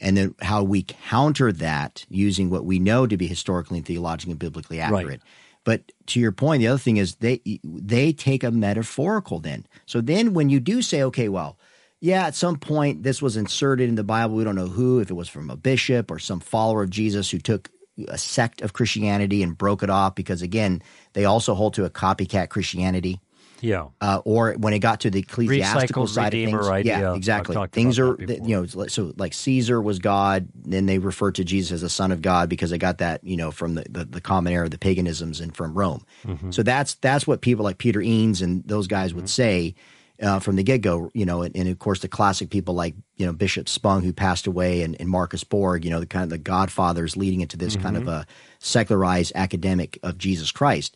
and 0.00 0.16
then 0.16 0.34
how 0.42 0.64
we 0.64 0.82
counter 0.82 1.52
that 1.52 2.04
using 2.08 2.50
what 2.50 2.64
we 2.64 2.80
know 2.80 3.06
to 3.06 3.16
be 3.16 3.28
historically 3.28 3.78
and 3.78 3.86
theologically 3.86 4.32
and 4.32 4.40
biblically 4.40 4.80
accurate. 4.80 5.22
But 5.62 5.92
to 6.06 6.18
your 6.18 6.32
point, 6.32 6.62
the 6.62 6.66
other 6.66 6.80
thing 6.80 6.96
is 6.96 7.14
they 7.16 7.40
they 7.62 8.12
take 8.12 8.42
a 8.42 8.50
metaphorical 8.50 9.38
then. 9.38 9.66
So 9.86 10.00
then 10.00 10.34
when 10.34 10.50
you 10.50 10.58
do 10.58 10.82
say, 10.82 11.04
okay, 11.04 11.28
well, 11.28 11.58
yeah, 12.00 12.26
at 12.26 12.34
some 12.34 12.56
point 12.56 13.04
this 13.04 13.22
was 13.22 13.36
inserted 13.36 13.88
in 13.88 13.94
the 13.94 14.02
Bible. 14.02 14.34
We 14.34 14.42
don't 14.42 14.56
know 14.56 14.66
who, 14.66 14.98
if 14.98 15.10
it 15.10 15.14
was 15.14 15.28
from 15.28 15.48
a 15.48 15.56
bishop 15.56 16.10
or 16.10 16.18
some 16.18 16.40
follower 16.40 16.82
of 16.82 16.90
Jesus 16.90 17.30
who 17.30 17.38
took 17.38 17.70
a 18.08 18.18
sect 18.18 18.62
of 18.62 18.72
Christianity 18.72 19.44
and 19.44 19.56
broke 19.56 19.84
it 19.84 19.90
off 19.90 20.16
because 20.16 20.42
again, 20.42 20.82
they 21.12 21.24
also 21.24 21.54
hold 21.54 21.74
to 21.74 21.84
a 21.84 21.90
copycat 21.90 22.48
Christianity 22.48 23.20
Yeah. 23.60 23.88
uh, 24.00 24.20
or 24.24 24.54
when 24.54 24.72
it 24.72 24.78
got 24.80 25.00
to 25.00 25.10
the 25.10 25.20
ecclesiastical 25.20 26.04
Recycled 26.04 26.08
side 26.08 26.34
of 26.34 26.44
things, 26.44 26.68
idea. 26.68 26.98
yeah, 27.00 27.14
exactly. 27.14 27.56
Things 27.72 27.98
are, 27.98 28.16
that 28.16 28.26
th- 28.26 28.28
before. 28.40 28.48
you 28.48 28.56
know, 28.76 28.86
so 28.86 29.12
like 29.16 29.34
Caesar 29.34 29.80
was 29.80 29.98
God, 29.98 30.48
then 30.54 30.86
they 30.86 30.98
refer 30.98 31.30
to 31.32 31.44
Jesus 31.44 31.72
as 31.72 31.80
the 31.82 31.88
Son 31.88 32.12
of 32.12 32.22
God 32.22 32.48
because 32.48 32.70
they 32.70 32.78
got 32.78 32.98
that, 32.98 33.22
you 33.24 33.36
know, 33.36 33.50
from 33.50 33.74
the 33.74 33.84
the, 33.88 34.04
the 34.04 34.20
common 34.20 34.52
era, 34.52 34.64
of 34.64 34.70
the 34.70 34.78
paganisms, 34.78 35.40
and 35.40 35.54
from 35.54 35.74
Rome. 35.74 36.04
Mm-hmm. 36.26 36.50
So 36.50 36.62
that's 36.62 36.94
that's 36.94 37.26
what 37.26 37.40
people 37.40 37.64
like 37.64 37.78
Peter 37.78 38.00
Enns 38.00 38.42
and 38.42 38.62
those 38.64 38.86
guys 38.86 39.14
would 39.14 39.28
say. 39.28 39.74
Uh, 40.22 40.38
from 40.38 40.56
the 40.56 40.62
get 40.62 40.82
go, 40.82 41.10
you 41.14 41.24
know, 41.24 41.40
and, 41.40 41.56
and 41.56 41.66
of 41.66 41.78
course 41.78 42.00
the 42.00 42.06
classic 42.08 42.50
people 42.50 42.74
like 42.74 42.94
you 43.16 43.24
know 43.24 43.32
Bishop 43.32 43.70
Spong 43.70 44.02
who 44.02 44.12
passed 44.12 44.46
away, 44.46 44.82
and, 44.82 44.94
and 45.00 45.08
Marcus 45.08 45.44
Borg, 45.44 45.82
you 45.82 45.90
know, 45.90 45.98
the 45.98 46.04
kind 46.04 46.24
of 46.24 46.28
the 46.28 46.36
godfathers 46.36 47.16
leading 47.16 47.40
into 47.40 47.56
this 47.56 47.74
kind 47.74 47.96
of 47.96 48.02
Mm-hmm. 48.02 48.10
a 48.10 48.26
secularized 48.58 49.32
academic 49.34 49.98
of 50.02 50.18
Jesus 50.18 50.52
Christ 50.52 50.94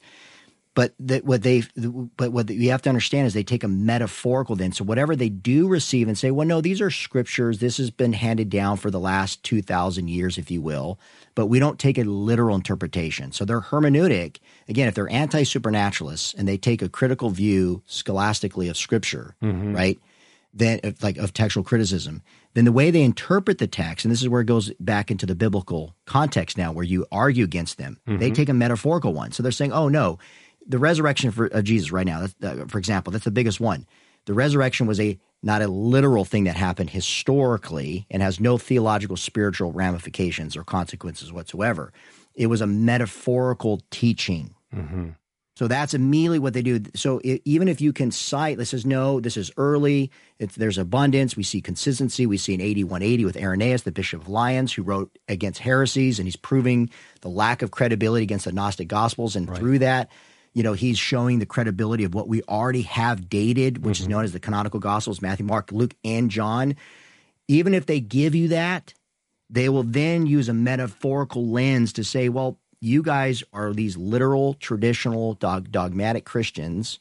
but 0.75 0.93
that 0.99 1.25
what 1.25 1.43
they 1.43 1.63
but 2.17 2.33
what 2.33 2.51
you 2.51 2.71
have 2.71 2.83
to 2.83 2.89
understand 2.89 3.27
is 3.27 3.35
they 3.35 3.45
take 3.45 3.63
a 3.63 3.69
metaphorical 3.69 4.57
then. 4.57 4.73
So 4.73 4.85
whatever 4.85 5.15
they 5.15 5.29
do 5.29 5.69
receive 5.69 6.09
and 6.09 6.19
say 6.19 6.31
well 6.31 6.47
no 6.47 6.61
these 6.61 6.81
are 6.81 6.91
scriptures. 6.91 7.61
This 7.61 7.79
has 7.79 7.91
been 7.91 8.13
handed 8.13 8.51
down 8.51 8.77
for 8.77 8.91
the 8.91 9.01
last 9.01 9.43
2000 9.45 10.09
years 10.09 10.37
if 10.37 10.51
you 10.51 10.61
will. 10.61 10.99
But 11.37 11.47
we 11.47 11.59
don't 11.59 11.79
take 11.79 11.99
a 11.99 12.05
literal 12.05 12.57
interpretation. 12.57 13.33
So 13.33 13.45
their 13.45 13.61
hermeneutic. 13.61 14.39
Again 14.69 14.89
if 14.89 14.95
they're 14.95 15.11
anti-supernaturalists 15.11 16.35
and 16.35 16.49
they 16.49 16.59
take 16.59 16.83
a 16.83 16.89
critical 16.89 17.31
view 17.31 17.83
scholastically 17.87 18.69
of 18.69 18.77
scripture 18.77 19.37
mm-hmm. 19.43 19.75
right 19.75 19.99
then 20.53 20.81
like 21.03 21.17
of 21.19 21.33
textual 21.33 21.65
criticism 21.65 22.23
then 22.55 22.65
the 22.65 22.73
way 22.73 22.91
they 22.91 23.03
interpret 23.03 23.59
the 23.59 23.67
text 23.67 24.05
and 24.05 24.13
this 24.13 24.23
is 24.23 24.29
where 24.29 24.41
it 24.41 24.47
goes 24.47 24.73
back 24.81 25.11
into 25.11 25.27
the 25.27 25.35
biblical 25.35 25.95
context 26.07 26.57
now 26.57 26.73
where 26.73 26.85
you 26.85 27.05
argue 27.13 27.45
against 27.45 27.77
them 27.77 27.99
they 28.07 28.13
mm-hmm. 28.15 28.33
take 28.33 28.49
a 28.49 28.55
metaphorical 28.55 29.13
one. 29.13 29.33
So 29.33 29.43
they're 29.43 29.53
saying 29.53 29.73
oh 29.73 29.89
no 29.89 30.19
the 30.67 30.79
resurrection 30.79 31.31
for, 31.31 31.47
of 31.47 31.65
jesus 31.65 31.93
right 31.93 32.07
now 32.07 32.21
that's, 32.21 32.35
uh, 32.43 32.65
for 32.69 32.79
example 32.79 33.13
that's 33.13 33.25
the 33.25 33.31
biggest 33.31 33.61
one 33.61 33.87
the 34.27 34.35
resurrection 34.35 34.87
was 34.87 35.01
a 35.01 35.19
not 35.43 35.61
a 35.61 35.69
literal 35.69 36.25
thing 36.25 36.45
that 36.45 36.57
happened 36.57 36.91
historically 36.91 38.07
and 38.11 38.23
has 38.23 38.41
no 38.41 38.57
theological 38.57 39.17
spiritual 39.17 39.73
ramifications 39.73 40.57
or 40.57 40.65
consequences 40.65 41.33
whatsoever 41.33 41.93
it 42.35 42.47
was 42.47 42.61
a 42.61 42.67
metaphorical 42.67 43.81
teaching 43.91 44.55
so 45.57 45.69
that's 45.69 45.95
immediately 45.95 46.41
what 46.41 46.53
they 46.53 46.63
do. 46.63 46.81
So 46.95 47.21
i 47.25 47.41
even 47.45 47.69
if 47.69 47.81
you 47.81 47.93
can 47.93 48.11
cite, 48.11 48.59
this 48.59 48.75
is 48.75 48.85
no, 48.85 49.21
this 49.21 49.37
is 49.37 49.53
early. 49.57 50.11
It's, 50.39 50.57
there's 50.57 50.79
abundance. 50.79 51.37
We 51.37 51.45
see 51.45 51.61
consistency. 51.61 52.27
We 52.27 52.39
see 52.39 52.55
in 52.55 52.61
8180 52.61 53.25
with 53.25 53.37
Irenaeus, 53.37 53.83
the 53.83 53.93
Bishop 53.93 54.23
of 54.23 54.29
Lyons, 54.29 54.73
who 54.73 54.83
wrote 54.83 55.17
against 55.29 55.61
heresies, 55.61 56.19
and 56.19 56.27
he's 56.27 56.37
proving 56.37 56.91
the 57.21 57.29
lack 57.29 57.63
of 57.63 57.71
credibility 57.71 58.25
against 58.25 58.47
the 58.47 58.53
Gnostic 58.53 58.89
Gospels. 58.89 59.37
And 59.37 59.49
through 59.55 59.79
that, 59.81 60.11
you 60.55 60.63
know, 60.63 60.73
he's 60.73 60.99
showing 60.99 61.41
the 61.41 61.47
credibility 61.47 62.05
of 62.05 62.15
what 62.15 62.29
we 62.29 62.43
already 62.45 62.83
have 62.83 63.29
dated, 63.29 63.85
which 63.85 63.99
is 63.99 64.05
mm-hmm. 64.05 64.13
known 64.13 64.25
as 64.25 64.33
the 64.33 64.41
canonical 64.41 64.81
Gospels 64.81 65.21
Matthew, 65.21 65.45
Mark, 65.45 65.73
Luke, 65.73 65.95
and 66.05 66.31
John. 66.31 66.77
Even 67.49 67.75
if 67.75 67.87
they 67.87 68.01
give 68.01 68.35
you 68.35 68.49
that, 68.49 68.95
they 69.51 69.69
will 69.69 69.83
then 69.83 70.27
use 70.27 70.49
a 70.49 70.55
metaphorical 70.55 71.47
lens 71.49 71.93
to 71.95 72.05
say, 72.05 72.29
well, 72.29 72.59
you 72.81 73.03
guys 73.03 73.43
are 73.53 73.73
these 73.73 73.97
literal, 73.97 74.55
traditional, 74.55 75.35
dog, 75.35 75.71
dogmatic 75.71 76.25
Christians. 76.25 77.01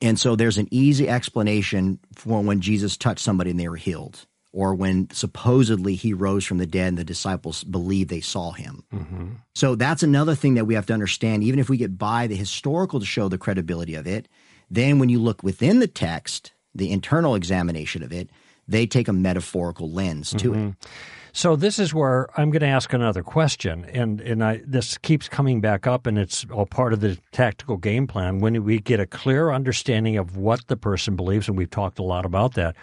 And 0.00 0.18
so 0.18 0.36
there's 0.36 0.58
an 0.58 0.68
easy 0.70 1.08
explanation 1.08 1.98
for 2.14 2.42
when 2.42 2.60
Jesus 2.60 2.96
touched 2.96 3.20
somebody 3.20 3.50
and 3.50 3.60
they 3.60 3.68
were 3.68 3.76
healed, 3.76 4.26
or 4.54 4.72
when 4.72 5.10
supposedly 5.10 5.96
he 5.96 6.14
rose 6.14 6.44
from 6.44 6.58
the 6.58 6.66
dead 6.66 6.86
and 6.86 6.98
the 6.98 7.04
disciples 7.04 7.64
believe 7.64 8.06
they 8.06 8.20
saw 8.20 8.52
him. 8.52 8.84
Mm-hmm. 8.94 9.26
So 9.56 9.74
that's 9.74 10.04
another 10.04 10.36
thing 10.36 10.54
that 10.54 10.64
we 10.64 10.74
have 10.74 10.86
to 10.86 10.92
understand. 10.92 11.42
Even 11.42 11.58
if 11.58 11.68
we 11.68 11.76
get 11.76 11.98
by 11.98 12.28
the 12.28 12.36
historical 12.36 13.00
to 13.00 13.06
show 13.06 13.28
the 13.28 13.36
credibility 13.36 13.96
of 13.96 14.06
it, 14.06 14.28
then 14.70 15.00
when 15.00 15.08
you 15.08 15.18
look 15.18 15.42
within 15.42 15.80
the 15.80 15.88
text, 15.88 16.52
the 16.72 16.92
internal 16.92 17.34
examination 17.34 18.04
of 18.04 18.12
it, 18.12 18.30
they 18.68 18.86
take 18.86 19.08
a 19.08 19.12
metaphorical 19.12 19.90
lens 19.90 20.30
to 20.34 20.54
it. 20.54 20.56
Mm-hmm. 20.56 20.88
So 21.36 21.56
this 21.56 21.80
is 21.80 21.92
where 21.92 22.28
I'm 22.38 22.52
going 22.52 22.60
to 22.60 22.68
ask 22.68 22.92
another 22.92 23.24
question, 23.24 23.86
and 23.86 24.20
and 24.20 24.42
I 24.42 24.62
this 24.64 24.96
keeps 24.98 25.28
coming 25.28 25.60
back 25.60 25.84
up, 25.84 26.06
and 26.06 26.16
it's 26.16 26.46
all 26.48 26.64
part 26.64 26.92
of 26.92 27.00
the 27.00 27.18
tactical 27.32 27.76
game 27.76 28.06
plan. 28.06 28.38
When 28.38 28.62
we 28.62 28.78
get 28.78 29.00
a 29.00 29.06
clear 29.06 29.50
understanding 29.50 30.16
of 30.16 30.36
what 30.36 30.64
the 30.68 30.76
person 30.76 31.16
believes, 31.16 31.48
and 31.48 31.58
we've 31.58 31.68
talked 31.68 31.98
a 31.98 32.04
lot 32.04 32.24
about 32.24 32.54
that, 32.54 32.76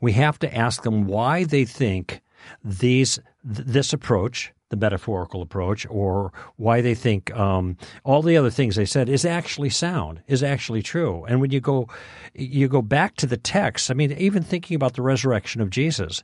we 0.00 0.12
have 0.12 0.38
to 0.38 0.56
ask 0.56 0.82
them 0.82 1.06
why 1.06 1.44
they 1.44 1.66
think 1.66 2.22
these 2.64 3.20
th- 3.44 3.66
this 3.66 3.92
approach. 3.92 4.50
The 4.70 4.76
metaphorical 4.76 5.42
approach, 5.42 5.84
or 5.90 6.32
why 6.54 6.80
they 6.80 6.94
think 6.94 7.36
um, 7.36 7.76
all 8.04 8.22
the 8.22 8.36
other 8.36 8.50
things 8.50 8.76
they 8.76 8.84
said 8.84 9.08
is 9.08 9.24
actually 9.24 9.70
sound, 9.70 10.22
is 10.28 10.44
actually 10.44 10.80
true. 10.80 11.24
And 11.24 11.40
when 11.40 11.50
you 11.50 11.58
go, 11.58 11.88
you 12.36 12.68
go 12.68 12.80
back 12.80 13.16
to 13.16 13.26
the 13.26 13.36
text. 13.36 13.90
I 13.90 13.94
mean, 13.94 14.12
even 14.12 14.44
thinking 14.44 14.76
about 14.76 14.94
the 14.94 15.02
resurrection 15.02 15.60
of 15.60 15.70
Jesus, 15.70 16.22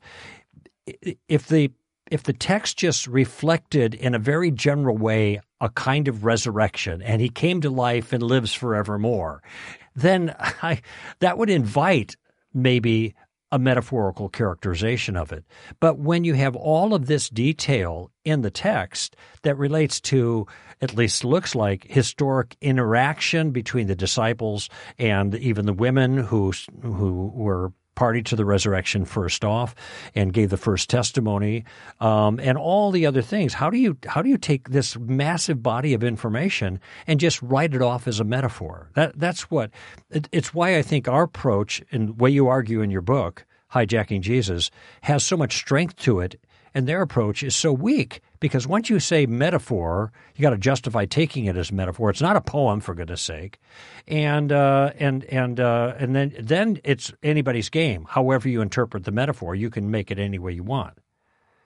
if 1.29 1.49
the 1.49 1.73
if 2.11 2.23
the 2.23 2.33
text 2.33 2.79
just 2.79 3.07
reflected 3.09 3.95
in 3.95 4.15
a 4.15 4.19
very 4.19 4.53
general 4.53 4.97
way 4.97 5.41
a 5.61 5.69
kind 5.71 6.07
of 6.07 6.25
resurrection 6.25 7.03
and 7.03 7.21
he 7.21 7.29
came 7.29 7.61
to 7.61 7.71
life 7.71 8.13
and 8.13 8.23
lives 8.23 8.55
forevermore, 8.55 9.43
then 9.97 10.35
I, 10.39 10.83
that 11.19 11.37
would 11.37 11.51
invite 11.51 12.17
maybe 12.55 13.15
a 13.53 13.59
metaphorical 13.59 14.29
characterization 14.29 15.17
of 15.17 15.33
it. 15.33 15.45
But 15.81 15.99
when 15.99 16.25
you 16.25 16.35
have 16.35 16.57
all 16.57 16.95
of 16.95 17.07
this 17.07 17.29
detail 17.29 18.11
in 18.25 18.43
the 18.43 18.51
text 18.51 19.17
that 19.43 19.57
relates 19.57 20.01
to, 20.03 20.47
at 20.81 20.95
least 20.95 21.25
looks 21.25 21.55
like, 21.55 21.87
historic 21.89 22.57
interaction 22.61 23.53
between 23.53 23.87
the 23.87 23.95
disciples 23.95 24.69
and 24.99 25.35
even 25.37 25.67
the 25.67 25.73
women 25.73 26.19
who 26.19 26.53
who 26.83 27.33
were 27.35 27.73
party 27.97 28.23
to 28.23 28.37
the 28.37 28.45
resurrection 28.45 29.05
first 29.05 29.45
off 29.45 29.75
and 30.15 30.33
gave 30.33 30.51
the 30.51 30.57
first 30.57 30.89
testimony 30.89 31.65
um, 31.99 32.39
and 32.39 32.57
all 32.57 32.93
the 32.93 33.05
other 33.07 33.23
things. 33.23 33.55
How 33.55 33.71
do 33.71 33.79
you 33.79 33.97
how 34.07 34.23
do 34.23 34.29
you 34.29 34.39
take 34.39 34.69
this 34.69 34.97
massive 34.97 35.63
body 35.63 35.95
of 35.95 36.05
information 36.05 36.79
and 37.09 37.19
just 37.19 37.43
write 37.43 37.75
it 37.75 37.83
off 37.83 38.07
as 38.07 38.21
a 38.21 38.25
metaphor? 38.25 38.91
That 38.95 39.19
that's 39.19 39.51
what 39.51 39.71
it, 40.11 40.29
it's 40.33 40.55
why 40.55 40.77
i 40.77 40.83
think 40.83 41.09
our 41.09 41.25
approach 41.25 41.83
and 41.91 42.21
way 42.21 42.31
you 42.31 42.49
argue 42.49 42.81
in 42.81 42.91
your 42.91 43.01
book 43.01 43.45
hijacking 43.75 44.21
jesus 44.21 44.71
has 45.03 45.25
so 45.25 45.37
much 45.37 45.57
strength 45.57 45.97
to 45.97 46.21
it 46.21 46.41
and 46.77 46.87
their 46.87 47.01
approach 47.01 47.43
is 47.43 47.57
so 47.57 47.73
weak 47.73 48.21
because 48.39 48.67
once 48.67 48.91
you 48.91 49.01
say 49.01 49.25
metaphor, 49.25 50.13
you 50.35 50.43
got 50.43 50.51
to 50.51 50.59
justify 50.59 51.07
taking 51.07 51.47
it 51.47 51.57
as 51.57 51.73
metaphor. 51.73 52.11
It's 52.11 52.21
not 52.21 52.37
a 52.37 52.41
poem, 52.43 52.81
for 52.81 52.95
goodness 52.95 53.23
sake, 53.23 53.59
and 54.07 54.53
uh, 54.53 54.93
and 54.99 55.25
and 55.25 55.59
uh, 55.59 55.95
and 55.99 56.15
then 56.15 56.35
then 56.39 56.79
it's 56.85 57.15
anybody's 57.23 57.71
game. 57.71 58.05
However 58.11 58.51
you 58.51 58.61
interpret 58.61 59.05
the 59.05 59.11
metaphor, 59.11 59.55
you 59.55 59.71
can 59.71 59.91
make 59.91 60.11
it 60.11 60.19
any 60.19 60.39
way 60.39 60.53
you 60.53 60.63
want. 60.63 60.99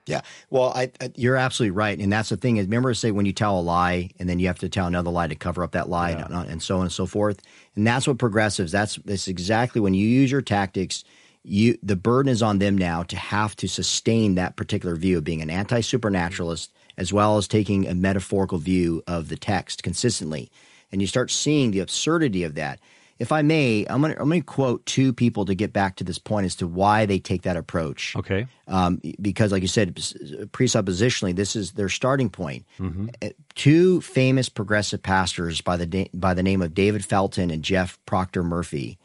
Yeah. 0.07 0.21
Well, 0.49 0.71
I, 0.73 0.91
I, 1.01 1.11
you're 1.15 1.35
absolutely 1.35 1.71
right, 1.71 1.99
and 1.99 2.11
that's 2.11 2.29
the 2.29 2.37
thing 2.37 2.55
is, 2.55 2.65
remember, 2.65 2.93
to 2.93 2.95
say 2.95 3.11
when 3.11 3.25
you 3.25 3.33
tell 3.33 3.59
a 3.59 3.61
lie, 3.61 4.11
and 4.17 4.29
then 4.29 4.39
you 4.39 4.47
have 4.47 4.59
to 4.59 4.69
tell 4.69 4.87
another 4.87 5.11
lie 5.11 5.27
to 5.27 5.35
cover 5.35 5.61
up 5.61 5.73
that 5.73 5.89
lie, 5.89 6.11
and, 6.11 6.33
and 6.33 6.63
so 6.63 6.77
on 6.77 6.83
and 6.83 6.91
so 6.91 7.05
forth. 7.05 7.41
And 7.75 7.85
that's 7.85 8.07
what 8.07 8.17
progressives. 8.17 8.71
That's 8.71 8.95
that's 9.03 9.27
exactly 9.27 9.81
when 9.81 9.93
you 9.93 10.07
use 10.07 10.31
your 10.31 10.41
tactics. 10.41 11.03
You 11.43 11.77
the 11.81 11.95
burden 11.95 12.31
is 12.31 12.43
on 12.43 12.59
them 12.59 12.77
now 12.77 13.03
to 13.03 13.15
have 13.15 13.55
to 13.57 13.67
sustain 13.67 14.35
that 14.35 14.55
particular 14.55 14.95
view 14.95 15.17
of 15.17 15.23
being 15.23 15.41
an 15.41 15.49
anti-supernaturalist 15.49 16.71
as 16.97 17.11
well 17.11 17.37
as 17.37 17.47
taking 17.47 17.87
a 17.87 17.95
metaphorical 17.95 18.57
view 18.57 19.01
of 19.07 19.29
the 19.29 19.37
text 19.37 19.81
consistently. 19.81 20.51
And 20.91 21.01
you 21.01 21.07
start 21.07 21.31
seeing 21.31 21.71
the 21.71 21.79
absurdity 21.79 22.43
of 22.43 22.55
that. 22.55 22.79
If 23.17 23.31
I 23.31 23.43
may, 23.43 23.85
I'm 23.87 24.01
going 24.01 24.15
to 24.15 24.41
quote 24.41 24.83
two 24.87 25.13
people 25.13 25.45
to 25.45 25.53
get 25.53 25.71
back 25.71 25.97
to 25.97 26.03
this 26.03 26.17
point 26.17 26.45
as 26.47 26.55
to 26.55 26.67
why 26.67 27.05
they 27.05 27.19
take 27.19 27.43
that 27.43 27.55
approach. 27.55 28.15
Okay. 28.15 28.47
Um, 28.67 28.99
because, 29.21 29.51
like 29.51 29.61
you 29.61 29.67
said, 29.67 29.93
presuppositionally, 29.93 31.35
this 31.35 31.55
is 31.55 31.73
their 31.73 31.87
starting 31.87 32.31
point. 32.31 32.65
Mm-hmm. 32.79 33.09
Two 33.53 34.01
famous 34.01 34.49
progressive 34.49 35.03
pastors 35.03 35.61
by 35.61 35.77
the 35.77 36.09
by 36.15 36.33
the 36.33 36.41
name 36.41 36.63
of 36.63 36.73
David 36.73 37.03
Felten 37.03 37.53
and 37.53 37.63
Jeff 37.63 37.99
Procter 38.07 38.43
Murphy 38.43 38.97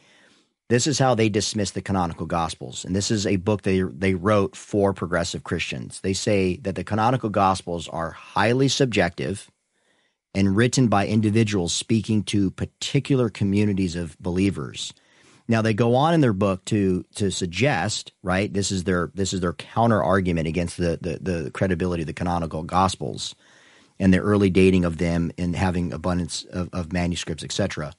this 0.69 0.87
is 0.87 0.99
how 0.99 1.15
they 1.15 1.29
dismiss 1.29 1.71
the 1.71 1.83
canonical 1.83 2.27
gospels. 2.27 2.85
And 2.85 2.95
this 2.95 3.11
is 3.11 3.27
a 3.27 3.37
book 3.37 3.63
they, 3.63 3.83
they 3.83 4.15
wrote 4.15 4.57
for 4.57 4.93
progressive 4.93 5.45
Christians. 5.45 6.01
They 6.01 6.13
say 6.13 6.57
that 6.59 6.75
the 6.75 6.85
canonical 6.85 7.31
gospels 7.31 7.89
are 7.89 8.11
highly 8.11 8.69
subjective 8.69 9.51
and 10.35 10.57
written 10.57 10.89
by 10.89 11.07
individuals 11.07 11.73
speaking 11.73 12.23
to 12.25 12.51
particular 12.51 13.31
communities 13.31 13.97
of 13.97 14.19
believers. 14.19 14.93
Now 15.49 15.63
they 15.63 15.73
go 15.73 15.95
on 15.95 16.13
in 16.13 16.21
their 16.21 16.33
book 16.33 16.65
to 16.67 17.05
to 17.15 17.31
suggest, 17.31 18.13
right? 18.23 18.53
This 18.53 18.73
is 18.73 18.85
their 18.85 19.13
this 19.15 19.33
is 19.33 19.41
their 19.41 19.53
counter 19.53 20.03
argument 20.03 20.49
against 20.49 20.77
the, 20.77 20.99
the 21.01 21.43
the 21.43 21.51
credibility 21.53 22.03
of 22.03 22.09
the 22.09 22.13
canonical 22.13 22.65
gospels 22.65 23.35
and 23.99 24.13
the 24.13 24.19
early 24.19 24.51
dating 24.51 24.85
of 24.85 24.99
them 24.99 25.31
and 25.39 25.55
having 25.55 25.93
abundance 25.93 26.45
of, 26.51 26.69
of 26.73 26.93
manuscripts, 26.93 27.45
etc. 27.45 27.95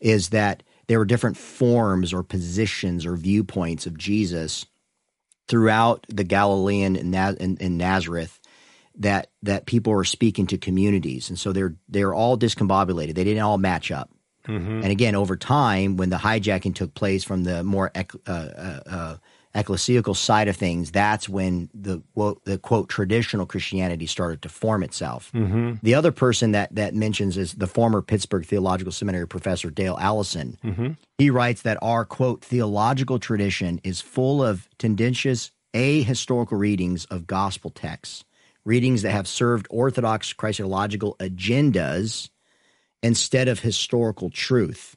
Is 0.00 0.30
that 0.30 0.64
there 0.92 0.98
were 0.98 1.06
different 1.06 1.38
forms 1.38 2.12
or 2.12 2.22
positions 2.22 3.06
or 3.06 3.16
viewpoints 3.16 3.86
of 3.86 3.96
Jesus 3.96 4.66
throughout 5.48 6.04
the 6.10 6.22
Galilean 6.22 6.96
and, 6.96 7.40
and, 7.40 7.78
Nazareth 7.78 8.38
that 8.98 9.30
that 9.42 9.64
people 9.64 9.94
were 9.94 10.04
speaking 10.04 10.46
to 10.48 10.58
communities, 10.58 11.30
and 11.30 11.38
so 11.38 11.50
they're 11.50 11.76
they're 11.88 12.12
all 12.12 12.36
discombobulated. 12.36 13.14
They 13.14 13.24
didn't 13.24 13.42
all 13.42 13.56
match 13.56 13.90
up. 13.90 14.10
Mm-hmm. 14.46 14.82
And 14.82 14.90
again, 14.92 15.14
over 15.14 15.34
time, 15.34 15.96
when 15.96 16.10
the 16.10 16.18
hijacking 16.18 16.74
took 16.74 16.92
place 16.92 17.24
from 17.24 17.44
the 17.44 17.64
more 17.64 17.90
uh, 17.94 18.02
uh, 18.26 18.80
uh, 18.86 19.16
ecclesiastical 19.54 20.14
side 20.14 20.48
of 20.48 20.56
things, 20.56 20.90
that's 20.90 21.28
when 21.28 21.68
the 21.74 22.02
the 22.44 22.58
quote 22.58 22.88
traditional 22.88 23.46
Christianity 23.46 24.06
started 24.06 24.42
to 24.42 24.48
form 24.48 24.82
itself. 24.82 25.30
Mm-hmm. 25.32 25.74
The 25.82 25.94
other 25.94 26.12
person 26.12 26.52
that 26.52 26.74
that 26.74 26.94
mentions 26.94 27.36
is 27.36 27.54
the 27.54 27.66
former 27.66 28.02
Pittsburgh 28.02 28.46
Theological 28.46 28.92
Seminary 28.92 29.28
professor 29.28 29.70
Dale 29.70 29.98
Allison. 30.00 30.58
Mm-hmm. 30.64 30.92
He 31.18 31.30
writes 31.30 31.62
that 31.62 31.78
our 31.82 32.04
quote 32.04 32.44
theological 32.44 33.18
tradition 33.18 33.80
is 33.84 34.00
full 34.00 34.42
of 34.42 34.68
tendentious 34.78 35.50
ahistorical 35.74 36.58
readings 36.58 37.04
of 37.06 37.26
gospel 37.26 37.70
texts, 37.70 38.24
readings 38.64 39.02
that 39.02 39.12
have 39.12 39.28
served 39.28 39.66
orthodox 39.70 40.32
Christological 40.32 41.16
agendas 41.18 42.30
instead 43.02 43.48
of 43.48 43.60
historical 43.60 44.30
truth. 44.30 44.96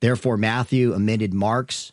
Therefore, 0.00 0.36
Matthew 0.36 0.92
amended 0.92 1.32
Mark's 1.32 1.92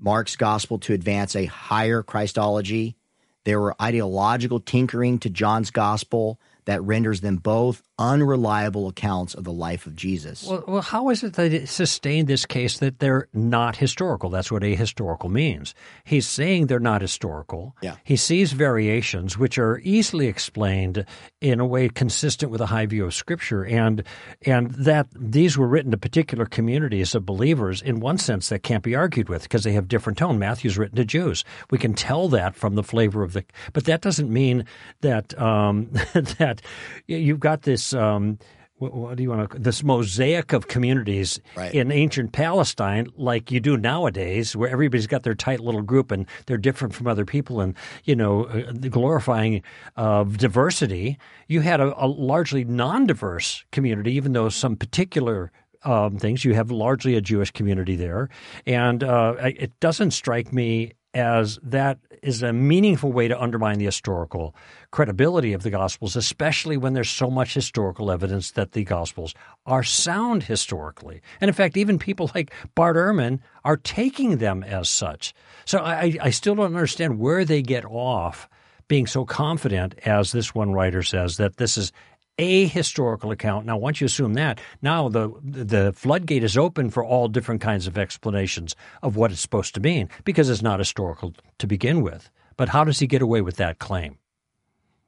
Mark's 0.00 0.36
gospel 0.36 0.78
to 0.80 0.94
advance 0.94 1.36
a 1.36 1.44
higher 1.44 2.02
Christology. 2.02 2.96
There 3.44 3.60
were 3.60 3.80
ideological 3.80 4.60
tinkering 4.60 5.18
to 5.20 5.30
John's 5.30 5.70
gospel 5.70 6.40
that 6.64 6.82
renders 6.82 7.20
them 7.20 7.36
both 7.36 7.82
unreliable 8.00 8.88
accounts 8.88 9.34
of 9.34 9.44
the 9.44 9.52
life 9.52 9.86
of 9.86 9.94
Jesus. 9.94 10.46
Well, 10.46 10.64
well, 10.66 10.82
how 10.82 11.10
is 11.10 11.22
it 11.22 11.34
that 11.34 11.52
it 11.52 11.68
sustained 11.68 12.26
this 12.26 12.46
case 12.46 12.78
that 12.78 12.98
they're 12.98 13.28
not 13.34 13.76
historical? 13.76 14.30
That's 14.30 14.50
what 14.50 14.62
ahistorical 14.62 15.30
means. 15.30 15.74
He's 16.04 16.26
saying 16.26 16.66
they're 16.66 16.80
not 16.80 17.02
historical. 17.02 17.76
Yeah. 17.82 17.96
He 18.02 18.16
sees 18.16 18.52
variations 18.52 19.36
which 19.36 19.58
are 19.58 19.80
easily 19.84 20.26
explained 20.26 21.04
in 21.42 21.60
a 21.60 21.66
way 21.66 21.90
consistent 21.90 22.50
with 22.50 22.62
a 22.62 22.66
high 22.66 22.86
view 22.86 23.04
of 23.04 23.14
Scripture, 23.14 23.64
and 23.64 24.02
and 24.46 24.70
that 24.72 25.06
these 25.14 25.58
were 25.58 25.68
written 25.68 25.90
to 25.90 25.98
particular 25.98 26.46
communities 26.46 27.14
of 27.14 27.26
believers 27.26 27.82
in 27.82 28.00
one 28.00 28.16
sense 28.16 28.48
that 28.48 28.62
can't 28.62 28.82
be 28.82 28.94
argued 28.94 29.28
with 29.28 29.42
because 29.42 29.64
they 29.64 29.72
have 29.72 29.88
different 29.88 30.18
tone. 30.18 30.38
Matthew's 30.38 30.78
written 30.78 30.96
to 30.96 31.04
Jews. 31.04 31.44
We 31.70 31.76
can 31.76 31.92
tell 31.92 32.28
that 32.28 32.56
from 32.56 32.76
the 32.76 32.82
flavor 32.82 33.22
of 33.22 33.34
the, 33.34 33.44
but 33.74 33.84
that 33.84 34.00
doesn't 34.00 34.30
mean 34.30 34.64
that 35.02 35.38
um, 35.38 35.90
that 36.14 36.62
you've 37.06 37.40
got 37.40 37.62
this 37.62 37.89
um, 37.94 38.38
what, 38.80 38.94
what, 38.94 39.16
do 39.16 39.22
you 39.22 39.28
want 39.28 39.50
to 39.50 39.58
this 39.58 39.82
mosaic 39.82 40.52
of 40.52 40.68
communities 40.68 41.38
right. 41.54 41.74
in 41.74 41.92
ancient 41.92 42.32
Palestine, 42.32 43.08
like 43.16 43.50
you 43.50 43.60
do 43.60 43.76
nowadays, 43.76 44.56
where 44.56 44.70
everybody's 44.70 45.06
got 45.06 45.22
their 45.22 45.34
tight 45.34 45.60
little 45.60 45.82
group 45.82 46.10
and 46.10 46.26
they're 46.46 46.58
different 46.58 46.94
from 46.94 47.06
other 47.06 47.24
people, 47.24 47.60
and 47.60 47.74
you 48.04 48.16
know, 48.16 48.44
uh, 48.44 48.72
glorifying 48.72 49.62
uh, 49.96 50.24
diversity. 50.24 51.18
You 51.46 51.60
had 51.60 51.80
a, 51.80 51.94
a 52.02 52.06
largely 52.06 52.64
non-diverse 52.64 53.64
community, 53.70 54.12
even 54.12 54.32
though 54.32 54.48
some 54.48 54.76
particular 54.76 55.52
um, 55.84 56.18
things. 56.18 56.44
You 56.44 56.54
have 56.54 56.70
largely 56.70 57.14
a 57.16 57.20
Jewish 57.20 57.50
community 57.50 57.96
there, 57.96 58.30
and 58.66 59.04
uh, 59.04 59.34
it 59.40 59.78
doesn't 59.80 60.12
strike 60.12 60.52
me 60.52 60.92
as 61.14 61.58
that 61.62 61.98
is 62.22 62.42
a 62.42 62.52
meaningful 62.52 63.12
way 63.12 63.28
to 63.28 63.40
undermine 63.40 63.78
the 63.78 63.84
historical 63.84 64.54
credibility 64.90 65.52
of 65.52 65.62
the 65.62 65.70
Gospels, 65.70 66.16
especially 66.16 66.76
when 66.76 66.92
there's 66.92 67.10
so 67.10 67.30
much 67.30 67.54
historical 67.54 68.10
evidence 68.10 68.52
that 68.52 68.72
the 68.72 68.84
Gospels 68.84 69.34
are 69.66 69.82
sound 69.82 70.44
historically. 70.44 71.20
And 71.40 71.48
in 71.48 71.54
fact, 71.54 71.76
even 71.76 71.98
people 71.98 72.30
like 72.34 72.52
Bart 72.74 72.96
Ehrman 72.96 73.40
are 73.64 73.76
taking 73.76 74.38
them 74.38 74.62
as 74.62 74.88
such. 74.88 75.34
So 75.64 75.78
I, 75.78 76.16
I 76.20 76.30
still 76.30 76.54
don't 76.54 76.66
understand 76.66 77.18
where 77.18 77.44
they 77.44 77.62
get 77.62 77.84
off 77.84 78.48
being 78.86 79.06
so 79.06 79.24
confident, 79.24 79.94
as 80.04 80.32
this 80.32 80.52
one 80.52 80.72
writer 80.72 81.02
says, 81.02 81.36
that 81.36 81.58
this 81.58 81.78
is 81.78 81.92
a 82.40 82.66
historical 82.66 83.30
account. 83.30 83.66
Now, 83.66 83.76
once 83.76 84.00
you 84.00 84.06
assume 84.06 84.34
that, 84.34 84.60
now 84.80 85.08
the 85.08 85.30
the 85.44 85.92
floodgate 85.92 86.42
is 86.42 86.56
open 86.56 86.88
for 86.88 87.04
all 87.04 87.28
different 87.28 87.60
kinds 87.60 87.86
of 87.86 87.98
explanations 87.98 88.74
of 89.02 89.14
what 89.14 89.30
it's 89.30 89.42
supposed 89.42 89.74
to 89.74 89.80
mean 89.80 90.08
because 90.24 90.48
it's 90.48 90.62
not 90.62 90.80
historical 90.80 91.34
to 91.58 91.66
begin 91.66 92.00
with. 92.00 92.30
But 92.56 92.70
how 92.70 92.84
does 92.84 92.98
he 92.98 93.06
get 93.06 93.22
away 93.22 93.42
with 93.42 93.56
that 93.56 93.78
claim? 93.78 94.18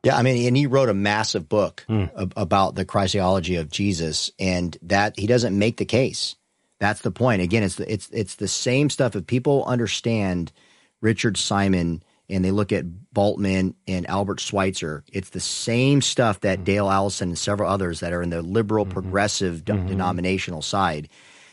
Yeah, 0.05 0.17
I 0.17 0.23
mean, 0.23 0.47
and 0.47 0.57
he 0.57 0.67
wrote 0.67 0.89
a 0.89 0.95
massive 0.95 1.49
book 1.49 1.87
mm. 1.89 2.33
about 2.37 2.75
the 2.75 2.85
Christology 2.85 3.57
of 3.57 3.71
Jesus, 3.71 4.31
and 4.39 4.77
that 4.83 5.19
he 5.19 5.27
doesn't 5.27 5.59
make 5.59 5.79
the 5.79 5.85
case. 5.85 6.37
That's 6.81 7.01
the 7.01 7.13
point. 7.13 7.41
Again, 7.41 7.63
it's 7.63 7.77
the, 7.77 7.91
it's 7.91 8.11
it's 8.11 8.35
the 8.35 8.49
same 8.49 8.91
stuff. 8.91 9.17
If 9.17 9.27
people 9.27 9.65
understand 9.65 10.53
Richard 11.01 11.39
Simon 11.39 12.03
and 12.29 12.45
they 12.45 12.51
look 12.51 12.73
at 12.73 12.85
Bultmann 13.15 13.75
and 13.87 14.09
Albert 14.09 14.41
Schweitzer, 14.41 15.05
it's 15.13 15.31
the 15.31 15.41
same 15.41 16.01
stuff 16.01 16.41
that 16.41 16.59
mm-hmm. 16.59 16.65
Dale 16.65 16.91
Allison 16.91 17.31
and 17.31 17.39
several 17.39 17.71
others 17.71 18.01
that 18.01 18.13
are 18.13 18.23
in 18.23 18.31
the 18.31 18.43
liberal 18.43 18.85
mm-hmm. 18.85 18.95
progressive 18.95 19.65
mm-hmm. 19.65 19.87
denominational 19.87 20.63
side 20.63 21.09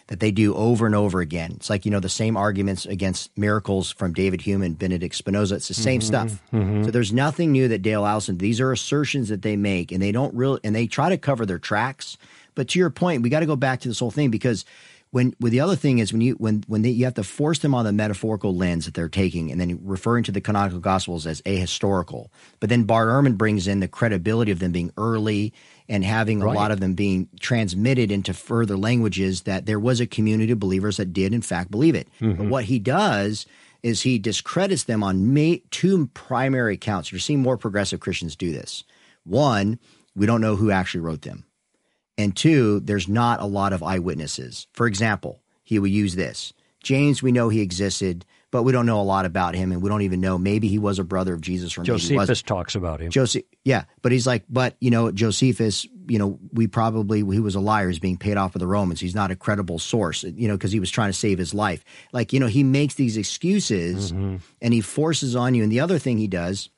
that 0.07 0.19
they 0.19 0.31
do 0.31 0.55
over 0.55 0.87
and 0.87 0.95
over 0.95 1.21
again. 1.21 1.51
It's 1.55 1.69
like, 1.69 1.85
you 1.85 1.91
know, 1.91 1.99
the 1.99 2.09
same 2.09 2.35
arguments 2.35 2.87
against 2.87 3.37
miracles 3.37 3.91
from 3.91 4.11
David 4.11 4.41
Hume 4.41 4.63
and 4.63 4.77
Benedict 4.77 5.13
Spinoza. 5.13 5.55
It's 5.55 5.67
the 5.67 5.75
same 5.75 5.99
mm-hmm. 5.99 6.07
stuff. 6.07 6.43
Mm-hmm. 6.51 6.85
So 6.85 6.91
there's 6.91 7.13
nothing 7.13 7.51
new 7.51 7.67
that 7.67 7.83
Dale 7.83 8.05
Allison, 8.05 8.39
these 8.39 8.59
are 8.59 8.71
assertions 8.71 9.29
that 9.29 9.43
they 9.43 9.55
make 9.55 9.91
and 9.91 10.01
they 10.01 10.11
don't 10.11 10.33
really, 10.33 10.59
and 10.63 10.75
they 10.75 10.87
try 10.87 11.09
to 11.09 11.17
cover 11.17 11.45
their 11.45 11.59
tracks. 11.59 12.17
But 12.55 12.69
to 12.69 12.79
your 12.79 12.89
point, 12.89 13.21
we 13.21 13.29
got 13.29 13.41
to 13.41 13.45
go 13.45 13.55
back 13.55 13.81
to 13.81 13.87
this 13.87 13.99
whole 13.99 14.09
thing 14.09 14.31
because 14.31 14.65
when 15.11 15.33
the 15.39 15.59
other 15.59 15.75
thing 15.75 15.97
is 15.99 16.13
when 16.13 16.21
you 16.21 16.33
when 16.33 16.63
when 16.67 16.83
they, 16.83 16.89
you 16.89 17.05
have 17.05 17.15
to 17.15 17.23
force 17.23 17.59
them 17.59 17.73
on 17.73 17.85
the 17.85 17.91
metaphorical 17.91 18.55
lens 18.55 18.85
that 18.85 18.93
they're 18.93 19.09
taking, 19.09 19.51
and 19.51 19.59
then 19.59 19.79
referring 19.81 20.23
to 20.25 20.31
the 20.31 20.41
canonical 20.41 20.79
gospels 20.79 21.25
as 21.25 21.41
ahistorical. 21.41 22.27
But 22.59 22.69
then 22.69 22.83
Bart 22.83 23.07
Ehrman 23.07 23.37
brings 23.37 23.67
in 23.67 23.79
the 23.79 23.87
credibility 23.87 24.51
of 24.51 24.59
them 24.59 24.71
being 24.71 24.91
early 24.97 25.53
and 25.87 26.03
having 26.03 26.41
right. 26.41 26.53
a 26.53 26.57
lot 26.57 26.71
of 26.71 26.79
them 26.79 26.93
being 26.93 27.27
transmitted 27.39 28.11
into 28.11 28.33
further 28.33 28.77
languages 28.77 29.41
that 29.41 29.65
there 29.65 29.79
was 29.79 29.99
a 29.99 30.05
community 30.05 30.51
of 30.51 30.59
believers 30.59 30.97
that 30.97 31.13
did 31.13 31.33
in 31.33 31.41
fact 31.41 31.71
believe 31.71 31.95
it. 31.95 32.07
Mm-hmm. 32.21 32.37
But 32.37 32.47
what 32.49 32.65
he 32.65 32.77
does 32.77 33.47
is 33.81 34.01
he 34.01 34.19
discredits 34.19 34.83
them 34.83 35.03
on 35.03 35.33
may, 35.33 35.63
two 35.71 36.07
primary 36.07 36.77
counts. 36.77 37.11
You're 37.11 37.19
seeing 37.19 37.41
more 37.41 37.57
progressive 37.57 37.99
Christians 37.99 38.35
do 38.35 38.51
this. 38.51 38.83
One, 39.23 39.79
we 40.15 40.25
don't 40.25 40.41
know 40.41 40.55
who 40.55 40.69
actually 40.69 41.01
wrote 41.01 41.21
them. 41.21 41.45
And 42.19 42.35
two, 42.35 42.81
there's 42.81 43.07
not 43.07 43.39
a 43.39 43.45
lot 43.45 43.71
of 43.71 43.81
eyewitnesses. 43.81 44.67
For 44.73 44.87
example, 44.87 45.41
he 45.63 45.79
would 45.79 45.89
use 45.89 46.15
this 46.15 46.53
James, 46.83 47.23
we 47.23 47.31
know 47.31 47.49
he 47.49 47.61
existed, 47.61 48.25
but 48.51 48.63
we 48.63 48.71
don't 48.71 48.85
know 48.85 48.99
a 48.99 49.03
lot 49.03 49.25
about 49.25 49.55
him, 49.55 49.71
and 49.71 49.81
we 49.81 49.89
don't 49.89 50.01
even 50.01 50.19
know. 50.19 50.37
Maybe 50.37 50.67
he 50.67 50.79
was 50.79 50.99
a 50.99 51.03
brother 51.05 51.33
of 51.33 51.39
Jesus, 51.39 51.77
or 51.77 51.83
Josephus 51.83 52.41
talks 52.41 52.75
about 52.75 52.99
him. 52.99 53.09
Joseph, 53.09 53.43
yeah, 53.63 53.85
but 54.01 54.11
he's 54.11 54.27
like, 54.27 54.43
but 54.49 54.75
you 54.81 54.91
know, 54.91 55.11
Josephus, 55.11 55.87
you 56.07 56.19
know, 56.19 56.39
we 56.51 56.67
probably 56.67 57.19
he 57.19 57.39
was 57.39 57.55
a 57.55 57.61
liar. 57.61 57.87
He's 57.87 57.99
being 57.99 58.17
paid 58.17 58.35
off 58.35 58.53
by 58.53 58.59
the 58.59 58.67
Romans. 58.67 58.99
He's 58.99 59.15
not 59.15 59.31
a 59.31 59.35
credible 59.35 59.79
source, 59.79 60.23
you 60.23 60.49
know, 60.49 60.57
because 60.57 60.73
he 60.73 60.81
was 60.81 60.91
trying 60.91 61.09
to 61.09 61.17
save 61.17 61.37
his 61.37 61.53
life. 61.53 61.85
Like, 62.11 62.33
you 62.33 62.39
know, 62.41 62.47
he 62.47 62.63
makes 62.63 62.95
these 62.95 63.15
excuses 63.15 64.11
mm-hmm. 64.11 64.37
and 64.61 64.73
he 64.73 64.81
forces 64.81 65.37
on 65.37 65.53
you. 65.53 65.63
And 65.63 65.71
the 65.71 65.79
other 65.79 65.99
thing 65.99 66.17
he 66.17 66.27
does 66.27 66.69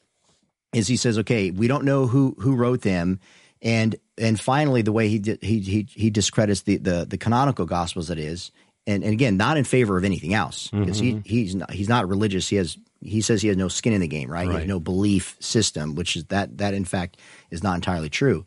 is 0.73 0.87
he 0.87 0.97
says, 0.97 1.17
okay, 1.19 1.49
we 1.49 1.67
don't 1.67 1.85
know 1.85 2.05
who 2.05 2.35
who 2.39 2.55
wrote 2.55 2.81
them 2.81 3.19
and 3.61 3.95
and 4.17 4.39
finally, 4.39 4.81
the 4.81 4.91
way 4.91 5.07
he 5.07 5.21
he 5.41 5.59
he 5.59 5.87
he 5.89 6.09
discredits 6.09 6.61
the, 6.61 6.77
the 6.77 7.05
the 7.07 7.17
canonical 7.17 7.65
gospels 7.65 8.07
that 8.07 8.17
is 8.19 8.51
and, 8.87 9.03
and 9.03 9.13
again, 9.13 9.37
not 9.37 9.57
in 9.57 9.63
favor 9.63 9.97
of 9.97 10.03
anything 10.03 10.33
else 10.33 10.69
because 10.69 10.97
he 10.99 11.21
he's 11.25 11.53
not, 11.55 11.71
he's 11.71 11.89
not 11.89 12.07
religious. 12.07 12.47
He 12.49 12.55
has 12.55 12.77
he 12.99 13.21
says 13.21 13.41
he 13.41 13.47
has 13.47 13.57
no 13.57 13.67
skin 13.67 13.93
in 13.93 14.01
the 14.01 14.07
game, 14.07 14.29
right? 14.29 14.47
He 14.47 14.53
has 14.61 14.67
no 14.67 14.79
belief 14.79 15.35
system, 15.39 15.95
which 15.95 16.15
is 16.15 16.25
that 16.25 16.57
that 16.57 16.73
in 16.73 16.85
fact 16.85 17.17
is 17.51 17.61
not 17.63 17.75
entirely 17.75 18.09
true. 18.09 18.45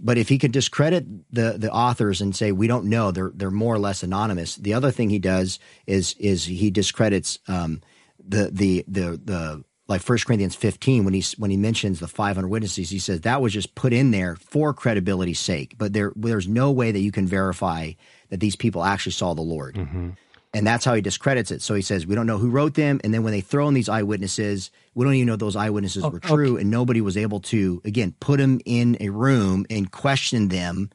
But 0.00 0.18
if 0.18 0.28
he 0.28 0.38
could 0.38 0.52
discredit 0.52 1.04
the 1.32 1.56
the 1.58 1.70
authors 1.70 2.20
and 2.20 2.34
say 2.34 2.52
we 2.52 2.66
don't 2.68 2.86
know, 2.86 3.10
they're 3.10 3.32
they're 3.34 3.50
more 3.50 3.74
or 3.74 3.78
less 3.78 4.02
anonymous. 4.02 4.56
The 4.56 4.74
other 4.74 4.90
thing 4.90 5.10
he 5.10 5.18
does 5.18 5.58
is 5.86 6.14
is 6.18 6.44
he 6.46 6.70
discredits 6.70 7.38
um, 7.48 7.82
the 8.26 8.50
the 8.52 8.84
the 8.88 9.20
the 9.22 9.64
like 9.90 10.00
First 10.00 10.24
Corinthians 10.24 10.54
fifteen 10.54 11.04
when 11.04 11.12
he 11.12 11.22
when 11.36 11.50
he 11.50 11.58
mentions 11.58 12.00
the 12.00 12.08
five 12.08 12.36
hundred 12.36 12.48
witnesses, 12.48 12.88
he 12.88 12.98
says 12.98 13.22
that 13.22 13.42
was 13.42 13.52
just 13.52 13.74
put 13.74 13.92
in 13.92 14.12
there 14.12 14.36
for 14.36 14.72
credibility's 14.72 15.40
sake. 15.40 15.74
But 15.76 15.92
there 15.92 16.12
there's 16.16 16.48
no 16.48 16.70
way 16.70 16.92
that 16.92 17.00
you 17.00 17.12
can 17.12 17.26
verify 17.26 17.92
that 18.30 18.40
these 18.40 18.56
people 18.56 18.84
actually 18.84 19.12
saw 19.12 19.34
the 19.34 19.42
Lord. 19.42 19.74
Mm-hmm. 19.74 20.10
And 20.52 20.66
that's 20.66 20.84
how 20.84 20.94
he 20.94 21.00
discredits 21.00 21.52
it. 21.52 21.62
So 21.62 21.74
he 21.74 21.82
says, 21.82 22.06
we 22.06 22.16
don't 22.16 22.26
know 22.26 22.38
who 22.38 22.50
wrote 22.50 22.74
them. 22.74 23.00
And 23.04 23.14
then 23.14 23.22
when 23.22 23.32
they 23.32 23.40
throw 23.40 23.68
in 23.68 23.74
these 23.74 23.88
eyewitnesses, 23.88 24.72
we 24.94 25.04
don't 25.04 25.14
even 25.14 25.28
know 25.28 25.36
those 25.36 25.54
eyewitnesses 25.54 26.02
were 26.02 26.18
true. 26.18 26.56
And 26.56 26.70
nobody 26.72 27.00
was 27.00 27.16
able 27.16 27.38
to, 27.40 27.80
again, 27.84 28.14
put 28.18 28.38
them 28.38 28.60
in 28.64 28.96
a 28.98 29.10
room 29.10 29.64
and 29.70 29.92
question 29.92 30.48
them, 30.48 30.90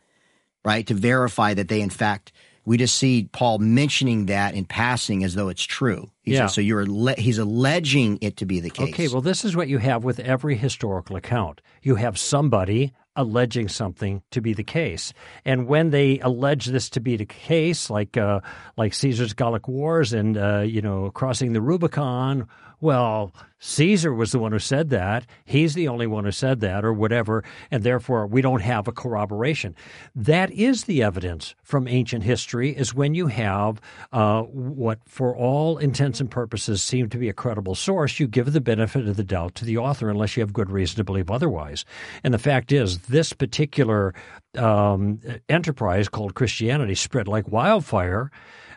right, 0.65 0.85
to 0.87 0.93
verify 0.93 1.53
that 1.53 1.69
they, 1.69 1.79
in 1.79 1.89
fact, 1.89 2.33
we 2.65 2.77
just 2.77 2.97
see 2.97 3.29
Paul 3.31 3.59
mentioning 3.59 4.25
that 4.27 4.53
in 4.55 4.65
passing 4.65 5.23
as 5.23 5.35
though 5.35 5.49
it's 5.49 5.63
true. 5.63 6.09
He 6.23 6.33
Yeah. 6.33 6.47
says, 6.47 6.55
so 6.55 6.61
you're 6.61 6.81
alle- 6.81 7.15
he's 7.17 7.37
alleging 7.37 8.17
it 8.21 8.37
to 8.37 8.45
be 8.45 8.59
the 8.59 8.69
case. 8.69 8.89
Okay, 8.93 9.07
well, 9.07 9.21
this 9.21 9.45
is 9.45 9.55
what 9.55 9.67
you 9.67 9.77
have 9.77 10.03
with 10.03 10.19
every 10.19 10.55
historical 10.55 11.15
account. 11.15 11.61
You 11.83 11.95
have 11.95 12.17
somebody 12.17 12.91
alleging 13.15 13.69
something 13.69 14.21
to 14.31 14.41
be 14.41 14.53
the 14.53 14.63
case, 14.63 15.13
and 15.45 15.67
when 15.67 15.91
they 15.91 16.19
allege 16.19 16.65
this 16.65 16.89
to 16.89 16.99
be 16.99 17.15
the 17.15 17.25
case, 17.25 17.89
like 17.89 18.17
uh, 18.17 18.41
like 18.77 18.93
Caesar's 18.93 19.33
Gallic 19.33 19.67
Wars 19.69 20.11
and 20.11 20.37
uh, 20.37 20.63
you 20.65 20.81
know 20.81 21.11
crossing 21.11 21.53
the 21.53 21.61
Rubicon, 21.61 22.47
well, 22.79 23.33
Caesar 23.59 24.13
was 24.13 24.31
the 24.31 24.39
one 24.39 24.51
who 24.51 24.59
said 24.59 24.89
that. 24.91 25.25
He's 25.43 25.73
the 25.73 25.87
only 25.87 26.05
one 26.05 26.25
who 26.25 26.31
said 26.31 26.59
that, 26.59 26.85
or 26.85 26.93
whatever, 26.93 27.43
and 27.71 27.83
therefore 27.83 28.27
we 28.27 28.41
don't 28.41 28.61
have 28.61 28.87
a 28.87 28.91
corroboration. 28.91 29.75
That 30.13 30.51
is 30.51 30.83
the 30.83 31.01
evidence 31.01 31.55
from 31.63 31.87
ancient 31.87 32.23
history. 32.23 32.75
Is 32.75 32.93
when 32.93 33.15
you 33.15 33.27
have 33.27 33.81
uh, 34.11 34.43
what, 34.43 34.99
for 35.07 35.35
all 35.35 35.77
intents 35.77 36.19
and 36.19 36.29
purposes, 36.29 36.83
seem 36.83 37.09
to 37.09 37.17
be 37.17 37.29
a 37.29 37.33
credible 37.33 37.75
source. 37.75 38.19
You 38.19 38.27
give 38.27 38.53
the 38.53 38.61
benefit 38.61 39.07
of 39.07 39.15
the 39.15 39.23
doubt 39.23 39.55
to 39.55 39.65
the 39.65 39.77
author, 39.77 40.09
unless 40.09 40.37
you 40.37 40.41
have 40.41 40.53
good 40.53 40.69
reason 40.69 40.97
to 40.97 41.03
believe 41.03 41.31
otherwise. 41.31 41.85
And 42.23 42.33
the 42.33 42.39
fact 42.39 42.71
is, 42.71 42.99
this 42.99 43.33
particular 43.33 44.13
um, 44.57 45.19
enterprise 45.49 46.07
called 46.07 46.35
Christianity 46.35 46.95
spread 46.95 47.27
like 47.27 47.47
wildfire 47.47 48.29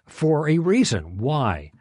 for 0.07 0.49
a 0.49 0.59
reason. 0.59 1.19
Why? 1.19 1.73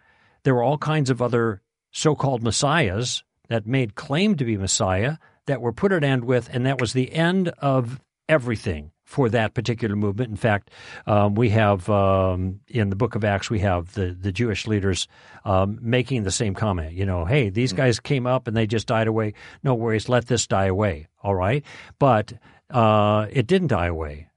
There 0.44 0.56
were 0.56 0.64
all 0.64 0.78
kinds 0.78 1.10
of 1.10 1.22
other 1.22 1.62
so 1.98 2.16
called 2.16 2.44
messiahs 2.44 3.24
that 3.50 3.66
made 3.66 3.96
claim 3.96 4.36
to 4.36 4.46
be 4.46 4.58
messiah 4.58 5.18
that 5.48 5.62
were 5.62 5.74
put 5.74 5.92
an 5.92 6.04
end 6.04 6.26
with, 6.26 6.50
and 6.52 6.66
that 6.66 6.80
was 6.80 6.94
the 6.94 7.12
end 7.14 7.50
of 7.60 8.00
everything 8.30 8.92
for 9.06 9.30
that 9.30 9.54
particular 9.54 9.96
movement. 9.96 10.30
In 10.30 10.36
fact, 10.36 10.70
um, 11.06 11.36
we 11.36 11.50
have 11.50 11.90
um, 11.90 12.60
in 12.68 12.90
the 12.90 12.98
book 12.98 13.16
of 13.16 13.24
Acts, 13.24 13.50
we 13.50 13.60
have 13.60 13.94
the, 13.94 14.08
the 14.08 14.34
Jewish 14.34 14.68
leaders 14.68 15.08
um, 15.46 15.80
making 15.82 16.24
the 16.24 16.32
same 16.32 16.54
comment. 16.54 16.94
You 16.94 17.06
know, 17.06 17.24
hey, 17.24 17.50
these 17.50 17.72
guys 17.72 18.02
came 18.02 18.28
up 18.28 18.48
and 18.48 18.58
they 18.58 18.68
just 18.68 18.88
died 18.88 19.08
away. 19.08 19.34
No 19.64 19.76
worries, 19.76 20.10
let 20.10 20.28
this 20.28 20.46
die 20.46 20.66
away. 20.66 21.08
All 21.24 21.36
right. 21.36 21.64
But 22.00 22.34
uh, 22.70 23.28
it 23.32 23.48
didn't 23.48 23.70
die 23.70 23.88
away 23.88 24.28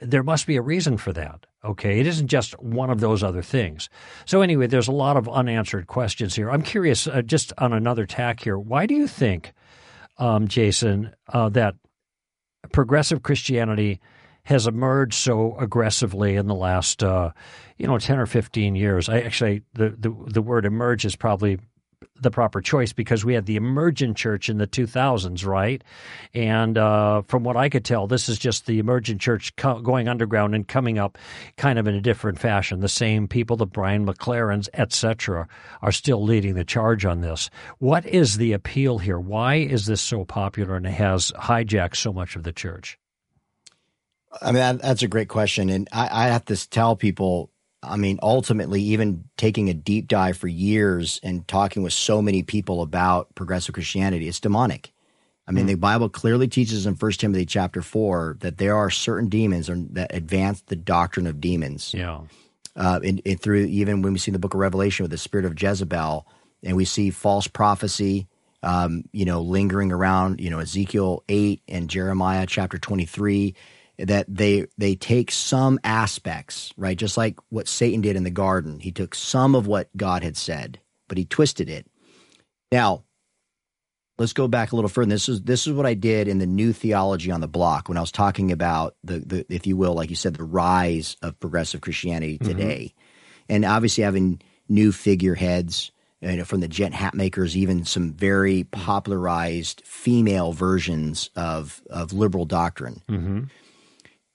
there 0.00 0.22
must 0.22 0.46
be 0.46 0.56
a 0.56 0.62
reason 0.62 0.96
for 0.96 1.12
that. 1.12 1.46
Okay, 1.62 2.00
it 2.00 2.06
isn't 2.06 2.28
just 2.28 2.58
one 2.62 2.88
of 2.88 3.00
those 3.00 3.22
other 3.22 3.42
things. 3.42 3.90
So 4.24 4.40
anyway, 4.40 4.66
there's 4.66 4.88
a 4.88 4.92
lot 4.92 5.18
of 5.18 5.28
unanswered 5.28 5.86
questions 5.86 6.34
here. 6.34 6.50
I'm 6.50 6.62
curious, 6.62 7.06
uh, 7.06 7.20
just 7.20 7.52
on 7.58 7.74
another 7.74 8.06
tack 8.06 8.42
here, 8.42 8.58
why 8.58 8.86
do 8.86 8.94
you 8.94 9.06
think, 9.06 9.52
um, 10.16 10.48
Jason, 10.48 11.12
uh, 11.28 11.50
that 11.50 11.74
progressive 12.72 13.22
Christianity 13.22 14.00
has 14.44 14.66
emerged 14.66 15.14
so 15.14 15.54
aggressively 15.58 16.36
in 16.36 16.46
the 16.46 16.54
last, 16.54 17.02
uh, 17.02 17.30
you 17.76 17.86
know, 17.86 17.98
ten 17.98 18.18
or 18.18 18.26
fifteen 18.26 18.74
years? 18.74 19.08
I 19.08 19.20
actually 19.20 19.62
the 19.74 19.90
the, 19.90 20.16
the 20.28 20.42
word 20.42 20.64
emerge 20.64 21.04
is 21.04 21.14
probably 21.14 21.58
the 22.20 22.30
proper 22.30 22.60
choice 22.60 22.92
because 22.92 23.24
we 23.24 23.34
had 23.34 23.46
the 23.46 23.56
emergent 23.56 24.16
church 24.16 24.48
in 24.48 24.58
the 24.58 24.66
2000s, 24.66 25.44
right? 25.44 25.84
And 26.32 26.78
uh, 26.78 27.22
from 27.22 27.44
what 27.44 27.56
I 27.56 27.68
could 27.68 27.84
tell, 27.84 28.06
this 28.06 28.28
is 28.28 28.38
just 28.38 28.66
the 28.66 28.78
emergent 28.78 29.20
church 29.20 29.54
co- 29.56 29.80
going 29.80 30.08
underground 30.08 30.54
and 30.54 30.66
coming 30.66 30.98
up 30.98 31.18
kind 31.56 31.78
of 31.78 31.86
in 31.86 31.94
a 31.94 32.00
different 32.00 32.38
fashion. 32.38 32.80
The 32.80 32.88
same 32.88 33.28
people, 33.28 33.56
the 33.56 33.66
Brian 33.66 34.06
McLarens, 34.06 34.68
etc., 34.74 35.46
are 35.82 35.92
still 35.92 36.22
leading 36.22 36.54
the 36.54 36.64
charge 36.64 37.04
on 37.04 37.20
this. 37.20 37.50
What 37.78 38.06
is 38.06 38.38
the 38.38 38.52
appeal 38.52 38.98
here? 38.98 39.18
Why 39.18 39.56
is 39.56 39.86
this 39.86 40.00
so 40.00 40.24
popular 40.24 40.76
and 40.76 40.86
has 40.86 41.32
hijacked 41.32 41.96
so 41.96 42.12
much 42.12 42.34
of 42.34 42.44
the 42.44 42.52
church? 42.52 42.98
I 44.40 44.46
mean, 44.46 44.54
that, 44.54 44.80
that's 44.80 45.02
a 45.02 45.08
great 45.08 45.28
question. 45.28 45.68
And 45.68 45.88
I, 45.92 46.24
I 46.24 46.28
have 46.28 46.46
to 46.46 46.70
tell 46.70 46.96
people, 46.96 47.50
I 47.82 47.96
mean, 47.96 48.18
ultimately, 48.22 48.82
even 48.82 49.24
taking 49.36 49.70
a 49.70 49.74
deep 49.74 50.08
dive 50.08 50.36
for 50.36 50.48
years 50.48 51.18
and 51.22 51.46
talking 51.48 51.82
with 51.82 51.94
so 51.94 52.20
many 52.20 52.42
people 52.42 52.82
about 52.82 53.34
progressive 53.34 53.74
Christianity, 53.74 54.28
it's 54.28 54.40
demonic. 54.40 54.92
I 55.50 55.52
mean, 55.52 55.66
the 55.66 55.74
Bible 55.74 56.08
clearly 56.08 56.46
teaches 56.46 56.86
in 56.86 56.94
1 56.94 57.12
Timothy 57.12 57.44
chapter 57.44 57.82
4 57.82 58.36
that 58.38 58.58
there 58.58 58.76
are 58.76 58.88
certain 58.88 59.28
demons 59.28 59.68
that 59.94 60.14
advance 60.14 60.62
the 60.62 60.76
doctrine 60.76 61.26
of 61.26 61.40
demons. 61.40 61.92
Yeah. 61.92 62.20
Uh, 62.76 63.00
and, 63.02 63.20
and 63.26 63.40
through 63.40 63.64
even 63.64 64.00
when 64.02 64.12
we 64.12 64.20
see 64.20 64.30
the 64.30 64.38
book 64.38 64.54
of 64.54 64.60
Revelation 64.60 65.02
with 65.02 65.10
the 65.10 65.18
spirit 65.18 65.46
of 65.46 65.60
Jezebel, 65.60 66.24
and 66.62 66.76
we 66.76 66.84
see 66.84 67.10
false 67.10 67.48
prophecy, 67.48 68.28
um, 68.62 69.04
you 69.12 69.24
know, 69.24 69.40
lingering 69.40 69.90
around, 69.90 70.40
you 70.40 70.50
know, 70.50 70.60
Ezekiel 70.60 71.24
8 71.28 71.62
and 71.66 71.90
Jeremiah 71.90 72.46
chapter 72.46 72.78
23 72.78 73.56
that 74.06 74.26
they 74.28 74.66
they 74.78 74.94
take 74.94 75.30
some 75.30 75.78
aspects, 75.84 76.72
right? 76.76 76.96
Just 76.96 77.16
like 77.16 77.38
what 77.48 77.68
Satan 77.68 78.00
did 78.00 78.16
in 78.16 78.24
the 78.24 78.30
garden. 78.30 78.80
He 78.80 78.92
took 78.92 79.14
some 79.14 79.54
of 79.54 79.66
what 79.66 79.94
God 79.96 80.22
had 80.22 80.36
said, 80.36 80.80
but 81.08 81.18
he 81.18 81.24
twisted 81.24 81.68
it. 81.68 81.86
Now, 82.72 83.04
let's 84.18 84.32
go 84.32 84.46
back 84.46 84.72
a 84.72 84.76
little 84.76 84.88
further. 84.88 85.10
This 85.10 85.28
is 85.28 85.42
this 85.42 85.66
is 85.66 85.72
what 85.72 85.86
I 85.86 85.94
did 85.94 86.28
in 86.28 86.38
the 86.38 86.46
new 86.46 86.72
theology 86.72 87.30
on 87.30 87.40
the 87.40 87.48
block 87.48 87.88
when 87.88 87.98
I 87.98 88.02
was 88.02 88.12
talking 88.12 88.52
about 88.52 88.94
the 89.02 89.18
the 89.18 89.46
if 89.48 89.66
you 89.66 89.76
will, 89.76 89.94
like 89.94 90.10
you 90.10 90.16
said, 90.16 90.34
the 90.34 90.44
rise 90.44 91.16
of 91.22 91.40
progressive 91.40 91.80
Christianity 91.80 92.38
today. 92.38 92.94
And 93.48 93.64
obviously 93.64 94.04
having 94.04 94.40
new 94.68 94.92
figureheads, 94.92 95.90
you 96.20 96.36
know, 96.36 96.44
from 96.44 96.60
the 96.60 96.68
Jen 96.68 96.92
Hatmakers, 96.92 97.56
even 97.56 97.84
some 97.84 98.12
very 98.12 98.64
popularized 98.64 99.82
female 99.84 100.52
versions 100.52 101.30
of 101.34 101.82
of 101.90 102.12
liberal 102.12 102.44
doctrine. 102.44 103.02
Mm-hmm. 103.08 103.40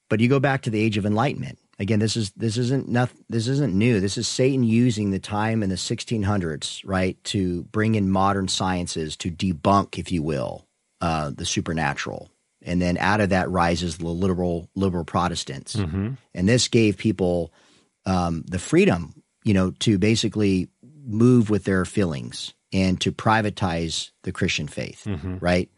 But 0.09 0.19
you 0.19 0.29
go 0.29 0.39
back 0.39 0.61
to 0.63 0.69
the 0.69 0.79
age 0.81 0.97
of 0.97 1.05
enlightenment. 1.05 1.57
Again, 1.77 1.99
this 1.99 2.15
is 2.15 2.31
this 2.31 2.57
isn't 2.57 2.87
nothing, 2.87 3.25
this 3.27 3.47
isn't 3.47 3.73
new. 3.73 3.99
This 3.99 4.17
is 4.17 4.27
Satan 4.27 4.63
using 4.63 5.11
the 5.11 5.19
time 5.19 5.61
in 5.61 5.69
the 5.69 5.75
1600s, 5.75 6.81
right, 6.85 7.21
to 7.25 7.63
bring 7.65 7.95
in 7.95 8.09
modern 8.09 8.47
sciences 8.47 9.17
to 9.17 9.29
debunk, 9.31 9.97
if 9.97 10.11
you 10.11 10.23
will, 10.23 10.65
uh, 11.01 11.31
the 11.35 11.45
supernatural. 11.45 12.29
And 12.63 12.81
then 12.81 12.97
out 12.97 13.19
of 13.19 13.29
that 13.29 13.49
rises 13.49 13.97
the 13.97 14.07
liberal 14.07 14.69
liberal 14.75 15.03
Protestants, 15.03 15.75
Mm-hmm. 15.75 16.11
and 16.33 16.47
this 16.49 16.67
gave 16.69 16.97
people 16.97 17.51
um, 18.05 18.43
the 18.47 18.59
freedom, 18.59 19.21
you 19.43 19.53
know, 19.53 19.71
to 19.79 19.97
basically 19.97 20.69
move 21.05 21.49
with 21.49 21.65
their 21.65 21.83
feelings 21.85 22.53
and 22.71 22.99
to 23.01 23.11
privatize 23.11 24.11
the 24.23 24.31
Christian 24.31 24.67
faith, 24.67 25.03
Mm-hmm. 25.05 25.39
right? 25.39 25.69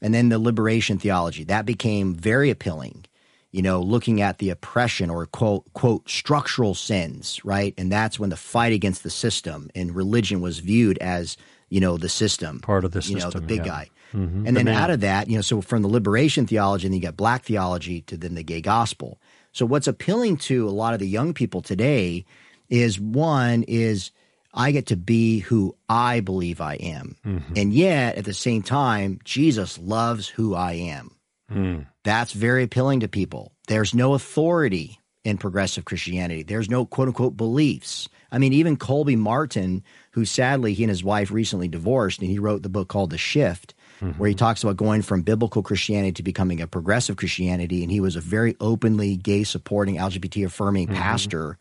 And 0.00 0.14
then 0.14 0.28
the 0.28 0.38
liberation 0.38 0.98
theology 0.98 1.44
that 1.44 1.66
became 1.66 2.14
very 2.14 2.50
appealing 2.50 3.04
you 3.52 3.62
know, 3.62 3.80
looking 3.80 4.20
at 4.20 4.38
the 4.38 4.50
oppression 4.50 5.10
or 5.10 5.26
quote 5.26 5.64
quote 5.72 6.08
structural 6.08 6.74
sins, 6.74 7.40
right? 7.44 7.74
And 7.76 7.90
that's 7.90 8.18
when 8.18 8.30
the 8.30 8.36
fight 8.36 8.72
against 8.72 9.02
the 9.02 9.10
system 9.10 9.70
and 9.74 9.94
religion 9.94 10.40
was 10.40 10.60
viewed 10.60 10.98
as, 10.98 11.36
you 11.68 11.80
know, 11.80 11.96
the 11.96 12.08
system. 12.08 12.60
Part 12.60 12.84
of 12.84 12.92
the 12.92 13.00
You 13.00 13.16
know, 13.16 13.30
the 13.30 13.40
big 13.40 13.58
yeah. 13.58 13.64
guy. 13.64 13.90
Mhm. 14.12 14.46
And 14.46 14.56
then 14.56 14.66
The 14.66 14.72
out 14.72 14.90
of 14.90 15.00
that, 15.00 15.28
you 15.28 15.36
know, 15.36 15.42
so 15.42 15.60
from 15.60 15.82
the 15.82 15.88
liberation 15.88 16.46
theology, 16.46 16.86
and 16.86 16.92
then 16.92 17.00
you 17.00 17.06
got 17.06 17.16
black 17.16 17.44
theology 17.44 18.02
to 18.02 18.16
then 18.16 18.34
the 18.34 18.42
gay 18.42 18.60
gospel. 18.60 19.20
So 19.52 19.66
what's 19.66 19.86
appealing 19.88 20.38
to 20.38 20.68
a 20.68 20.70
lot 20.70 20.94
of 20.94 21.00
the 21.00 21.08
young 21.08 21.34
people 21.34 21.62
today 21.62 22.24
is 22.68 23.00
one 23.00 23.64
is 23.64 24.10
I 24.52 24.72
get 24.72 24.86
to 24.86 24.96
be 24.96 25.40
who 25.40 25.76
I 25.88 26.20
believe 26.20 26.60
I 26.60 26.74
am. 26.74 27.16
Mm-hmm. 27.24 27.54
And 27.56 27.72
yet 27.72 28.16
at 28.16 28.24
the 28.24 28.34
same 28.34 28.62
time, 28.62 29.20
Jesus 29.24 29.78
loves 29.78 30.28
who 30.28 30.54
I 30.54 30.72
am. 30.72 31.12
Mm. 31.50 31.86
That's 32.04 32.32
very 32.32 32.62
appealing 32.62 33.00
to 33.00 33.08
people. 33.08 33.52
There's 33.68 33.94
no 33.94 34.14
authority 34.14 34.98
in 35.24 35.36
progressive 35.38 35.84
Christianity. 35.84 36.42
There's 36.42 36.70
no 36.70 36.86
quote 36.86 37.08
unquote 37.08 37.36
beliefs. 37.36 38.08
I 38.32 38.38
mean, 38.38 38.52
even 38.52 38.76
Colby 38.76 39.16
Martin, 39.16 39.82
who 40.12 40.24
sadly 40.24 40.72
he 40.72 40.84
and 40.84 40.90
his 40.90 41.04
wife 41.04 41.30
recently 41.30 41.68
divorced, 41.68 42.20
and 42.20 42.30
he 42.30 42.38
wrote 42.38 42.62
the 42.62 42.68
book 42.68 42.88
called 42.88 43.10
The 43.10 43.18
Shift, 43.18 43.74
where 43.98 44.28
he 44.28 44.34
mm-hmm. 44.34 44.38
talks 44.38 44.62
about 44.62 44.76
going 44.76 45.02
from 45.02 45.22
biblical 45.22 45.62
Christianity 45.62 46.12
to 46.12 46.22
becoming 46.22 46.60
a 46.60 46.66
progressive 46.66 47.16
Christianity. 47.16 47.82
And 47.82 47.92
he 47.92 48.00
was 48.00 48.16
a 48.16 48.20
very 48.20 48.56
openly 48.60 49.16
gay 49.16 49.44
supporting, 49.44 49.96
LGBT 49.96 50.46
affirming 50.46 50.86
mm-hmm. 50.86 50.96
pastor. 50.96 51.58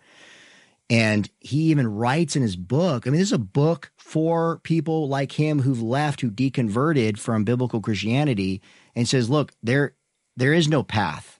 And 0.89 1.29
he 1.39 1.63
even 1.63 1.87
writes 1.87 2.35
in 2.35 2.41
his 2.41 2.55
book. 2.55 3.05
I 3.05 3.09
mean, 3.09 3.19
this 3.19 3.29
is 3.29 3.33
a 3.33 3.39
book 3.39 3.91
for 3.97 4.59
people 4.59 5.07
like 5.07 5.33
him 5.33 5.61
who've 5.61 5.81
left, 5.81 6.21
who 6.21 6.31
deconverted 6.31 7.19
from 7.19 7.43
biblical 7.43 7.81
Christianity, 7.81 8.61
and 8.95 9.07
says, 9.07 9.29
"Look, 9.29 9.53
there, 9.61 9.93
there 10.39 10.53
is 10.53 10.67
no 10.67 10.83
path 10.83 11.39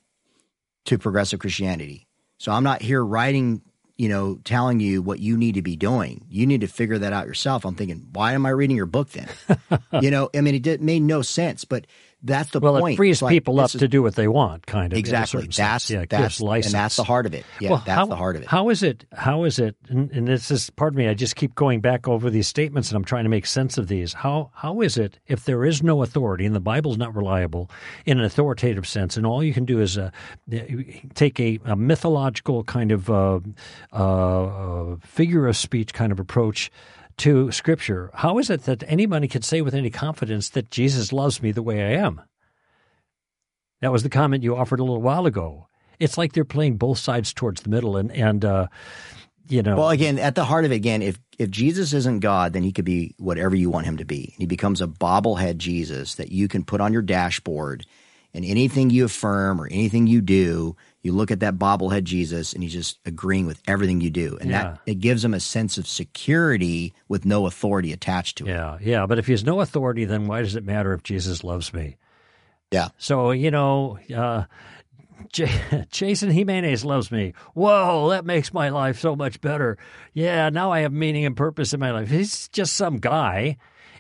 to 0.85 0.97
progressive 0.97 1.39
Christianity. 1.39 2.07
So 2.37 2.51
I'm 2.51 2.63
not 2.63 2.81
here 2.81 3.03
writing, 3.03 3.61
you 3.97 4.09
know, 4.09 4.39
telling 4.43 4.79
you 4.79 5.01
what 5.01 5.19
you 5.19 5.37
need 5.37 5.55
to 5.55 5.61
be 5.61 5.75
doing. 5.75 6.25
You 6.29 6.45
need 6.45 6.61
to 6.61 6.67
figure 6.67 6.97
that 6.99 7.13
out 7.13 7.25
yourself." 7.25 7.65
I'm 7.65 7.75
thinking, 7.75 8.07
why 8.11 8.33
am 8.33 8.45
I 8.45 8.49
reading 8.49 8.77
your 8.77 8.85
book 8.85 9.09
then? 9.11 9.29
you 10.01 10.11
know, 10.11 10.29
I 10.35 10.41
mean, 10.41 10.55
it 10.55 10.63
did, 10.63 10.81
made 10.81 11.01
no 11.01 11.21
sense, 11.21 11.65
but 11.65 11.87
that's 12.21 12.49
the 12.51 12.59
well, 12.59 12.79
point. 12.79 12.93
it 12.93 12.97
frees 12.97 13.21
Like, 13.21 13.31
people 13.31 13.59
up 13.59 13.67
is- 13.73 13.79
to 13.79 13.87
do 13.87 14.03
what 14.03 14.15
they 14.15 14.27
want, 14.27 14.65
kind 14.65 14.91
of. 14.91 14.97
a 14.97 14.99
exactly. 14.99 15.47
That's 15.47 15.89
yeah, 15.89 16.05
that's 16.09 16.41
license. 16.41 16.73
and 16.73 16.79
that's 16.83 16.95
the 16.97 17.03
heart 17.03 17.25
of 17.25 17.33
it. 17.33 17.45
Yeah, 17.59 17.69
Well, 17.71 17.83
that's 17.85 17.97
how- 17.97 18.05
the 18.07 18.15
heart 18.15 18.35
of 18.35 18.41
it. 18.41 18.47
How 18.49 18.69
is 18.69 18.83
it? 18.83 19.05
How 19.13 19.43
is 19.45 19.59
it? 19.59 19.75
And, 19.87 20.11
and 20.11 20.27
this 20.27 20.51
is, 20.51 20.69
pardon 20.69 20.97
me, 20.97 21.07
I 21.07 21.13
just 21.13 21.35
keep 21.35 21.55
going 21.55 21.79
back 21.81 22.07
over 22.07 22.29
these 22.29 22.47
statements, 22.47 22.89
and 22.89 22.97
I'm 22.97 23.05
trying 23.05 23.23
to 23.23 23.29
make 23.29 23.45
sense 23.45 23.77
of 23.77 23.87
these. 23.87 24.13
How 24.13 24.51
how 24.53 24.81
is 24.81 24.97
it 24.97 25.19
if 25.27 25.45
there 25.45 25.63
is 25.63 25.81
no 25.81 26.03
authority 26.03 26.45
and 26.45 26.55
the 26.55 26.59
Bible's 26.59 26.97
not 26.97 27.15
reliable 27.15 27.69
in 28.05 28.19
an 28.19 28.25
authoritative 28.25 28.85
sense, 28.87 29.15
and 29.17 29.25
all 29.25 29.43
you 29.43 29.53
can 29.53 29.65
do 29.65 29.79
is 29.79 29.97
uh, 29.97 30.11
take 31.13 31.39
a, 31.39 31.59
a 31.65 31.75
mythological 31.75 32.63
kind 32.63 32.91
of 32.91 33.09
uh, 33.09 33.39
uh, 33.93 33.95
uh, 34.45 34.95
figure 35.01 35.47
of 35.47 35.55
speech 35.57 35.93
kind 35.93 36.11
of 36.11 36.19
approach 36.19 36.71
to 37.19 37.51
Scripture? 37.51 38.11
How 38.13 38.37
is 38.37 38.49
it 38.49 38.63
that 38.63 38.83
anybody 38.87 39.27
could 39.27 39.45
say 39.45 39.61
with 39.61 39.73
any 39.73 39.89
confidence 39.89 40.49
that 40.49 40.71
Jesus 40.71 41.13
loves 41.13 41.41
me 41.41 41.51
the 41.51 41.63
way 41.63 41.83
I 41.83 42.01
am? 42.01 42.21
That 43.81 43.91
was 43.91 44.03
the 44.03 44.09
comment 44.09 44.43
you 44.43 44.55
offered 44.55 44.79
a 44.79 44.83
little 44.83 45.01
while 45.01 45.25
ago. 45.25 45.67
It's 45.99 46.17
like 46.17 46.33
they're 46.33 46.45
playing 46.45 46.77
both 46.77 46.97
sides 46.97 47.33
towards 47.33 47.61
the 47.61 47.69
middle, 47.69 47.97
and 47.97 48.11
and 48.11 48.43
uh, 48.43 48.67
you 49.47 49.63
know, 49.63 49.75
Well, 49.75 49.89
again, 49.89 50.19
at 50.19 50.35
the 50.35 50.45
heart 50.45 50.65
of 50.65 50.71
it, 50.71 50.75
again, 50.75 51.01
if 51.01 51.19
if 51.37 51.49
Jesus 51.49 51.93
isn't 51.93 52.19
God, 52.19 52.53
then 52.53 52.63
he 52.63 52.71
could 52.71 52.85
be 52.85 53.15
whatever 53.17 53.55
you 53.55 53.69
want 53.69 53.85
him 53.85 53.97
to 53.97 54.05
be. 54.05 54.33
He 54.37 54.45
becomes 54.45 54.81
a 54.81 54.87
bobblehead 54.87 55.57
Jesus 55.57 56.15
that 56.15 56.31
you 56.31 56.47
can 56.47 56.63
put 56.63 56.81
on 56.81 56.93
your 56.93 57.01
dashboard, 57.01 57.85
and 58.33 58.45
anything 58.45 58.89
you 58.89 59.05
affirm 59.05 59.59
or 59.59 59.67
anything 59.67 60.07
you 60.07 60.21
do, 60.21 60.75
you 61.01 61.11
look 61.13 61.31
at 61.31 61.39
that 61.39 61.57
bobblehead 61.57 62.03
Jesus, 62.03 62.53
and 62.53 62.61
he's 62.61 62.73
just 62.73 62.99
agreeing 63.05 63.45
with 63.47 63.61
everything 63.67 64.01
you 64.01 64.09
do, 64.09 64.37
and 64.41 64.49
Yeah. 64.49 64.63
that 64.63 64.79
it 64.85 64.95
gives 64.99 65.23
him 65.23 65.33
a 65.33 65.39
sense 65.39 65.77
of 65.77 65.87
security 65.87 66.93
with 67.07 67.25
no 67.25 67.45
authority 67.45 67.93
attached 67.93 68.37
to 68.39 68.45
it. 68.45 68.49
yeah, 68.49 68.77
yeah. 68.81 69.05
But 69.05 69.17
if 69.19 69.25
he 69.27 69.33
has 69.33 69.43
no 69.43 69.61
authority, 69.61 70.05
then 70.05 70.27
why 70.27 70.41
does 70.41 70.55
it 70.55 70.65
matter 70.65 70.93
if 70.93 71.03
Jesus 71.03 71.43
loves 71.43 71.73
me? 71.73 71.97
Yeah. 72.71 72.89
So 72.97 73.31
you 73.31 73.49
know, 73.51 73.97
uh, 74.15 74.43
J- 75.31 75.85
Jason 75.91 76.31
Jimenez 76.31 76.83
loves 76.85 77.11
me. 77.11 77.33
Whoa, 77.53 78.09
that 78.09 78.25
makes 78.25 78.53
my 78.53 78.69
life 78.69 78.99
so 78.99 79.15
much 79.15 79.41
better. 79.41 79.77
Yeah, 80.13 80.49
now 80.49 80.71
I 80.71 80.81
have 80.81 80.93
meaning 80.93 81.25
and 81.25 81.35
purpose 81.35 81.73
in 81.73 81.79
my 81.79 81.91
life. 81.91 82.09
He's 82.09 82.47
just 82.49 82.73
some 82.75 82.97
guy, 82.97 83.57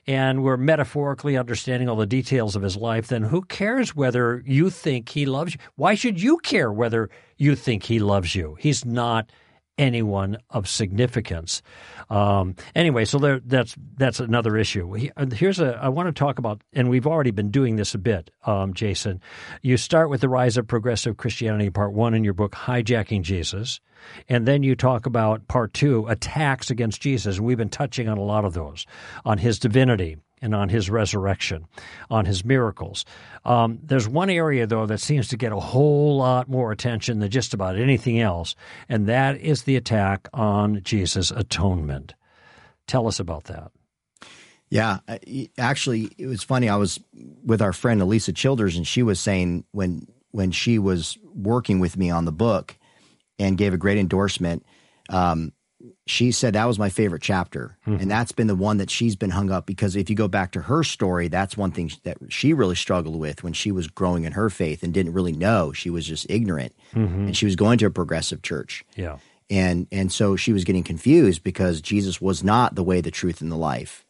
and 0.07 0.43
we're 0.43 0.57
metaphorically 0.57 1.37
understanding 1.37 1.89
all 1.89 1.95
the 1.95 2.05
details 2.05 2.55
of 2.55 2.61
his 2.61 2.75
life. 2.77 3.07
Then 3.07 3.23
who 3.23 3.41
cares 3.43 3.95
whether 3.95 4.43
you 4.45 4.69
think 4.69 5.09
he 5.09 5.25
loves 5.25 5.53
you? 5.53 5.59
Why 5.75 5.95
should 5.95 6.21
you 6.21 6.37
care 6.37 6.71
whether 6.71 7.09
you 7.37 7.55
think 7.55 7.83
he 7.83 7.99
loves 7.99 8.35
you? 8.35 8.55
He's 8.59 8.85
not 8.85 9.31
anyone 9.77 10.37
of 10.49 10.67
significance. 10.67 11.61
Um, 12.09 12.55
anyway, 12.75 13.05
so 13.05 13.17
there, 13.17 13.39
that's 13.39 13.75
that's 13.95 14.19
another 14.19 14.57
issue. 14.57 14.91
He- 14.93 15.11
Here's 15.33 15.59
a 15.59 15.79
I 15.81 15.87
want 15.89 16.07
to 16.07 16.11
talk 16.19 16.37
about, 16.37 16.61
and 16.73 16.89
we've 16.89 17.07
already 17.07 17.31
been 17.31 17.49
doing 17.49 17.77
this 17.77 17.95
a 17.95 17.97
bit, 17.97 18.29
um, 18.45 18.73
Jason. 18.73 19.21
You 19.61 19.77
start 19.77 20.09
with 20.09 20.21
the 20.21 20.29
rise 20.29 20.57
of 20.57 20.67
progressive 20.67 21.17
Christianity, 21.17 21.69
part 21.69 21.93
one 21.93 22.13
in 22.13 22.23
your 22.23 22.33
book, 22.33 22.51
hijacking 22.53 23.21
Jesus, 23.21 23.79
and 24.27 24.47
then 24.47 24.63
you 24.63 24.75
talk 24.75 25.05
about 25.05 25.47
part 25.47 25.73
two, 25.73 26.07
attacks 26.07 26.69
against 26.69 27.01
Jesus, 27.01 27.37
and 27.37 27.45
we've 27.45 27.57
been 27.57 27.69
touching 27.69 28.07
on 28.07 28.17
a 28.17 28.23
lot 28.23 28.45
of 28.45 28.53
those, 28.53 28.85
on 29.25 29.37
his 29.37 29.59
divinity 29.59 30.17
and 30.41 30.55
on 30.55 30.69
his 30.69 30.89
resurrection, 30.89 31.65
on 32.09 32.25
his 32.25 32.45
miracles. 32.45 33.05
Um, 33.45 33.79
there's 33.83 34.07
one 34.07 34.29
area, 34.29 34.65
though, 34.65 34.85
that 34.85 34.99
seems 34.99 35.27
to 35.29 35.37
get 35.37 35.51
a 35.51 35.59
whole 35.59 36.17
lot 36.17 36.47
more 36.47 36.71
attention 36.71 37.19
than 37.19 37.29
just 37.29 37.53
about 37.53 37.77
anything 37.77 38.19
else, 38.19 38.55
and 38.87 39.07
that 39.07 39.37
is 39.37 39.63
the 39.63 39.75
attack 39.75 40.29
on 40.33 40.81
Jesus' 40.83 41.31
atonement. 41.31 42.13
Tell 42.87 43.07
us 43.07 43.19
about 43.19 43.45
that. 43.45 43.71
Yeah, 44.69 44.99
actually, 45.57 46.11
it 46.17 46.27
was 46.27 46.43
funny. 46.43 46.69
I 46.69 46.75
was 46.75 46.99
with 47.43 47.61
our 47.61 47.73
friend 47.73 48.01
Alisa 48.01 48.35
Childers, 48.35 48.77
and 48.77 48.85
she 48.87 49.01
was 49.01 49.19
saying 49.19 49.65
when 49.71 50.07
when 50.31 50.51
she 50.51 50.77
was 50.77 51.17
working 51.33 51.79
with 51.79 51.97
me 51.97 52.11
on 52.11 52.25
the 52.25 52.31
book 52.31 52.77
and 53.39 53.57
gave 53.57 53.73
a 53.73 53.77
great 53.77 53.97
endorsement. 53.97 54.65
Um, 55.09 55.53
she 56.05 56.31
said 56.33 56.53
that 56.53 56.65
was 56.67 56.77
my 56.77 56.89
favorite 56.89 57.21
chapter, 57.21 57.77
and 57.85 58.11
that's 58.11 58.33
been 58.33 58.47
the 58.47 58.55
one 58.55 58.77
that 58.77 58.89
she's 58.89 59.15
been 59.15 59.29
hung 59.29 59.49
up 59.49 59.65
because 59.65 59.95
if 59.95 60.09
you 60.09 60.15
go 60.15 60.27
back 60.27 60.51
to 60.51 60.61
her 60.61 60.83
story, 60.83 61.29
that's 61.29 61.55
one 61.55 61.71
thing 61.71 61.89
that 62.03 62.17
she 62.27 62.51
really 62.53 62.75
struggled 62.75 63.15
with 63.17 63.43
when 63.43 63.53
she 63.53 63.71
was 63.71 63.87
growing 63.87 64.25
in 64.25 64.33
her 64.33 64.49
faith 64.49 64.83
and 64.83 64.93
didn't 64.93 65.13
really 65.13 65.31
know. 65.31 65.71
She 65.71 65.89
was 65.89 66.05
just 66.05 66.29
ignorant, 66.29 66.75
and 66.93 67.35
she 67.37 67.45
was 67.45 67.55
going 67.55 67.77
to 67.79 67.85
a 67.85 67.89
progressive 67.91 68.41
church 68.41 68.83
Yeah. 68.97 69.17
and 69.49 69.87
and 69.91 70.11
so 70.11 70.35
she 70.35 70.51
was 70.51 70.65
getting 70.65 70.83
confused 70.83 71.43
because 71.43 71.79
Jesus 71.81 72.19
was 72.19 72.43
not 72.43 72.75
the 72.75 72.83
way, 72.83 72.99
the 72.99 73.09
truth, 73.11 73.39
and 73.41 73.49
the 73.51 73.55
life. 73.55 74.05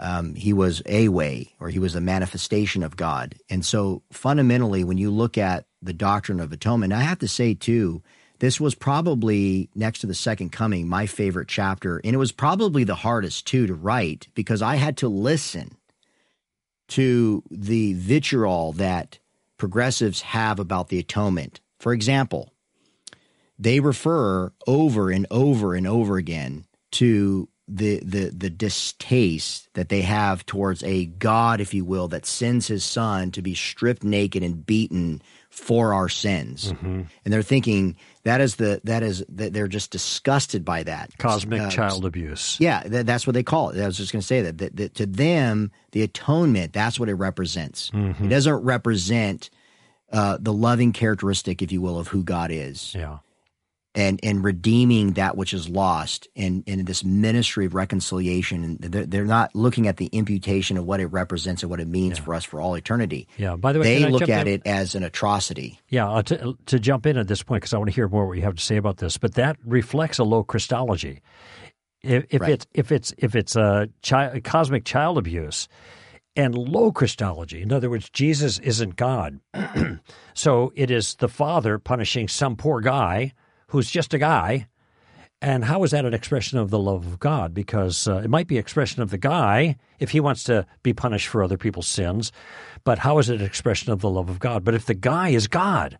Um, 0.00 0.34
he 0.34 0.52
was 0.52 0.82
a 0.86 1.08
way, 1.08 1.52
or 1.60 1.68
he 1.68 1.78
was 1.78 1.94
a 1.94 2.00
manifestation 2.00 2.82
of 2.82 2.96
God. 2.96 3.36
And 3.48 3.64
so, 3.64 4.02
fundamentally, 4.10 4.82
when 4.84 4.98
you 4.98 5.10
look 5.10 5.38
at 5.38 5.66
the 5.82 5.92
doctrine 5.92 6.40
of 6.40 6.50
atonement, 6.52 6.92
I 6.92 7.00
have 7.02 7.18
to 7.20 7.28
say 7.28 7.54
too, 7.54 8.02
this 8.44 8.60
was 8.60 8.74
probably 8.74 9.70
next 9.74 10.00
to 10.00 10.06
the 10.06 10.14
second 10.14 10.52
coming 10.52 10.86
my 10.86 11.06
favorite 11.06 11.48
chapter, 11.48 11.98
and 12.04 12.12
it 12.12 12.18
was 12.18 12.30
probably 12.30 12.84
the 12.84 12.94
hardest 12.94 13.46
too 13.46 13.66
to 13.66 13.72
write 13.72 14.28
because 14.34 14.60
I 14.60 14.76
had 14.76 14.98
to 14.98 15.08
listen 15.08 15.78
to 16.88 17.42
the 17.50 17.94
vitriol 17.94 18.74
that 18.74 19.18
progressives 19.56 20.20
have 20.20 20.60
about 20.60 20.88
the 20.88 20.98
atonement. 20.98 21.60
For 21.78 21.94
example, 21.94 22.52
they 23.58 23.80
refer 23.80 24.52
over 24.66 25.10
and 25.10 25.26
over 25.30 25.74
and 25.74 25.86
over 25.86 26.18
again 26.18 26.66
to 26.92 27.48
the 27.66 28.00
the 28.00 28.28
the 28.28 28.50
distaste 28.50 29.70
that 29.72 29.88
they 29.88 30.02
have 30.02 30.44
towards 30.44 30.82
a 30.82 31.06
God, 31.06 31.62
if 31.62 31.72
you 31.72 31.86
will, 31.86 32.08
that 32.08 32.26
sends 32.26 32.66
his 32.66 32.84
son 32.84 33.30
to 33.30 33.40
be 33.40 33.54
stripped 33.54 34.04
naked 34.04 34.42
and 34.42 34.66
beaten 34.66 35.22
for 35.54 35.94
our 35.94 36.08
sins. 36.08 36.72
And 36.82 37.08
they're 37.24 37.42
thinking 37.42 37.96
that 38.24 38.40
is 38.40 38.56
the 38.56 38.80
that 38.84 39.02
is 39.02 39.24
that 39.28 39.52
they're 39.52 39.68
just 39.68 39.90
disgusted 39.92 40.64
by 40.64 40.82
that 40.82 41.16
Cosmic 41.16 41.60
Uh, 41.62 41.70
child 41.70 42.04
abuse. 42.04 42.56
yeah, 42.60 42.82
that, 42.84 43.06
that's 43.06 43.26
what 43.26 43.34
they 43.34 43.42
call 43.44 43.70
it. 43.70 43.80
I 43.80 43.86
was 43.86 43.96
just 43.96 44.12
going 44.12 44.20
to 44.20 44.26
say 44.26 44.42
that, 44.42 44.58
that, 44.58 44.76
that 44.76 44.94
to 44.96 45.06
them, 45.06 45.70
the 45.92 46.02
atonement, 46.02 46.72
that's 46.72 46.98
what 46.98 47.08
it 47.08 47.14
represents. 47.14 47.90
It 47.94 48.28
doesn't 48.28 48.52
represent 48.64 49.48
uh, 50.12 50.38
the 50.40 50.52
loving 50.52 50.92
characteristic, 50.92 51.62
if 51.62 51.70
you 51.72 51.80
will, 51.80 51.98
of 51.98 52.08
who 52.08 52.22
God 52.24 52.50
is 52.50 52.94
Yeah. 52.94 53.18
And, 53.94 54.18
and 54.22 54.42
redeeming 54.42 55.12
that 55.12 55.36
which 55.36 55.54
is 55.54 55.68
lost 55.68 56.26
and, 56.34 56.64
and 56.66 56.84
this 56.86 57.04
ministry 57.04 57.66
of 57.66 57.74
reconciliation. 57.74 58.64
And 58.64 58.78
they're, 58.80 59.06
they're 59.06 59.24
not 59.24 59.54
looking 59.54 59.86
at 59.86 59.98
the 59.98 60.06
imputation 60.06 60.76
of 60.76 60.84
what 60.84 61.00
it 61.00 61.06
represents 61.06 61.62
and 61.62 61.70
what 61.70 61.78
it 61.80 61.86
means 61.88 62.18
for 62.18 62.34
us 62.34 62.42
for 62.44 62.60
all 62.60 62.74
eternity. 62.74 63.28
Yeah. 63.36 63.54
By 63.56 63.72
the 63.72 63.78
way, 63.78 64.00
They 64.02 64.08
look 64.10 64.28
at 64.28 64.48
in? 64.48 64.54
it 64.54 64.62
as 64.66 64.94
an 64.96 65.04
atrocity. 65.04 65.78
Yeah, 65.90 66.10
uh, 66.10 66.22
to, 66.22 66.58
to 66.66 66.78
jump 66.80 67.06
in 67.06 67.16
at 67.16 67.28
this 67.28 67.42
point, 67.42 67.62
because 67.62 67.72
I 67.72 67.78
want 67.78 67.88
to 67.90 67.94
hear 67.94 68.08
more 68.08 68.26
what 68.26 68.36
you 68.36 68.42
have 68.42 68.56
to 68.56 68.62
say 68.62 68.76
about 68.76 68.96
this, 68.96 69.16
but 69.16 69.34
that 69.34 69.56
reflects 69.64 70.18
a 70.18 70.24
low 70.24 70.42
Christology. 70.42 71.20
If, 72.02 72.24
if 72.30 72.40
Right. 72.42 72.50
it's 72.50 72.66
if 72.74 72.92
it's 72.92 73.14
if 73.16 73.34
it's 73.34 73.56
a 73.56 73.88
chi- 74.06 74.40
cosmic 74.40 74.84
child 74.84 75.16
abuse 75.16 75.68
and 76.36 76.54
low 76.54 76.92
Christology, 76.92 77.62
in 77.62 77.72
other 77.72 77.88
words, 77.88 78.10
Jesus 78.10 78.58
isn't 78.58 78.96
God, 78.96 79.40
so 80.34 80.72
it 80.74 80.90
is 80.90 81.14
the 81.14 81.28
Father 81.28 81.78
punishing 81.78 82.28
some 82.28 82.56
poor 82.56 82.80
guy 82.80 83.32
who's 83.68 83.90
just 83.90 84.14
a 84.14 84.18
guy. 84.18 84.68
And 85.42 85.64
how 85.64 85.82
is 85.82 85.90
that 85.90 86.06
an 86.06 86.14
expression 86.14 86.58
of 86.58 86.70
the 86.70 86.78
love 86.78 87.06
of 87.06 87.18
God? 87.18 87.52
Because 87.52 88.08
uh, 88.08 88.22
it 88.24 88.30
might 88.30 88.46
be 88.46 88.56
expression 88.56 89.02
of 89.02 89.10
the 89.10 89.18
guy 89.18 89.76
if 89.98 90.10
he 90.10 90.20
wants 90.20 90.44
to 90.44 90.66
be 90.82 90.94
punished 90.94 91.28
for 91.28 91.42
other 91.42 91.58
people's 91.58 91.86
sins, 91.86 92.32
but 92.84 92.98
how 93.00 93.18
is 93.18 93.28
it 93.28 93.40
an 93.40 93.46
expression 93.46 93.92
of 93.92 94.00
the 94.00 94.08
love 94.08 94.30
of 94.30 94.38
God? 94.38 94.64
But 94.64 94.74
if 94.74 94.86
the 94.86 94.94
guy 94.94 95.30
is 95.30 95.46
God, 95.46 95.98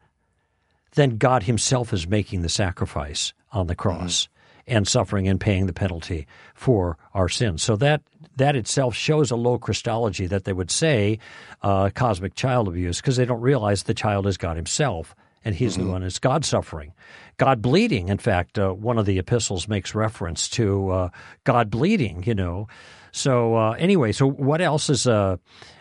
then 0.95 1.19
God 1.19 1.45
Himself 1.45 1.93
is 1.93 2.09
making 2.09 2.43
the 2.43 2.49
sacrifice 2.49 3.33
on 3.53 3.67
the 3.67 3.75
cross 3.75 4.29
and 4.67 4.89
suffering 4.89 5.29
and 5.29 5.41
paying 5.41 5.67
the 5.67 5.73
penalty 5.73 6.27
for 6.55 6.97
our 7.12 7.29
sins. 7.29 7.62
So 7.62 7.77
that 7.77 8.03
that 8.37 8.57
itself 8.57 8.95
shows 8.95 9.31
a 9.31 9.37
low 9.37 9.59
Christology 9.59 10.27
that 10.27 10.45
they 10.45 10.53
would 10.53 10.71
say 10.71 11.19
uh, 11.62 11.91
cosmic 11.95 12.35
child 12.35 12.67
abuse 12.67 13.01
because 13.01 13.17
they 13.17 13.25
don't 13.25 13.41
realize 13.41 13.83
the 13.83 13.95
child 13.95 14.27
is 14.27 14.37
God 14.37 14.57
Himself 14.57 15.15
and 15.45 15.55
He's 15.55 15.76
the 15.76 15.84
one 15.84 16.03
is 16.03 16.18
God 16.18 16.45
suffering, 16.45 16.92
God 17.36 17.62
bleeding. 17.62 18.09
In 18.09 18.18
fact, 18.18 18.59
uh, 18.59 18.70
one 18.72 18.99
of 18.99 19.07
the 19.07 19.18
epistles 19.18 19.68
makes 19.68 19.95
reference 19.95 20.49
to 20.51 20.90
uh, 20.90 21.09
God 21.45 21.70
bleeding. 21.70 22.22
You 22.26 22.34
know, 22.34 22.68
so 23.12 23.57
uh, 23.57 23.70
anyway, 23.72 24.12
so 24.12 24.26
what 24.26 24.61
else 24.61 24.90
is 24.90 25.07
uh, 25.07 25.36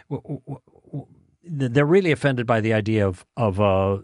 w- 0.09 0.41
w- 0.45 0.59
they're 1.45 1.85
really 1.85 2.11
offended 2.11 2.47
by 2.47 2.61
the 2.61 2.73
idea 2.73 3.05
of 3.07 3.25
of 3.35 3.59
uh, 3.59 3.97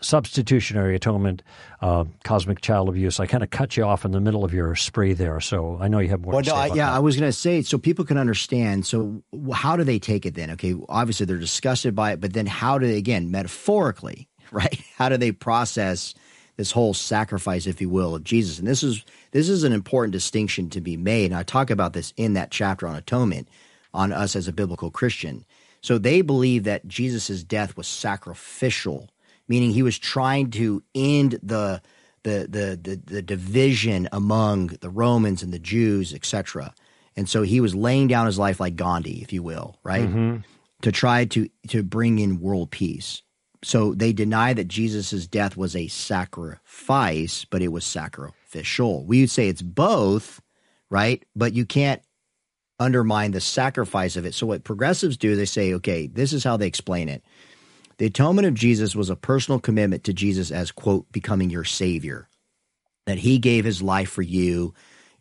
substitutionary 0.00 0.96
atonement, 0.96 1.42
uh, 1.80 2.04
cosmic 2.24 2.60
child 2.60 2.88
abuse. 2.88 3.20
I 3.20 3.26
kind 3.26 3.44
of 3.44 3.50
cut 3.50 3.76
you 3.76 3.84
off 3.84 4.04
in 4.04 4.10
the 4.10 4.20
middle 4.20 4.44
of 4.44 4.52
your 4.52 4.74
spree 4.74 5.12
there, 5.12 5.40
so 5.40 5.78
I 5.80 5.88
know 5.88 6.00
you 6.00 6.08
have 6.08 6.20
more. 6.20 6.34
Well, 6.34 6.42
no, 6.42 6.54
I, 6.54 6.66
yeah, 6.66 6.86
that. 6.86 6.94
I 6.94 6.98
was 6.98 7.16
going 7.16 7.28
to 7.28 7.36
say 7.36 7.62
so 7.62 7.78
people 7.78 8.04
can 8.04 8.18
understand. 8.18 8.86
So, 8.86 9.22
how 9.52 9.76
do 9.76 9.84
they 9.84 9.98
take 9.98 10.26
it 10.26 10.34
then? 10.34 10.50
Okay, 10.52 10.74
obviously 10.88 11.26
they're 11.26 11.38
disgusted 11.38 11.94
by 11.94 12.12
it, 12.12 12.20
but 12.20 12.32
then 12.32 12.46
how 12.46 12.78
do 12.78 12.86
they, 12.88 12.96
again, 12.96 13.30
metaphorically, 13.30 14.28
right? 14.52 14.80
How 14.96 15.08
do 15.08 15.16
they 15.16 15.32
process 15.32 16.14
this 16.56 16.72
whole 16.72 16.92
sacrifice, 16.94 17.66
if 17.66 17.80
you 17.80 17.88
will, 17.88 18.14
of 18.14 18.24
Jesus? 18.24 18.58
And 18.58 18.68
this 18.68 18.82
is 18.82 19.04
this 19.32 19.48
is 19.48 19.64
an 19.64 19.72
important 19.72 20.12
distinction 20.12 20.70
to 20.70 20.80
be 20.80 20.96
made. 20.96 21.26
And 21.26 21.36
I 21.36 21.42
talk 21.42 21.70
about 21.70 21.92
this 21.92 22.12
in 22.16 22.34
that 22.34 22.50
chapter 22.50 22.86
on 22.86 22.96
atonement, 22.96 23.48
on 23.94 24.12
us 24.12 24.36
as 24.36 24.48
a 24.48 24.52
biblical 24.52 24.90
Christian. 24.90 25.44
So 25.82 25.98
they 25.98 26.20
believe 26.20 26.64
that 26.64 26.86
Jesus' 26.86 27.42
death 27.42 27.76
was 27.76 27.86
sacrificial, 27.86 29.08
meaning 29.48 29.70
he 29.70 29.82
was 29.82 29.98
trying 29.98 30.50
to 30.52 30.82
end 30.94 31.38
the 31.42 31.80
the 32.22 32.46
the 32.48 32.78
the, 32.82 32.96
the 32.96 33.22
division 33.22 34.08
among 34.12 34.68
the 34.80 34.90
Romans 34.90 35.42
and 35.42 35.52
the 35.52 35.58
Jews, 35.58 36.12
etc. 36.12 36.74
And 37.16 37.28
so 37.28 37.42
he 37.42 37.60
was 37.60 37.74
laying 37.74 38.08
down 38.08 38.26
his 38.26 38.38
life 38.38 38.60
like 38.60 38.76
Gandhi, 38.76 39.22
if 39.22 39.32
you 39.32 39.42
will, 39.42 39.76
right, 39.82 40.08
mm-hmm. 40.08 40.36
to 40.82 40.92
try 40.92 41.24
to 41.26 41.48
to 41.68 41.82
bring 41.82 42.18
in 42.18 42.40
world 42.40 42.70
peace. 42.70 43.22
So 43.62 43.94
they 43.94 44.12
deny 44.12 44.54
that 44.54 44.68
Jesus' 44.68 45.26
death 45.26 45.56
was 45.56 45.76
a 45.76 45.88
sacrifice, 45.88 47.44
but 47.44 47.62
it 47.62 47.68
was 47.68 47.84
sacrificial. 47.84 49.04
We 49.04 49.20
would 49.20 49.30
say 49.30 49.48
it's 49.48 49.62
both, 49.62 50.40
right? 50.88 51.24
But 51.36 51.52
you 51.52 51.66
can't 51.66 52.02
undermine 52.78 53.32
the 53.32 53.40
sacrifice 53.40 54.16
of 54.16 54.24
it. 54.24 54.32
So 54.32 54.46
what 54.46 54.64
progressives 54.64 55.18
do, 55.18 55.36
they 55.36 55.44
say, 55.44 55.74
okay, 55.74 56.06
this 56.06 56.32
is 56.32 56.42
how 56.42 56.56
they 56.56 56.66
explain 56.66 57.10
it. 57.10 57.22
The 57.98 58.06
atonement 58.06 58.48
of 58.48 58.54
Jesus 58.54 58.96
was 58.96 59.10
a 59.10 59.16
personal 59.16 59.60
commitment 59.60 60.04
to 60.04 60.14
Jesus 60.14 60.50
as, 60.50 60.72
quote, 60.72 61.12
becoming 61.12 61.50
your 61.50 61.64
savior, 61.64 62.28
that 63.04 63.18
he 63.18 63.38
gave 63.38 63.66
his 63.66 63.82
life 63.82 64.08
for 64.08 64.22
you 64.22 64.72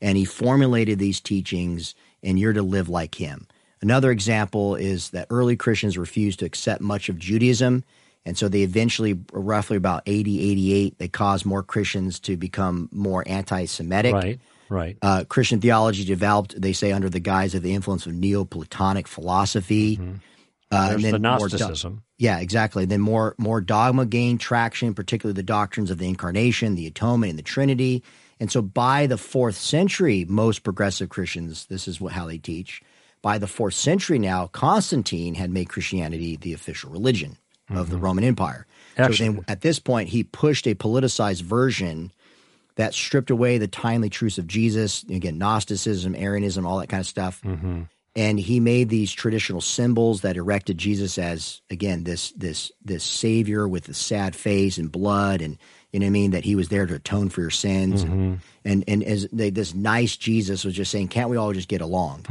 and 0.01 0.17
he 0.17 0.23
formulated 0.23 0.97
these 0.97 1.19
teachings 1.19 1.93
and 2.23 2.39
you're 2.39 2.53
to 2.53 2.61
live 2.61 2.87
like 2.87 3.15
him. 3.15 3.47
Another 3.81 4.11
example 4.11 4.75
is 4.75 5.09
that 5.09 5.27
early 5.29 5.57
Christians 5.57 5.97
refused 5.97 6.39
to 6.39 6.45
accept 6.45 6.81
much 6.81 7.09
of 7.09 7.19
Judaism. 7.19 7.83
And 8.26 8.38
so 8.38 8.47
they 8.47 8.61
eventually, 8.61 9.20
roughly 9.32 9.78
about 9.78 10.03
80, 10.05 10.39
88, 10.51 10.97
they 10.99 11.07
caused 11.07 11.45
more 11.45 11.63
Christians 11.63 12.20
to 12.22 12.38
become 12.38 12.89
more 12.91 13.24
anti 13.26 13.65
Semitic. 13.65 14.13
right, 14.13 14.39
right. 14.70 14.97
Uh, 15.01 15.24
Christian 15.28 15.61
theology 15.61 16.05
developed, 16.05 16.59
they 16.61 16.74
say, 16.74 16.91
under 16.91 17.09
the 17.09 17.20
guise 17.20 17.55
of 17.55 17.63
the 17.63 17.74
influence 17.74 18.05
of 18.05 18.13
Neoplatonic 18.13 19.07
philosophy. 19.07 19.97
Uh, 19.97 20.01
Mm-hmm. 20.01 20.15
There's 20.72 21.01
then 21.01 21.11
the 21.13 21.20
more 21.20 21.47
do- 21.47 21.57
Gnosticism. 21.57 22.03
yeah, 22.20 22.38
exactly. 22.39 22.86
Then 22.86 23.01
more 23.01 23.34
more 23.39 23.59
dogma 23.59 24.05
gained 24.05 24.39
traction, 24.39 24.93
particularly 24.93 25.34
the 25.34 25.41
doctrines 25.41 25.89
of 25.89 25.97
the 25.97 26.07
incarnation, 26.07 26.76
the 26.76 26.86
atonement, 26.86 27.32
and 27.32 27.39
the 27.39 27.43
Trinity. 27.43 28.03
And 28.39 28.51
so 28.51 28.61
by 28.61 29.07
the 29.07 29.17
fourth 29.17 29.55
century, 29.57 30.26
most 30.30 30.61
progressive 30.61 31.09
Christians, 31.09 31.65
this 31.65 31.88
is 31.88 31.99
what, 31.99 32.13
how 32.13 32.28
they 32.28 32.38
teach. 32.38 32.84
By 33.24 33.39
the 33.39 33.47
fourth 33.47 33.74
century 33.74 34.20
now, 34.20 34.45
Constantine 34.45 35.34
had 35.34 35.49
made 35.49 35.70
Christianity 35.70 36.36
the 36.36 36.53
official 36.53 36.91
religion 36.91 37.38
of 37.70 37.89
the 37.89 37.95
mm-hmm. 37.95 38.05
Roman 38.05 38.24
Empire. 38.24 38.65
So 38.97 39.03
Actually- 39.03 39.30
then 39.30 39.45
at 39.47 39.61
this 39.61 39.80
point, 39.80 40.09
he 40.09 40.24
pushed 40.24 40.67
a 40.67 40.76
politicized 40.76 41.41
version 41.41 42.11
that 42.80 42.93
stripped 42.93 43.30
away 43.30 43.57
the 43.57 43.67
timely 43.67 44.09
truths 44.09 44.38
of 44.38 44.47
Jesus, 44.47 45.03
again, 45.03 45.38
Gnosticism, 45.38 46.15
Arianism, 46.15 46.65
all 46.65 46.80
that 46.80 46.88
kind 46.88 47.01
of 47.01 47.07
stuff. 47.07 47.41
Mm-hmm. 47.41 47.82
And 48.15 48.39
he 48.39 48.61
made 48.61 48.88
these 48.88 49.11
traditional 49.11 49.59
symbols 49.59 50.22
that 50.22 50.38
erected 50.38 50.78
Jesus 50.78 51.17
as 51.17 51.61
again 51.70 52.05
this 52.05 52.32
this 52.32 52.72
this 52.84 53.03
savior 53.03 53.67
with 53.67 53.89
a 53.89 53.93
sad 53.93 54.34
face 54.34 54.78
and 54.78 54.89
blood 54.91 55.41
and 55.41 55.57
you 55.91 55.99
know 55.99 56.05
what 56.05 56.09
I 56.09 56.11
mean 56.11 56.32
that 56.32 56.45
he 56.45 56.55
was 56.55 56.70
there 56.70 56.86
to 56.86 56.95
atone 56.95 57.28
for 57.28 57.41
your 57.41 57.49
sins. 57.49 58.03
And 58.03 58.39
and, 58.63 58.84
and 58.88 59.03
as 59.03 59.28
they, 59.32 59.49
this 59.49 59.74
nice 59.74 60.15
Jesus 60.15 60.63
was 60.63 60.74
just 60.74 60.89
saying 60.89 61.09
can't 61.09 61.30
we 61.30 61.36
all 61.36 61.51
just 61.51 61.67
get 61.67 61.82
along? 61.82 62.26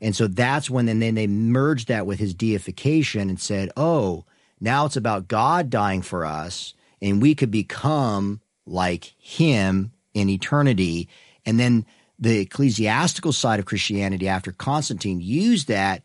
And 0.00 0.16
so 0.16 0.26
that's 0.26 0.68
when 0.68 0.86
then, 0.86 0.98
then 0.98 1.14
they 1.14 1.28
merged 1.28 1.88
that 1.88 2.06
with 2.06 2.18
his 2.18 2.34
deification 2.34 3.30
and 3.30 3.40
said 3.40 3.70
oh 3.76 4.24
now 4.62 4.86
it's 4.86 4.96
about 4.96 5.28
God 5.28 5.70
dying 5.70 6.02
for 6.02 6.24
us 6.24 6.74
and 7.02 7.20
we 7.20 7.34
could 7.34 7.50
become 7.50 8.40
like 8.64 9.12
him 9.18 9.92
in 10.14 10.28
eternity. 10.28 11.08
And 11.44 11.58
then 11.58 11.84
the 12.18 12.38
ecclesiastical 12.38 13.32
side 13.32 13.58
of 13.58 13.66
Christianity 13.66 14.28
after 14.28 14.52
Constantine 14.52 15.20
used 15.20 15.66
that 15.66 16.02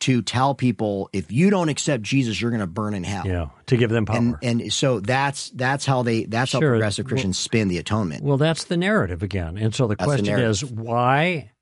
to 0.00 0.20
tell 0.20 0.54
people 0.54 1.08
if 1.14 1.32
you 1.32 1.48
don't 1.48 1.70
accept 1.70 2.02
Jesus, 2.02 2.38
you're 2.38 2.50
going 2.50 2.60
to 2.60 2.66
burn 2.66 2.92
in 2.92 3.04
hell. 3.04 3.26
Yeah, 3.26 3.48
to 3.66 3.76
give 3.78 3.88
them 3.88 4.04
power. 4.04 4.38
And 4.42 4.60
and 4.60 4.72
so 4.72 5.00
that's 5.00 5.48
that's 5.50 5.86
how 5.86 6.02
they 6.02 6.24
that's 6.24 6.52
how 6.52 6.58
progressive 6.58 7.06
Christians 7.06 7.38
spin 7.38 7.68
the 7.68 7.78
atonement. 7.78 8.22
Well, 8.22 8.36
that's 8.36 8.64
the 8.64 8.76
narrative 8.76 9.22
again. 9.22 9.56
And 9.56 9.74
so 9.74 9.86
the 9.86 9.96
the 9.96 10.04
question 10.04 10.26
narrative. 10.26 10.50
is 10.50 10.64
why 10.64 11.52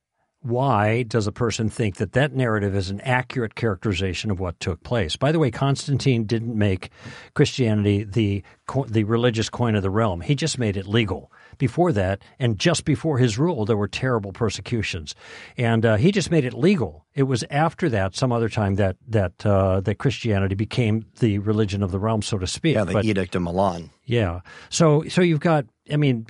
why 0.43 1.03
does 1.05 1.27
a 1.27 1.33
person 1.33 1.69
think 1.69 1.97
that 1.97 2.13
that 2.13 2.33
narrative 2.35 2.75
is 2.75 2.91
an 2.91 3.01
accurate 3.03 3.55
characterization 3.55 4.31
of 4.31 4.41
what 4.41 4.59
took 4.61 4.83
place? 4.83 5.17
By 5.17 5.33
the 5.33 5.39
way, 5.39 5.51
Constantine 5.51 6.25
didn't 6.25 6.57
make 6.57 6.91
Christianity 7.35 8.05
the 8.05 8.43
the 8.89 9.05
religious 9.05 9.49
coin 9.51 9.75
of 9.75 9.83
the 9.83 9.91
realm. 9.91 10.21
He 10.21 10.35
just 10.35 10.59
made 10.59 10.77
it 10.77 10.87
legal. 10.87 11.31
Before 11.59 11.93
that, 11.93 12.23
and 12.39 12.59
just 12.59 12.85
before 12.85 13.19
his 13.19 13.39
rule, 13.39 13.65
there 13.67 13.77
were 13.77 13.87
terrible 13.87 14.33
persecutions, 14.33 15.15
and 15.57 15.85
uh, 15.85 15.97
he 15.97 16.11
just 16.11 16.31
made 16.31 16.45
it 16.45 16.55
legal. 16.55 17.05
It 17.15 17.25
was 17.25 17.45
after 17.51 17.89
that, 17.91 18.17
some 18.17 18.33
other 18.33 18.49
time, 18.49 18.77
that 18.77 18.97
that 19.09 19.45
uh, 19.47 19.81
that 19.83 19.97
Christianity 19.99 20.55
became 20.55 21.05
the 21.21 21.39
religion 21.39 21.83
of 21.83 21.93
the 21.93 21.99
realm, 21.99 22.23
so 22.23 22.39
to 22.39 22.47
speak. 22.47 22.75
yeah, 22.75 22.85
the 22.85 22.95
But- 22.95 23.05
Edict 23.05 23.35
of 23.37 23.43
Milan. 23.43 23.91
yeah. 24.07 24.41
So 24.71 25.05
so 25.09 25.21
you've 25.21 25.41
got 25.41 25.67
I 25.93 25.97
mean 25.97 26.27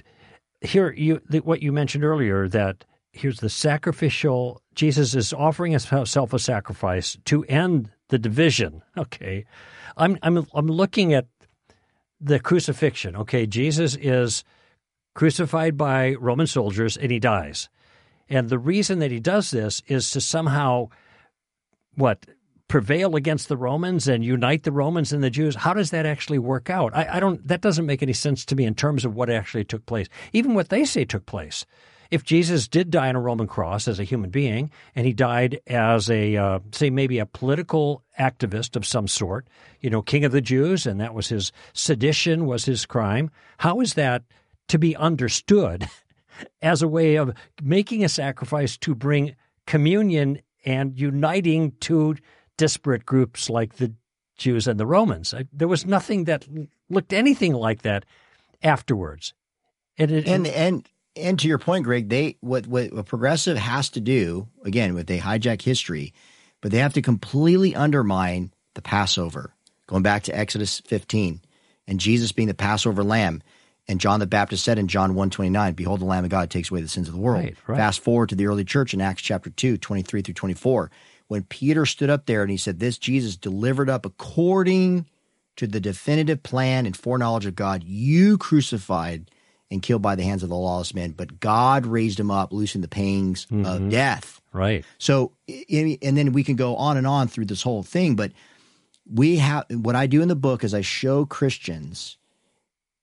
here 0.60 0.92
you 0.92 1.20
the, 1.28 1.38
what 1.38 1.62
you 1.62 1.72
mentioned 1.72 2.04
earlier 2.04 2.48
that 2.48 2.84
here's 3.12 3.40
the 3.40 3.50
sacrificial 3.50 4.60
Jesus 4.74 5.14
is 5.14 5.32
offering 5.32 5.72
himself 5.72 6.32
a 6.32 6.38
sacrifice 6.38 7.16
to 7.26 7.44
end 7.44 7.90
the 8.08 8.18
division. 8.18 8.82
Okay. 8.98 9.44
I'm 9.96 10.16
I'm 10.22 10.46
I'm 10.54 10.68
looking 10.68 11.12
at 11.12 11.26
the 12.18 12.40
crucifixion. 12.40 13.14
Okay, 13.16 13.46
Jesus 13.46 13.96
is 14.00 14.42
crucified 15.14 15.76
by 15.76 16.14
Roman 16.14 16.46
soldiers 16.46 16.96
and 16.96 17.10
he 17.10 17.18
dies. 17.18 17.68
And 18.28 18.48
the 18.48 18.58
reason 18.58 19.00
that 19.00 19.10
he 19.10 19.20
does 19.20 19.50
this 19.50 19.82
is 19.86 20.10
to 20.10 20.20
somehow 20.20 20.88
what 21.94 22.24
prevail 22.68 23.16
against 23.16 23.48
the 23.48 23.56
Romans 23.56 24.08
and 24.08 24.24
unite 24.24 24.62
the 24.62 24.72
Romans 24.72 25.12
and 25.12 25.22
the 25.22 25.28
Jews. 25.28 25.54
How 25.54 25.74
does 25.74 25.90
that 25.90 26.06
actually 26.06 26.38
work 26.38 26.70
out? 26.70 26.96
I, 26.96 27.16
I 27.16 27.20
don't. 27.20 27.46
That 27.46 27.60
doesn't 27.60 27.84
make 27.84 28.02
any 28.02 28.14
sense 28.14 28.46
to 28.46 28.56
me 28.56 28.64
in 28.64 28.74
terms 28.74 29.04
of 29.04 29.14
what 29.14 29.28
actually 29.28 29.64
took 29.64 29.84
place. 29.84 30.08
Even 30.32 30.54
what 30.54 30.70
they 30.70 30.86
say 30.86 31.04
took 31.04 31.26
place. 31.26 31.66
If 32.12 32.24
Jesus 32.24 32.68
did 32.68 32.90
die 32.90 33.08
on 33.08 33.16
a 33.16 33.20
Roman 33.20 33.46
cross 33.46 33.88
as 33.88 33.98
a 33.98 34.04
human 34.04 34.30
being, 34.30 34.70
and 34.94 35.06
he 35.06 35.12
died 35.12 35.60
as 35.66 36.10
a 36.10 36.36
uh, 36.36 36.58
say 36.70 36.90
maybe 36.90 37.18
a 37.18 37.26
political 37.26 38.04
activist 38.18 38.76
of 38.76 38.86
some 38.86 39.08
sort, 39.08 39.48
you 39.80 39.90
know, 39.90 40.02
king 40.02 40.24
of 40.24 40.32
the 40.32 40.42
Jews, 40.42 40.86
and 40.86 41.00
that 41.00 41.14
was 41.14 41.28
his 41.28 41.52
sedition 41.72 42.46
was 42.46 42.66
his 42.66 42.84
crime. 42.86 43.30
How 43.58 43.80
is 43.80 43.94
that 43.94 44.22
to 44.68 44.78
be 44.78 44.94
understood 44.94 45.88
as 46.62 46.82
a 46.82 46.88
way 46.88 47.16
of 47.16 47.34
making 47.62 48.04
a 48.04 48.08
sacrifice 48.08 48.76
to 48.78 48.94
bring 48.94 49.34
communion 49.66 50.40
and 50.64 50.98
uniting 50.98 51.72
two 51.80 52.16
disparate 52.56 53.06
groups 53.06 53.50
like 53.50 53.76
the 53.76 53.94
Jews 54.36 54.66
and 54.66 54.78
the 54.78 54.86
Romans. 54.86 55.34
I, 55.34 55.46
there 55.52 55.68
was 55.68 55.86
nothing 55.86 56.24
that 56.24 56.46
looked 56.90 57.12
anything 57.12 57.54
like 57.54 57.82
that 57.82 58.04
afterwards. 58.62 59.34
And, 59.98 60.10
it, 60.10 60.26
And 60.26 60.46
and 60.46 60.88
and 61.16 61.38
to 61.38 61.48
your 61.48 61.58
point, 61.58 61.84
Greg, 61.84 62.08
they 62.08 62.36
what 62.40 62.66
what 62.66 62.96
a 62.96 63.02
progressive 63.02 63.58
has 63.58 63.90
to 63.90 64.00
do 64.00 64.48
again 64.64 64.94
with 64.94 65.06
they 65.06 65.18
hijack 65.18 65.62
history, 65.62 66.12
but 66.60 66.70
they 66.70 66.78
have 66.78 66.94
to 66.94 67.02
completely 67.02 67.74
undermine 67.74 68.52
the 68.74 68.82
Passover. 68.82 69.54
Going 69.86 70.02
back 70.02 70.22
to 70.24 70.36
Exodus 70.36 70.80
15, 70.86 71.40
and 71.86 72.00
Jesus 72.00 72.32
being 72.32 72.48
the 72.48 72.54
Passover 72.54 73.04
lamb, 73.04 73.42
and 73.88 74.00
John 74.00 74.20
the 74.20 74.26
Baptist 74.26 74.64
said 74.64 74.78
in 74.78 74.88
John 74.88 75.10
129, 75.10 75.74
Behold 75.74 76.00
the 76.00 76.06
Lamb 76.06 76.24
of 76.24 76.30
God 76.30 76.50
takes 76.50 76.70
away 76.70 76.80
the 76.80 76.88
sins 76.88 77.08
of 77.08 77.14
the 77.14 77.20
world. 77.20 77.44
Right, 77.44 77.56
right. 77.66 77.76
Fast 77.76 78.00
forward 78.00 78.28
to 78.30 78.34
the 78.34 78.46
early 78.46 78.64
church 78.64 78.94
in 78.94 79.00
Acts 79.00 79.22
chapter 79.22 79.50
2, 79.50 79.76
23 79.76 80.22
through 80.22 80.34
24, 80.34 80.90
when 81.28 81.42
Peter 81.42 81.84
stood 81.84 82.10
up 82.10 82.26
there 82.26 82.42
and 82.42 82.50
he 82.50 82.56
said, 82.56 82.78
This 82.78 82.96
Jesus 82.96 83.36
delivered 83.36 83.90
up 83.90 84.06
according 84.06 85.06
to 85.56 85.66
the 85.66 85.80
definitive 85.80 86.42
plan 86.42 86.86
and 86.86 86.96
foreknowledge 86.96 87.44
of 87.44 87.56
God, 87.56 87.82
you 87.84 88.38
crucified 88.38 89.30
and 89.72 89.82
killed 89.82 90.02
by 90.02 90.14
the 90.14 90.22
hands 90.22 90.42
of 90.42 90.48
the 90.50 90.56
lawless 90.56 90.94
men, 90.94 91.12
but 91.12 91.40
God 91.40 91.86
raised 91.86 92.20
him 92.20 92.30
up, 92.30 92.52
loosing 92.52 92.80
the 92.82 92.88
pangs 92.88 93.46
Mm-hmm. 93.46 93.64
of 93.66 93.90
death. 93.90 94.40
right. 94.52 94.84
So, 94.98 95.32
and 95.48 96.16
then 96.16 96.32
we 96.32 96.44
can 96.44 96.56
go 96.56 96.76
on 96.76 96.96
and 96.96 97.06
on 97.06 97.26
through 97.28 97.46
this 97.46 97.62
whole 97.62 97.82
thing, 97.82 98.14
but 98.14 98.32
we 99.10 99.36
have 99.38 99.64
what 99.70 99.96
I 99.96 100.06
do 100.06 100.22
in 100.22 100.28
the 100.28 100.36
book 100.36 100.62
is 100.62 100.74
I 100.74 100.82
show 100.82 101.24
Christians 101.26 102.18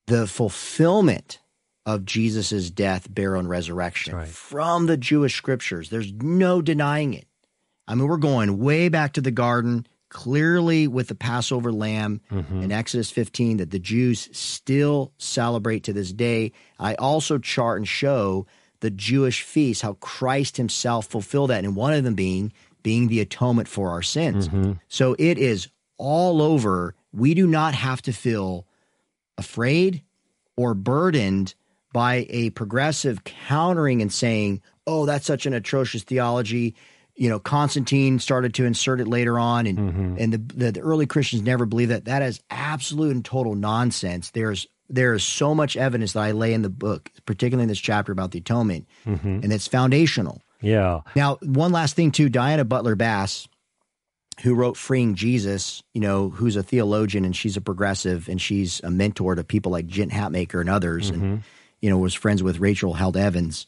the 0.08 0.26
fulfillment 0.28 1.40
of 1.86 2.06
Jesus's 2.06 2.70
death, 2.72 3.14
burial, 3.14 3.40
and 3.40 3.50
resurrection 3.50 4.16
right. 4.16 4.28
from 4.28 4.86
the 4.86 4.98
Jewish 4.98 5.36
scriptures. 5.36 5.90
There's 5.90 6.12
no 6.14 6.62
denying 6.62 7.14
it. 7.14 7.26
I 7.88 7.96
mean, 7.96 8.08
we're 8.08 8.18
going 8.18 8.60
way 8.60 8.90
back 8.90 9.14
to 9.14 9.22
the 9.22 9.32
garden, 9.32 9.88
clearly 10.10 10.88
with 10.88 11.08
the 11.08 11.16
Passover 11.16 11.72
lamb 11.72 12.22
Mm-hmm. 12.32 12.62
in 12.64 12.72
Exodus 12.72 13.12
15 13.12 13.58
that 13.58 13.72
the 13.72 13.80
Jews 13.80 14.28
still 14.32 15.14
celebrate 15.18 15.84
to 15.86 15.94
this 15.94 16.12
day. 16.12 16.52
I 16.80 16.96
also 16.96 17.38
chart 17.38 17.78
and 17.78 17.88
show 17.88 18.46
the 18.82 18.90
Jewish 18.92 19.44
feasts, 19.44 19.82
how 19.82 19.94
Christ 19.94 20.58
himself 20.58 21.06
fulfilled 21.08 21.50
that, 21.50 21.64
and 21.66 21.76
one 21.76 21.94
of 21.94 22.04
them 22.04 22.16
being 22.16 22.52
being 22.82 23.08
the 23.10 23.20
atonement 23.20 23.68
for 23.68 23.90
our 23.90 24.02
sins. 24.02 24.48
Mm-hmm. 24.48 24.74
So 24.88 25.16
it 25.20 25.38
is 25.38 25.68
all 25.98 26.42
over. 26.42 26.96
We 27.12 27.34
do 27.34 27.46
not 27.46 27.74
have 27.74 28.02
to 28.04 28.14
feel 28.14 28.66
afraid 29.38 30.04
or 30.56 30.74
burdened 30.74 31.56
by 31.92 32.26
a 32.30 32.52
progressive 32.52 33.24
countering 33.24 34.02
and 34.02 34.12
saying, 34.14 34.62
"Oh, 34.88 35.06
that's 35.06 35.26
such 35.26 35.46
an 35.46 35.54
atrocious 35.54 36.04
theology." 36.04 36.76
You 37.20 37.28
know, 37.30 37.38
Constantine 37.40 38.18
started 38.20 38.54
to 38.56 38.66
insert 38.66 39.02
it 39.02 39.08
later 39.08 39.38
on, 39.38 39.68
and 39.68 39.78
Mm-hmm. 39.78 40.16
and 40.20 40.34
the, 40.34 40.38
the 40.38 40.72
the 40.72 40.80
early 40.80 41.06
Christians 41.06 41.42
never 41.44 41.66
believed 41.66 41.92
that. 41.92 42.06
That 42.06 42.22
is 42.22 42.40
absolute 42.50 43.14
and 43.14 43.26
total 43.26 43.56
nonsense. 43.56 44.32
There's 44.32 44.68
there 44.90 45.14
is 45.14 45.24
so 45.24 45.54
much 45.54 45.76
evidence 45.78 46.14
that 46.14 46.22
I 46.22 46.32
lay 46.32 46.54
in 46.54 46.62
the 46.64 46.70
book, 46.70 47.12
particularly 47.26 47.64
in 47.64 47.70
this 47.70 47.80
chapter 47.80 48.12
about 48.12 48.32
the 48.32 48.40
atonement, 48.40 48.88
Mm-hmm. 49.06 49.42
and 49.44 49.52
it's 49.54 49.68
foundational. 49.68 50.42
Yeah. 50.62 51.02
Now, 51.16 51.38
one 51.44 51.72
last 51.74 51.96
thing 51.96 52.12
too, 52.12 52.30
Diana 52.30 52.64
Butler 52.66 52.96
Bass, 52.96 53.48
who 54.44 54.56
wrote 54.56 54.78
Freeing 54.78 55.16
Jesus, 55.16 55.84
you 55.94 56.00
know, 56.02 56.30
who's 56.30 56.56
a 56.56 56.64
theologian 56.64 57.26
and 57.26 57.36
she's 57.36 57.58
a 57.58 57.62
progressive 57.62 58.30
and 58.30 58.42
she's 58.42 58.80
a 58.84 58.90
mentor 58.90 59.36
to 59.36 59.44
people 59.44 59.72
like 59.74 59.88
Jen 59.88 60.10
Hatmaker 60.10 60.62
and 60.62 60.70
others, 60.70 61.10
and 61.10 61.44
you 61.82 61.90
know, 61.90 61.98
was 61.98 62.14
friends 62.14 62.42
with 62.42 62.60
Rachel 62.60 62.94
Held 62.94 63.18
Evans. 63.18 63.68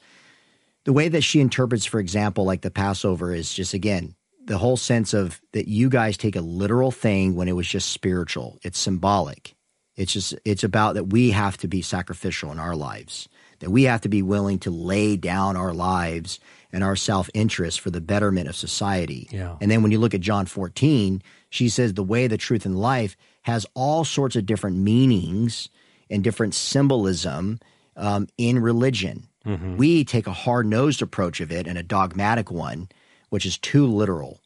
The 0.85 0.93
way 0.93 1.09
that 1.09 1.21
she 1.21 1.39
interprets, 1.39 1.85
for 1.85 1.99
example, 1.99 2.43
like 2.43 2.61
the 2.61 2.71
Passover 2.71 3.33
is 3.33 3.53
just 3.53 3.73
again 3.73 4.15
the 4.45 4.57
whole 4.57 4.77
sense 4.77 5.13
of 5.13 5.39
that 5.53 5.67
you 5.67 5.89
guys 5.89 6.17
take 6.17 6.35
a 6.35 6.41
literal 6.41 6.91
thing 6.91 7.35
when 7.35 7.47
it 7.47 7.55
was 7.55 7.67
just 7.67 7.89
spiritual. 7.89 8.57
It's 8.63 8.79
symbolic. 8.79 9.55
It's 9.95 10.13
just 10.13 10.35
it's 10.45 10.63
about 10.63 10.95
that 10.95 11.05
we 11.05 11.31
have 11.31 11.57
to 11.57 11.67
be 11.67 11.81
sacrificial 11.81 12.51
in 12.51 12.59
our 12.59 12.75
lives. 12.75 13.29
That 13.59 13.69
we 13.69 13.83
have 13.83 14.01
to 14.01 14.09
be 14.09 14.23
willing 14.23 14.57
to 14.59 14.71
lay 14.71 15.17
down 15.17 15.55
our 15.55 15.73
lives 15.73 16.39
and 16.73 16.83
our 16.83 16.95
self 16.95 17.29
interest 17.33 17.79
for 17.79 17.91
the 17.91 18.01
betterment 18.01 18.49
of 18.49 18.55
society. 18.55 19.27
Yeah. 19.31 19.57
And 19.61 19.69
then 19.69 19.83
when 19.83 19.91
you 19.91 19.99
look 19.99 20.15
at 20.15 20.21
John 20.21 20.45
14, 20.47 21.21
she 21.49 21.69
says 21.69 21.93
the 21.93 22.03
way, 22.03 22.27
the 22.27 22.37
truth, 22.37 22.65
and 22.65 22.79
life 22.79 23.15
has 23.43 23.65
all 23.73 24.03
sorts 24.03 24.35
of 24.35 24.45
different 24.45 24.77
meanings 24.77 25.69
and 26.09 26.23
different 26.23 26.55
symbolism 26.55 27.59
um, 27.95 28.27
in 28.37 28.59
religion. 28.59 29.27
Mm-hmm. 29.45 29.77
We 29.77 30.03
take 30.03 30.27
a 30.27 30.33
hard 30.33 30.67
nosed 30.67 31.01
approach 31.01 31.41
of 31.41 31.51
it 31.51 31.67
and 31.67 31.77
a 31.77 31.83
dogmatic 31.83 32.51
one, 32.51 32.89
which 33.29 33.45
is 33.45 33.57
too 33.57 33.87
literal. 33.87 34.39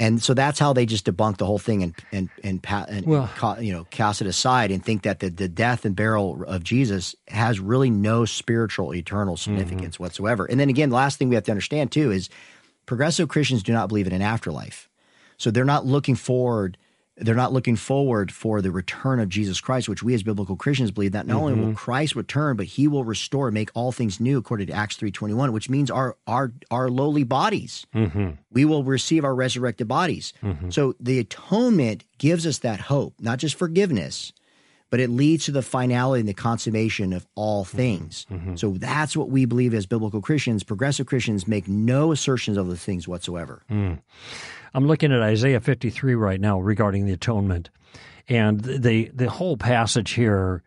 And 0.00 0.20
so 0.20 0.34
that's 0.34 0.58
how 0.58 0.72
they 0.72 0.86
just 0.86 1.06
debunk 1.06 1.36
the 1.36 1.46
whole 1.46 1.58
thing 1.58 1.82
and 1.84 1.94
and 2.10 2.28
and, 2.42 2.66
and 2.88 3.06
Well- 3.06 3.30
ca- 3.36 3.58
you 3.58 3.72
know 3.72 3.84
cast 3.90 4.20
it 4.20 4.26
aside 4.26 4.72
and 4.72 4.84
think 4.84 5.02
that 5.02 5.20
the, 5.20 5.28
the 5.28 5.48
death 5.48 5.84
and 5.84 5.94
burial 5.94 6.42
of 6.44 6.64
Jesus 6.64 7.14
has 7.28 7.60
really 7.60 7.90
no 7.90 8.24
spiritual 8.24 8.92
eternal 8.92 9.36
mm-hmm. 9.36 9.56
significance 9.56 10.00
whatsoever. 10.00 10.46
And 10.46 10.58
then 10.58 10.68
again, 10.68 10.90
the 10.90 10.96
last 10.96 11.18
thing 11.18 11.28
we 11.28 11.36
have 11.36 11.44
to 11.44 11.52
understand 11.52 11.92
too 11.92 12.10
is 12.10 12.28
progressive 12.86 13.28
Christians 13.28 13.62
do 13.62 13.72
not 13.72 13.88
believe 13.88 14.08
in 14.08 14.12
an 14.12 14.22
afterlife. 14.22 14.88
So 15.36 15.50
they're 15.50 15.64
not 15.64 15.86
looking 15.86 16.16
forward. 16.16 16.76
They're 17.16 17.36
not 17.36 17.52
looking 17.52 17.76
forward 17.76 18.32
for 18.32 18.60
the 18.60 18.72
return 18.72 19.20
of 19.20 19.28
Jesus 19.28 19.60
Christ, 19.60 19.88
which 19.88 20.02
we 20.02 20.14
as 20.14 20.24
biblical 20.24 20.56
Christians 20.56 20.90
believe 20.90 21.12
that 21.12 21.28
not 21.28 21.36
only 21.36 21.54
will 21.54 21.66
mm-hmm. 21.66 21.74
Christ 21.74 22.16
return, 22.16 22.56
but 22.56 22.66
He 22.66 22.88
will 22.88 23.04
restore, 23.04 23.46
and 23.48 23.54
make 23.54 23.70
all 23.72 23.92
things 23.92 24.18
new, 24.18 24.38
according 24.38 24.66
to 24.66 24.72
Acts 24.72 24.96
three 24.96 25.12
twenty 25.12 25.34
one, 25.34 25.52
which 25.52 25.70
means 25.70 25.90
our 25.92 26.16
our 26.26 26.52
our 26.72 26.88
lowly 26.90 27.22
bodies 27.22 27.86
Mm-hmm. 27.94 28.30
we 28.50 28.64
will 28.64 28.82
receive 28.82 29.24
our 29.24 29.34
resurrected 29.34 29.86
bodies. 29.86 30.32
Mm-hmm. 30.42 30.70
So 30.70 30.96
the 30.98 31.20
atonement 31.20 32.04
gives 32.18 32.46
us 32.46 32.58
that 32.58 32.80
hope, 32.80 33.14
not 33.20 33.38
just 33.38 33.54
forgiveness, 33.54 34.32
but 34.90 35.00
it 35.00 35.08
leads 35.08 35.44
to 35.44 35.52
the 35.52 35.62
finality 35.62 36.20
and 36.20 36.28
the 36.28 36.34
consummation 36.34 37.12
of 37.12 37.26
all 37.34 37.64
mm-hmm. 37.64 37.76
things. 37.76 38.26
So 38.56 38.72
that's 38.72 39.16
what 39.16 39.30
we 39.30 39.44
believe 39.44 39.74
as 39.74 39.86
biblical 39.86 40.20
Christians. 40.20 40.64
Progressive 40.64 41.06
Christians 41.06 41.46
make 41.46 41.68
no 41.68 42.12
assertions 42.12 42.56
of 42.56 42.68
the 42.68 42.76
things 42.76 43.06
whatsoever. 43.06 43.62
Mm. 43.70 44.00
I'm 44.76 44.88
looking 44.88 45.12
at 45.12 45.22
Isaiah 45.22 45.60
53 45.60 46.16
right 46.16 46.40
now 46.40 46.58
regarding 46.58 47.06
the 47.06 47.12
atonement, 47.12 47.70
and 48.28 48.60
the 48.60 49.08
the 49.14 49.30
whole 49.30 49.56
passage 49.56 50.10
here, 50.10 50.64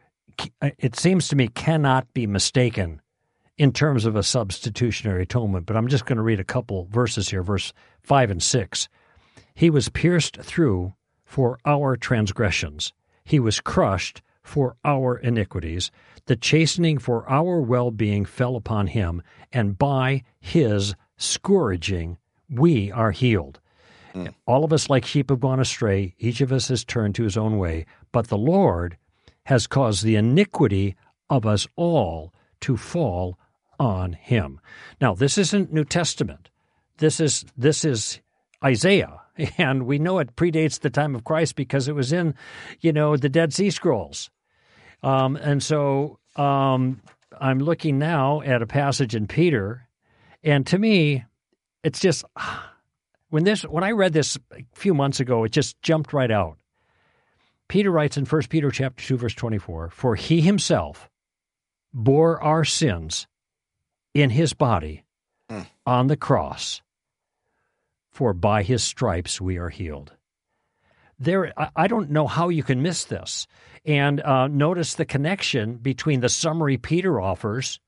uh, 0.61 0.69
it 0.77 0.95
seems 0.95 1.27
to 1.27 1.35
me, 1.35 1.49
cannot 1.49 2.13
be 2.13 2.25
mistaken 2.25 3.01
in 3.57 3.73
terms 3.73 4.05
of 4.05 4.15
a 4.15 4.23
substitutionary 4.23 5.23
atonement. 5.23 5.65
But 5.65 5.75
I'm 5.75 5.89
just 5.89 6.05
going 6.05 6.15
to 6.15 6.23
read 6.23 6.39
a 6.39 6.45
couple 6.45 6.87
verses 6.89 7.27
here, 7.27 7.43
verse 7.43 7.73
five 8.01 8.31
and 8.31 8.41
six. 8.41 8.87
He 9.53 9.69
was 9.69 9.89
pierced 9.89 10.37
through 10.37 10.93
for 11.25 11.59
our 11.65 11.97
transgressions; 11.97 12.93
he 13.25 13.41
was 13.41 13.59
crushed 13.59 14.21
for 14.41 14.77
our 14.85 15.17
iniquities. 15.17 15.91
The 16.27 16.37
chastening 16.37 16.97
for 16.97 17.29
our 17.29 17.59
well-being 17.59 18.23
fell 18.23 18.55
upon 18.55 18.87
him, 18.87 19.21
and 19.51 19.77
by 19.77 20.23
his 20.39 20.95
scourging 21.17 22.17
we 22.49 22.89
are 22.89 23.11
healed. 23.11 23.59
All 24.45 24.63
of 24.63 24.73
us, 24.73 24.89
like 24.89 25.05
sheep, 25.05 25.29
have 25.29 25.39
gone 25.39 25.59
astray. 25.59 26.15
Each 26.19 26.41
of 26.41 26.51
us 26.51 26.69
has 26.69 26.83
turned 26.83 27.15
to 27.15 27.23
his 27.23 27.37
own 27.37 27.57
way. 27.57 27.85
But 28.11 28.27
the 28.27 28.37
Lord 28.37 28.97
has 29.45 29.67
caused 29.67 30.03
the 30.03 30.15
iniquity 30.15 30.95
of 31.29 31.45
us 31.45 31.67
all 31.75 32.33
to 32.61 32.77
fall 32.77 33.37
on 33.79 34.13
him. 34.13 34.59
Now, 34.99 35.13
this 35.13 35.37
isn't 35.37 35.71
New 35.71 35.85
Testament. 35.85 36.49
This 36.97 37.19
is 37.19 37.45
this 37.55 37.85
is 37.85 38.19
Isaiah, 38.63 39.21
and 39.57 39.85
we 39.85 39.99
know 39.99 40.19
it 40.19 40.35
predates 40.35 40.79
the 40.79 40.89
time 40.89 41.15
of 41.15 41.23
Christ 41.23 41.55
because 41.55 41.87
it 41.87 41.95
was 41.95 42.11
in, 42.11 42.33
you 42.81 42.91
know, 42.91 43.15
the 43.15 43.29
Dead 43.29 43.53
Sea 43.53 43.69
Scrolls. 43.69 44.29
Um, 45.03 45.35
and 45.35 45.61
so 45.61 46.19
um, 46.35 47.01
I'm 47.39 47.59
looking 47.59 47.99
now 47.99 48.41
at 48.41 48.61
a 48.61 48.67
passage 48.67 49.15
in 49.15 49.27
Peter, 49.27 49.87
and 50.43 50.65
to 50.67 50.79
me, 50.79 51.23
it's 51.83 51.99
just 51.99 52.25
when 53.29 53.43
this 53.43 53.63
when 53.63 53.83
I 53.83 53.91
read 53.91 54.13
this 54.13 54.37
a 54.51 54.63
few 54.73 54.93
months 54.93 55.19
ago, 55.19 55.43
it 55.43 55.51
just 55.51 55.81
jumped 55.81 56.13
right 56.13 56.31
out. 56.31 56.57
Peter 57.67 57.91
writes 57.91 58.17
in 58.17 58.25
1 58.25 58.41
Peter 58.49 58.71
chapter 58.71 59.03
2 59.03 59.17
verse 59.17 59.33
24, 59.33 59.89
"For 59.89 60.15
he 60.15 60.41
himself 60.41 61.09
bore 61.93 62.41
our 62.41 62.63
sins 62.63 63.27
in 64.13 64.29
his 64.29 64.53
body 64.53 65.03
on 65.85 66.07
the 66.07 66.17
cross, 66.17 66.81
for 68.09 68.33
by 68.33 68.63
his 68.63 68.83
stripes 68.83 69.41
we 69.41 69.57
are 69.57 69.69
healed." 69.69 70.13
There, 71.19 71.51
I- 71.59 71.71
I 71.75 71.87
don't 71.87 72.11
know 72.11 72.27
how 72.27 72.49
you 72.49 72.63
can 72.63 72.81
miss 72.81 73.03
this. 73.05 73.47
And 73.85 74.21
uh, 74.21 74.47
notice 74.47 74.93
the 74.93 75.05
connection 75.05 75.77
between 75.77 76.19
the 76.19 76.29
summary 76.29 76.77
Peter 76.77 77.19
offers 77.19 77.79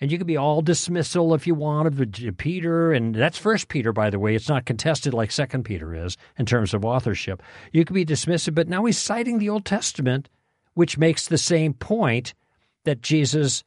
and 0.00 0.12
you 0.12 0.18
can 0.18 0.26
be 0.26 0.36
all 0.36 0.60
dismissal 0.60 1.34
if 1.34 1.46
you 1.46 1.54
want 1.54 1.88
of 1.88 2.36
Peter, 2.36 2.92
and 2.92 3.14
that's 3.14 3.38
First 3.38 3.68
Peter, 3.68 3.92
by 3.92 4.10
the 4.10 4.18
way. 4.18 4.34
It's 4.34 4.48
not 4.48 4.66
contested 4.66 5.14
like 5.14 5.30
Second 5.30 5.64
Peter 5.64 5.94
is 5.94 6.16
in 6.38 6.46
terms 6.46 6.74
of 6.74 6.84
authorship. 6.84 7.42
You 7.72 7.84
can 7.84 7.94
be 7.94 8.04
dismissive, 8.04 8.54
but 8.54 8.68
now 8.68 8.84
he's 8.84 8.98
citing 8.98 9.38
the 9.38 9.48
Old 9.48 9.64
Testament, 9.64 10.28
which 10.74 10.98
makes 10.98 11.26
the 11.26 11.38
same 11.38 11.72
point 11.72 12.34
that 12.84 13.00
Jesus, 13.00 13.64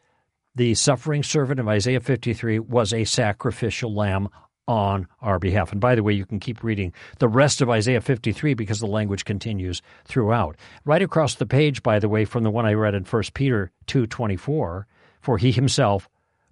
the 0.55 0.75
suffering 0.75 1.23
servant 1.23 1.59
of 1.59 1.67
Isaiah 1.67 1.99
53, 1.99 2.59
was 2.59 2.93
a 2.93 3.05
sacrificial 3.05 3.93
lamb 3.93 4.29
on 4.67 5.07
our 5.19 5.39
behalf. 5.39 5.71
And 5.71 5.81
by 5.81 5.95
the 5.95 6.03
way, 6.03 6.13
you 6.13 6.27
can 6.27 6.39
keep 6.39 6.63
reading 6.63 6.93
the 7.17 7.27
rest 7.27 7.59
of 7.59 7.71
Isaiah 7.71 8.01
53 8.01 8.53
because 8.53 8.79
the 8.79 8.85
language 8.85 9.25
continues 9.25 9.81
throughout. 10.05 10.57
Right 10.85 11.01
across 11.01 11.33
the 11.33 11.47
page, 11.47 11.81
by 11.81 11.97
the 11.97 12.07
way, 12.07 12.23
from 12.23 12.43
the 12.43 12.51
one 12.51 12.67
I 12.67 12.73
read 12.73 12.93
in 12.93 13.03
1 13.03 13.33
Peter 13.33 13.71
2:24, 13.87 14.85
for 15.21 15.37
he 15.39 15.51
himself 15.51 16.07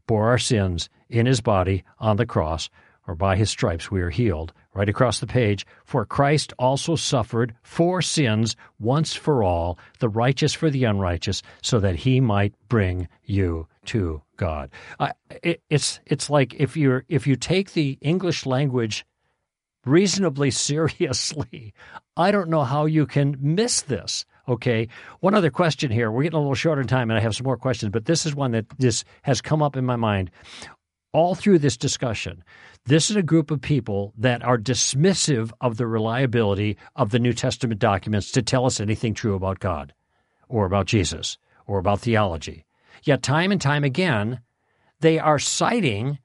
bore 0.07 0.29
our 0.29 0.39
sins 0.39 0.89
in 1.09 1.25
his 1.25 1.41
body 1.41 1.83
on 1.99 2.17
the 2.17 2.25
cross, 2.25 2.69
or 3.07 3.15
by 3.15 3.35
his 3.35 3.49
stripes 3.49 3.91
we 3.91 4.01
are 4.01 4.09
healed. 4.09 4.53
Right 4.73 4.89
across 4.89 5.19
the 5.19 5.27
page, 5.27 5.65
for 5.85 6.05
Christ 6.05 6.53
also 6.59 6.95
suffered 6.95 7.55
for 7.63 8.01
sins 8.01 8.55
once 8.79 9.15
for 9.15 9.43
all, 9.43 9.79
the 9.99 10.09
righteous 10.09 10.53
for 10.53 10.69
the 10.69 10.83
unrighteous, 10.83 11.41
so 11.63 11.79
that 11.79 11.95
he 11.95 12.19
might 12.19 12.53
bring 12.69 13.07
you 13.23 13.67
to 13.85 14.21
God. 14.35 14.69
I, 14.99 15.13
it, 15.41 15.61
it's 15.69 15.99
it's 16.05 16.29
like 16.29 16.53
if 16.53 16.77
you 16.77 17.01
if 17.07 17.25
you 17.25 17.35
take 17.35 17.73
the 17.73 17.97
English 18.01 18.45
language 18.45 19.03
reasonably 19.88 20.51
seriously, 20.51 21.73
I 22.15 22.31
don't 22.31 22.49
know 22.49 22.63
how 22.63 22.85
you 22.85 23.05
can 23.05 23.38
miss 23.39 23.81
this. 23.81 24.25
Okay. 24.47 24.88
One 25.19 25.33
other 25.33 25.49
question 25.49 25.91
here. 25.91 26.09
We're 26.09 26.23
getting 26.23 26.38
a 26.38 26.41
little 26.41 26.55
short 26.55 26.79
on 26.79 26.88
time, 26.88 27.09
and 27.09 27.17
I 27.17 27.21
have 27.21 27.35
some 27.35 27.45
more 27.45 27.57
questions, 27.57 27.91
but 27.91 28.05
this 28.05 28.25
is 28.25 28.33
one 28.33 28.51
that 28.51 28.65
just 28.79 29.05
has 29.23 29.41
come 29.41 29.61
up 29.61 29.75
in 29.75 29.85
my 29.85 29.97
mind 29.97 30.31
all 31.13 31.35
through 31.35 31.59
this 31.59 31.77
discussion. 31.77 32.43
This 32.85 33.09
is 33.09 33.15
a 33.15 33.23
group 33.23 33.51
of 33.51 33.59
people 33.59 34.13
that 34.17 34.43
are 34.43 34.57
dismissive 34.57 35.51
of 35.59 35.77
the 35.77 35.88
reliability 35.88 36.77
of 36.95 37.09
the 37.09 37.19
New 37.19 37.33
Testament 37.33 37.79
documents 37.79 38.31
to 38.31 38.41
tell 38.41 38.65
us 38.65 38.79
anything 38.79 39.13
true 39.13 39.35
about 39.35 39.59
God 39.59 39.93
or 40.47 40.65
about 40.65 40.85
Jesus 40.85 41.38
or 41.65 41.79
about 41.79 42.01
theology. 42.01 42.65
Yet, 43.03 43.23
time 43.23 43.51
and 43.51 43.59
time 43.59 43.83
again, 43.83 44.41
they 44.99 45.19
are 45.19 45.39
citing 45.39 46.19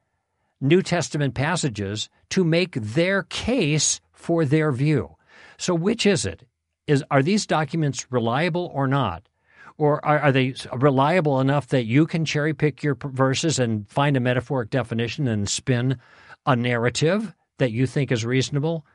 New 0.63 0.81
Testament 0.81 1.35
passages 1.35 2.09
to 2.31 2.45
make 2.45 2.75
their 2.75 3.25
case 3.25 4.01
for 4.13 4.45
their 4.45 4.71
view. 4.73 5.17
So 5.59 5.75
which 5.75 6.07
is 6.07 6.25
it? 6.25 6.47
Is 6.87 7.05
are 7.11 7.23
these 7.23 7.47
documents 7.47 8.07
reliable 8.11 8.71
or 8.73 8.87
not? 8.87 9.29
Or 9.77 10.05
are, 10.05 10.19
are 10.19 10.33
they 10.33 10.55
reliable 10.73 11.41
enough 11.41 11.69
that 11.69 11.87
you 11.87 12.07
can 12.07 12.25
cherry 12.25 12.55
pick 12.55 12.83
your 12.83 12.97
verses 12.97 13.59
and 13.59 13.89
find 13.89 14.17
a 14.17 14.21
metaphoric 14.21 14.71
definition 14.71 15.27
and 15.27 15.49
spin 15.49 15.99
a 16.47 16.55
narrative 16.55 17.35
that 17.59 17.73
you 17.73 17.87
think 17.87 18.13
is 18.13 18.25
reasonable? 18.25 18.87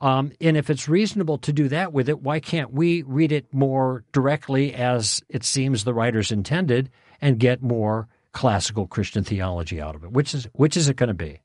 Um, 0.00 0.32
and 0.40 0.56
if 0.56 0.68
it's 0.68 0.88
reasonable 0.88 1.38
to 1.38 1.52
do 1.52 1.68
that 1.68 1.92
with 1.92 2.08
it, 2.08 2.20
why 2.20 2.40
can't 2.40 2.72
we 2.72 3.02
read 3.02 3.32
it 3.32 3.46
more 3.54 4.04
directly 4.12 4.74
as 4.74 5.22
it 5.28 5.44
seems 5.44 5.84
the 5.84 5.94
writers 5.94 6.32
intended 6.32 6.90
and 7.20 7.38
get 7.38 7.62
more 7.62 8.08
classical 8.34 8.86
Christian 8.86 9.24
theology 9.24 9.80
out 9.80 9.94
of 9.94 10.04
it? 10.04 10.12
Which 10.12 10.34
is 10.34 10.46
which 10.52 10.76
is 10.76 10.88
it 10.88 10.96
going 10.96 11.08
to 11.08 11.14
be? 11.14 11.40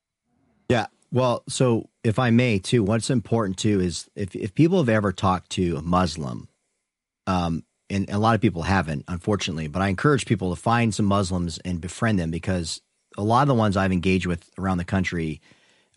Yeah. 0.67 0.87
Well, 1.11 1.43
so 1.47 1.89
if 2.03 2.19
I 2.19 2.29
may 2.29 2.59
too, 2.59 2.83
what's 2.83 3.09
important 3.09 3.57
too 3.57 3.79
is 3.79 4.09
if 4.15 4.35
if 4.35 4.53
people 4.53 4.79
have 4.79 4.89
ever 4.89 5.13
talked 5.13 5.51
to 5.51 5.77
a 5.77 5.81
Muslim, 5.81 6.49
um, 7.25 7.63
and 7.89 8.09
a 8.09 8.19
lot 8.19 8.35
of 8.35 8.41
people 8.41 8.63
haven't, 8.63 9.05
unfortunately, 9.07 9.67
but 9.67 9.81
I 9.81 9.87
encourage 9.87 10.25
people 10.25 10.53
to 10.53 10.61
find 10.61 10.93
some 10.93 11.05
Muslims 11.05 11.57
and 11.59 11.79
befriend 11.79 12.19
them 12.19 12.31
because 12.31 12.81
a 13.17 13.23
lot 13.23 13.41
of 13.41 13.47
the 13.47 13.55
ones 13.55 13.77
I've 13.77 13.91
engaged 13.91 14.25
with 14.25 14.49
around 14.57 14.77
the 14.77 14.85
country 14.85 15.41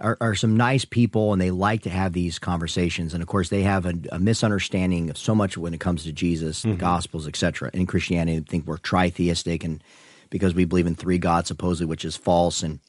are, 0.01 0.16
are 0.20 0.34
some 0.34 0.57
nice 0.57 0.84
people 0.84 1.32
and 1.32 1.40
they 1.40 1.51
like 1.51 1.82
to 1.82 1.90
have 1.90 2.12
these 2.12 2.38
conversations. 2.38 3.14
And 3.14 3.22
of 3.22 3.28
course, 3.28 3.51
they 3.51 3.62
have 3.62 3.86
a, 3.86 3.95
a 4.11 4.18
misunderstanding 4.18 5.11
of 5.11 5.18
so 5.18 5.34
much 5.34 5.57
when 5.57 5.74
it 5.74 5.80
comes 5.80 6.05
to 6.05 6.12
Jesus, 6.12 6.61
mm-hmm. 6.61 6.72
the 6.72 6.76
Gospels, 6.76 7.28
etc. 7.28 7.70
In 7.72 7.86
Christianity, 7.86 8.38
they 8.38 8.45
think 8.45 8.66
we're 8.66 8.78
tritheistic 8.78 9.62
and 9.64 9.82
because 10.33 10.55
we 10.55 10.64
believe 10.64 10.87
in 10.87 10.97
three 10.97 11.18
gods, 11.18 11.47
supposedly, 11.47 11.87
which 11.87 12.05
is 12.05 12.16
false. 12.16 12.64
And 12.64 12.80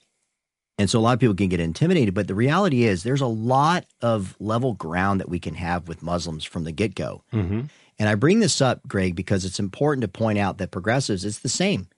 and 0.79 0.89
so 0.89 0.97
a 0.97 1.01
lot 1.01 1.13
of 1.13 1.19
people 1.19 1.35
can 1.35 1.49
get 1.49 1.59
intimidated. 1.59 2.15
But 2.15 2.27
the 2.27 2.33
reality 2.33 2.85
is, 2.85 3.03
there's 3.03 3.21
a 3.21 3.27
lot 3.27 3.85
of 4.01 4.35
level 4.39 4.73
ground 4.73 5.19
that 5.19 5.29
we 5.29 5.39
can 5.39 5.53
have 5.53 5.87
with 5.87 6.01
Muslims 6.01 6.43
from 6.43 6.63
the 6.63 6.71
get 6.71 6.95
go. 6.95 7.23
Mm-hmm. 7.31 7.63
And 7.99 8.09
I 8.09 8.15
bring 8.15 8.39
this 8.39 8.59
up, 8.59 8.87
Greg, 8.87 9.15
because 9.15 9.45
it's 9.45 9.59
important 9.59 10.01
to 10.01 10.07
point 10.07 10.39
out 10.39 10.57
that 10.57 10.71
progressives, 10.71 11.25
it's 11.25 11.39
the 11.39 11.49
same. 11.49 11.89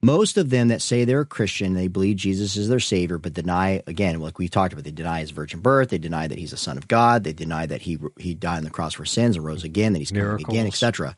Most 0.00 0.36
of 0.36 0.50
them 0.50 0.68
that 0.68 0.82
say 0.82 1.04
they're 1.04 1.20
a 1.20 1.26
Christian, 1.26 1.74
they 1.74 1.88
believe 1.88 2.16
Jesus 2.16 2.56
is 2.56 2.68
their 2.68 2.80
savior, 2.80 3.18
but 3.18 3.34
deny 3.34 3.82
again, 3.86 4.18
like 4.20 4.38
we 4.38 4.48
talked 4.48 4.72
about, 4.72 4.84
they 4.84 4.90
deny 4.90 5.20
his 5.20 5.32
virgin 5.32 5.60
birth, 5.60 5.90
they 5.90 5.98
deny 5.98 6.26
that 6.26 6.38
he's 6.38 6.52
a 6.52 6.56
son 6.56 6.78
of 6.78 6.88
God, 6.88 7.24
they 7.24 7.32
deny 7.32 7.66
that 7.66 7.82
he 7.82 7.98
he 8.16 8.34
died 8.34 8.58
on 8.58 8.64
the 8.64 8.70
cross 8.70 8.94
for 8.94 9.04
sins 9.04 9.36
and 9.36 9.44
rose 9.44 9.64
again, 9.64 9.92
that 9.92 9.98
he's 9.98 10.12
coming 10.12 10.44
again, 10.48 10.66
etc. 10.66 11.16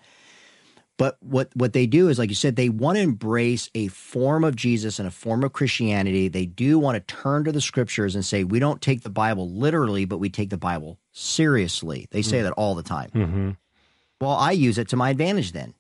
But 1.01 1.17
what 1.21 1.49
what 1.55 1.73
they 1.73 1.87
do 1.87 2.11
is, 2.11 2.19
like 2.19 2.29
you 2.29 2.35
said, 2.35 2.57
they 2.57 2.69
want 2.69 2.99
to 2.99 3.03
embrace 3.03 3.71
a 3.75 3.89
form 3.89 4.45
of 4.45 4.55
Jesus 4.55 4.99
and 4.99 5.09
a 5.09 5.11
form 5.11 5.43
of 5.45 5.55
Christianity. 5.55 6.29
They 6.29 6.45
do 6.45 6.79
want 6.79 6.97
to 6.97 7.15
turn 7.15 7.45
to 7.45 7.53
the 7.53 7.63
scriptures 7.63 8.15
and 8.15 8.23
say, 8.23 8.45
we 8.45 8.59
don't 8.59 8.83
take 8.83 9.01
the 9.01 9.09
Bible 9.09 9.51
literally, 9.51 10.05
but 10.05 10.19
we 10.19 10.29
take 10.29 10.51
the 10.51 10.59
Bible 10.59 10.99
seriously. 11.11 12.07
They 12.11 12.21
say 12.21 12.41
mm. 12.41 12.43
that 12.43 12.53
all 12.53 12.75
the 12.75 12.83
time. 12.83 13.09
Mm-hmm. 13.15 13.51
Well, 14.21 14.33
I 14.33 14.51
use 14.51 14.77
it 14.77 14.89
to 14.89 14.97
my 14.99 15.09
advantage 15.09 15.53
then. 15.53 15.73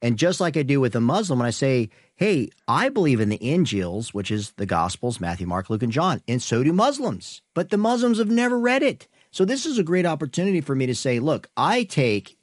And 0.00 0.16
just 0.16 0.40
like 0.40 0.56
I 0.56 0.62
do 0.62 0.80
with 0.80 0.94
a 0.94 1.00
Muslim, 1.00 1.40
when 1.40 1.48
I 1.48 1.50
say, 1.50 1.90
hey, 2.14 2.50
I 2.68 2.88
believe 2.88 3.18
in 3.18 3.30
the 3.30 3.36
Injils, 3.38 4.14
which 4.14 4.30
is 4.30 4.52
the 4.52 4.66
Gospels, 4.66 5.20
Matthew, 5.20 5.48
Mark, 5.48 5.70
Luke, 5.70 5.82
and 5.82 5.90
John, 5.90 6.22
and 6.28 6.40
so 6.40 6.62
do 6.62 6.72
Muslims. 6.72 7.42
But 7.52 7.70
the 7.70 7.78
Muslims 7.78 8.18
have 8.18 8.30
never 8.30 8.60
read 8.60 8.84
it. 8.84 9.08
So 9.32 9.44
this 9.44 9.66
is 9.66 9.76
a 9.76 9.82
great 9.82 10.06
opportunity 10.06 10.60
for 10.60 10.76
me 10.76 10.86
to 10.86 10.94
say, 10.94 11.18
look, 11.18 11.48
I 11.56 11.82
take 11.82 12.38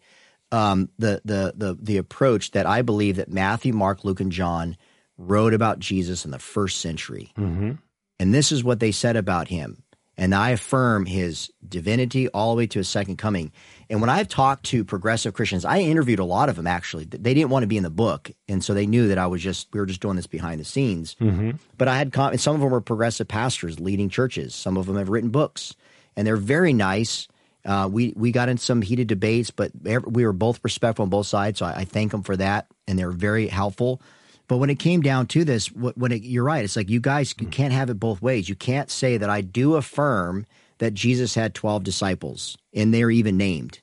um, 0.51 0.89
the, 0.97 1.21
the, 1.25 1.53
the, 1.55 1.77
the 1.79 1.97
approach 1.97 2.51
that 2.51 2.65
I 2.65 2.81
believe 2.81 3.17
that 3.17 3.29
Matthew, 3.29 3.73
Mark, 3.73 4.03
Luke, 4.03 4.19
and 4.19 4.31
John 4.31 4.77
wrote 5.17 5.53
about 5.53 5.79
Jesus 5.79 6.25
in 6.25 6.31
the 6.31 6.39
first 6.39 6.79
century. 6.79 7.31
Mm-hmm. 7.37 7.73
And 8.19 8.33
this 8.33 8.51
is 8.51 8.63
what 8.63 8.79
they 8.79 8.91
said 8.91 9.15
about 9.15 9.47
him. 9.47 9.83
And 10.17 10.35
I 10.35 10.49
affirm 10.49 11.05
his 11.05 11.49
divinity 11.65 12.27
all 12.27 12.51
the 12.51 12.57
way 12.57 12.67
to 12.67 12.79
his 12.79 12.89
second 12.89 13.15
coming. 13.15 13.53
And 13.89 14.01
when 14.01 14.09
I've 14.09 14.27
talked 14.27 14.65
to 14.65 14.83
progressive 14.83 15.33
Christians, 15.33 15.63
I 15.63 15.79
interviewed 15.79 16.19
a 16.19 16.25
lot 16.25 16.49
of 16.49 16.57
them 16.57 16.67
actually. 16.67 17.05
They 17.05 17.33
didn't 17.33 17.51
want 17.51 17.63
to 17.63 17.67
be 17.67 17.77
in 17.77 17.83
the 17.83 17.89
book, 17.89 18.29
and 18.49 18.61
so 18.61 18.73
they 18.73 18.85
knew 18.85 19.07
that 19.07 19.17
I 19.17 19.27
was 19.27 19.41
just 19.41 19.69
we 19.71 19.79
were 19.79 19.85
just 19.85 20.01
doing 20.01 20.17
this 20.17 20.27
behind 20.27 20.59
the 20.59 20.65
scenes. 20.65 21.15
Mm-hmm. 21.21 21.51
But 21.77 21.87
I 21.87 21.97
had 21.97 22.13
some 22.13 22.55
of 22.55 22.61
them 22.61 22.69
were 22.69 22.81
progressive 22.81 23.29
pastors 23.29 23.79
leading 23.79 24.09
churches. 24.09 24.53
Some 24.53 24.75
of 24.75 24.87
them 24.87 24.97
have 24.97 25.07
written 25.07 25.29
books, 25.29 25.73
and 26.17 26.27
they're 26.27 26.35
very 26.35 26.73
nice. 26.73 27.29
Uh, 27.65 27.89
we 27.91 28.13
we 28.15 28.31
got 28.31 28.49
in 28.49 28.57
some 28.57 28.81
heated 28.81 29.07
debates, 29.07 29.51
but 29.51 29.71
we 29.83 30.25
were 30.25 30.33
both 30.33 30.59
respectful 30.63 31.03
on 31.03 31.09
both 31.09 31.27
sides. 31.27 31.59
So 31.59 31.65
I, 31.65 31.79
I 31.79 31.83
thank 31.85 32.11
them 32.11 32.23
for 32.23 32.37
that, 32.37 32.67
and 32.87 32.97
they're 32.97 33.11
very 33.11 33.47
helpful. 33.47 34.01
But 34.47 34.57
when 34.57 34.71
it 34.71 34.79
came 34.79 35.01
down 35.01 35.27
to 35.27 35.43
this, 35.43 35.67
when 35.67 36.11
it, 36.11 36.23
you're 36.23 36.43
right, 36.43 36.65
it's 36.65 36.75
like 36.75 36.89
you 36.89 36.99
guys 36.99 37.35
you 37.39 37.47
can't 37.47 37.73
have 37.73 37.89
it 37.89 37.99
both 37.99 38.21
ways. 38.21 38.49
You 38.49 38.55
can't 38.55 38.89
say 38.89 39.17
that 39.17 39.29
I 39.29 39.41
do 39.41 39.75
affirm 39.75 40.45
that 40.79 40.95
Jesus 40.95 41.35
had 41.35 41.53
12 41.53 41.83
disciples 41.83 42.57
and 42.73 42.91
they're 42.91 43.11
even 43.11 43.37
named. 43.37 43.79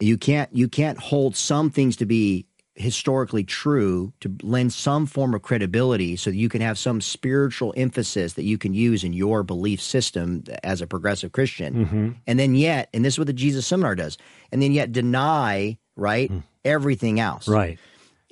You 0.00 0.18
can't 0.18 0.52
you 0.52 0.68
can't 0.68 0.98
hold 0.98 1.36
some 1.36 1.70
things 1.70 1.96
to 1.96 2.06
be 2.06 2.46
historically 2.76 3.44
true 3.44 4.12
to 4.20 4.34
lend 4.42 4.72
some 4.72 5.06
form 5.06 5.32
of 5.34 5.42
credibility 5.42 6.16
so 6.16 6.30
that 6.30 6.36
you 6.36 6.48
can 6.48 6.60
have 6.60 6.76
some 6.76 7.00
spiritual 7.00 7.72
emphasis 7.76 8.32
that 8.34 8.42
you 8.42 8.58
can 8.58 8.74
use 8.74 9.04
in 9.04 9.12
your 9.12 9.42
belief 9.42 9.80
system 9.80 10.42
as 10.64 10.80
a 10.80 10.86
progressive 10.86 11.32
Christian. 11.32 11.86
Mm-hmm. 11.86 12.10
And 12.26 12.38
then 12.38 12.54
yet, 12.54 12.88
and 12.92 13.04
this 13.04 13.14
is 13.14 13.18
what 13.18 13.28
the 13.28 13.32
Jesus 13.32 13.66
seminar 13.66 13.94
does, 13.94 14.18
and 14.50 14.60
then 14.60 14.72
yet 14.72 14.90
deny, 14.90 15.78
right, 15.96 16.30
mm. 16.30 16.42
everything 16.64 17.20
else. 17.20 17.46
Right. 17.46 17.78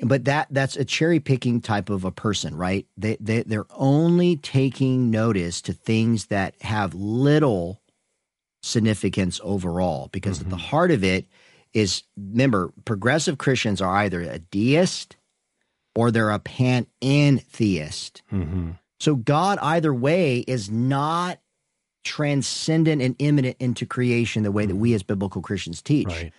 But 0.00 0.24
that 0.24 0.48
that's 0.50 0.76
a 0.76 0.84
cherry 0.84 1.20
picking 1.20 1.60
type 1.60 1.88
of 1.88 2.04
a 2.04 2.10
person, 2.10 2.56
right? 2.56 2.86
They, 2.96 3.16
they 3.20 3.44
they're 3.44 3.66
only 3.70 4.36
taking 4.36 5.12
notice 5.12 5.62
to 5.62 5.72
things 5.72 6.26
that 6.26 6.60
have 6.62 6.94
little 6.94 7.80
significance 8.62 9.40
overall 9.44 10.08
because 10.10 10.38
mm-hmm. 10.38 10.46
at 10.46 10.50
the 10.50 10.56
mm-hmm. 10.56 10.66
heart 10.66 10.90
of 10.90 11.04
it 11.04 11.26
is 11.74 12.02
remember 12.16 12.72
progressive 12.84 13.38
christians 13.38 13.80
are 13.80 13.96
either 13.96 14.20
a 14.20 14.38
deist 14.38 15.16
or 15.94 16.10
they're 16.10 16.30
a 16.30 16.38
panentheist 16.38 18.22
mm-hmm. 18.32 18.70
so 19.00 19.14
god 19.14 19.58
either 19.60 19.92
way 19.92 20.38
is 20.40 20.70
not 20.70 21.38
transcendent 22.04 23.00
and 23.00 23.14
immanent 23.18 23.56
into 23.60 23.86
creation 23.86 24.42
the 24.42 24.52
way 24.52 24.66
that 24.66 24.76
we 24.76 24.90
mm-hmm. 24.90 24.96
as 24.96 25.02
biblical 25.02 25.42
christians 25.42 25.80
teach 25.82 26.08
right. 26.08 26.32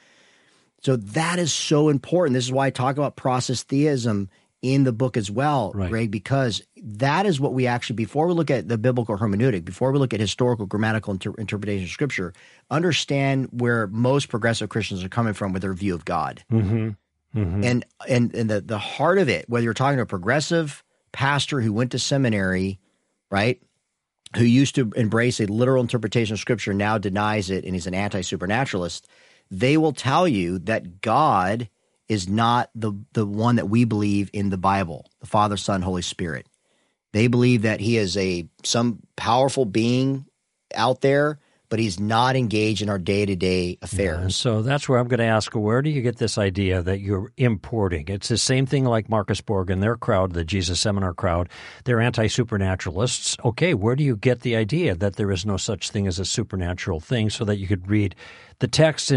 so 0.82 0.96
that 0.96 1.40
is 1.40 1.54
so 1.54 1.90
important 1.90 2.34
this 2.34 2.46
is 2.46 2.52
why 2.52 2.68
i 2.68 2.70
talk 2.70 2.98
about 2.98 3.16
process 3.16 3.64
theism 3.64 4.30
in 4.64 4.86
the 4.86 4.94
book 4.94 5.18
as 5.18 5.30
well, 5.30 5.74
right. 5.76 5.90
Greg, 5.90 6.10
because 6.10 6.64
that 6.78 7.26
is 7.26 7.40
what 7.40 7.54
we 7.54 7.68
actually, 7.68 7.98
before 7.98 8.26
we 8.26 8.34
look 8.34 8.50
at 8.50 8.70
the 8.70 8.78
biblical 8.78 9.18
hermeneutic, 9.18 9.66
before 9.66 9.92
we 9.92 10.00
look 10.00 10.14
at 10.14 10.22
historical 10.22 10.66
grammatical 10.66 11.14
inter- 11.14 11.34
interpretation 11.38 11.84
of 11.84 11.90
scripture, 11.90 12.34
understand 12.72 13.50
where 13.52 13.88
most 13.88 14.30
progressive 14.30 14.70
Christians 14.70 15.04
are 15.04 15.10
coming 15.10 15.34
from 15.34 15.52
with 15.52 15.62
their 15.62 15.74
view 15.74 15.94
of 15.94 16.06
God. 16.06 16.46
Mm-hmm. 16.52 16.92
Mm-hmm. 17.38 17.64
And, 17.64 17.86
and, 18.08 18.34
and 18.34 18.50
the, 18.50 18.62
the 18.62 18.78
heart 18.78 19.18
of 19.18 19.28
it, 19.28 19.50
whether 19.50 19.66
you're 19.66 19.74
talking 19.74 19.98
to 19.98 20.04
a 20.04 20.08
progressive 20.08 20.82
pastor 21.12 21.60
who 21.60 21.74
went 21.74 21.92
to 21.92 22.00
seminary, 22.00 22.80
right? 23.30 23.62
Who 24.38 24.46
used 24.46 24.76
to 24.76 24.92
embrace 24.96 25.42
a 25.42 25.46
literal 25.46 25.82
interpretation 25.82 26.34
of 26.34 26.40
scripture, 26.40 26.74
now 26.74 26.98
denies 26.98 27.50
it 27.50 27.66
and 27.66 27.76
he's 27.76 27.88
an 27.88 27.94
anti 27.94 28.22
supernaturalist, 28.22 29.08
they 29.52 29.76
will 29.76 29.94
tell 29.94 30.26
you 30.26 30.58
that 30.60 31.02
God 31.02 31.70
is 32.10 32.28
not 32.28 32.70
the 32.76 32.94
the 33.14 33.26
one 33.26 33.56
that 33.56 33.70
we 33.70 33.86
believe 33.86 34.30
in 34.34 34.50
the 34.50 34.58
Bible, 34.58 35.06
the 35.20 35.28
Father, 35.28 35.58
Son, 35.58 35.82
Holy 35.82 36.02
Spirit. 36.02 36.48
They 37.14 37.28
believe 37.28 37.62
that 37.62 37.80
he 37.80 37.98
is 37.98 38.18
a 38.18 38.48
some 38.64 39.00
powerful 39.16 39.66
being 39.66 40.26
out 40.76 41.02
there, 41.02 41.40
but 41.70 41.80
he's 41.80 42.00
not 42.00 42.36
engaged 42.36 42.82
in 42.82 42.90
our 42.90 42.98
day-to-day 42.98 43.78
affairs. 43.82 44.22
Yeah, 44.22 44.28
so 44.30 44.62
that's 44.64 44.90
where 44.90 45.00
I'm 45.00 45.08
going 45.08 45.20
to 45.20 45.26
ask, 45.26 45.54
where 45.54 45.82
do 45.82 45.90
you 45.90 46.02
get 46.02 46.18
this 46.18 46.38
idea 46.38 46.82
that 46.82 47.00
you're 47.00 47.32
importing? 47.38 48.08
It's 48.08 48.28
the 48.28 48.38
same 48.38 48.66
thing 48.66 48.86
like 48.86 49.10
Marcus 49.10 49.42
Borg 49.42 49.70
and 49.70 49.82
their 49.82 49.96
crowd, 49.96 50.34
the 50.34 50.44
Jesus 50.44 50.80
Seminar 50.80 51.14
crowd. 51.14 51.50
They're 51.86 52.02
anti-supernaturalists. 52.02 53.38
Okay, 53.46 53.74
where 53.76 53.96
do 53.96 54.04
you 54.04 54.16
get 54.16 54.42
the 54.42 54.56
idea 54.56 54.96
that 54.96 55.16
there 55.16 55.32
is 55.32 55.46
no 55.46 55.58
such 55.58 55.92
thing 55.92 56.08
as 56.08 56.20
a 56.20 56.26
supernatural 56.26 57.00
thing 57.00 57.30
so 57.30 57.46
that 57.46 57.58
you 57.58 57.68
could 57.68 57.90
read 57.90 58.16
the 58.60 58.68
text 58.68 59.12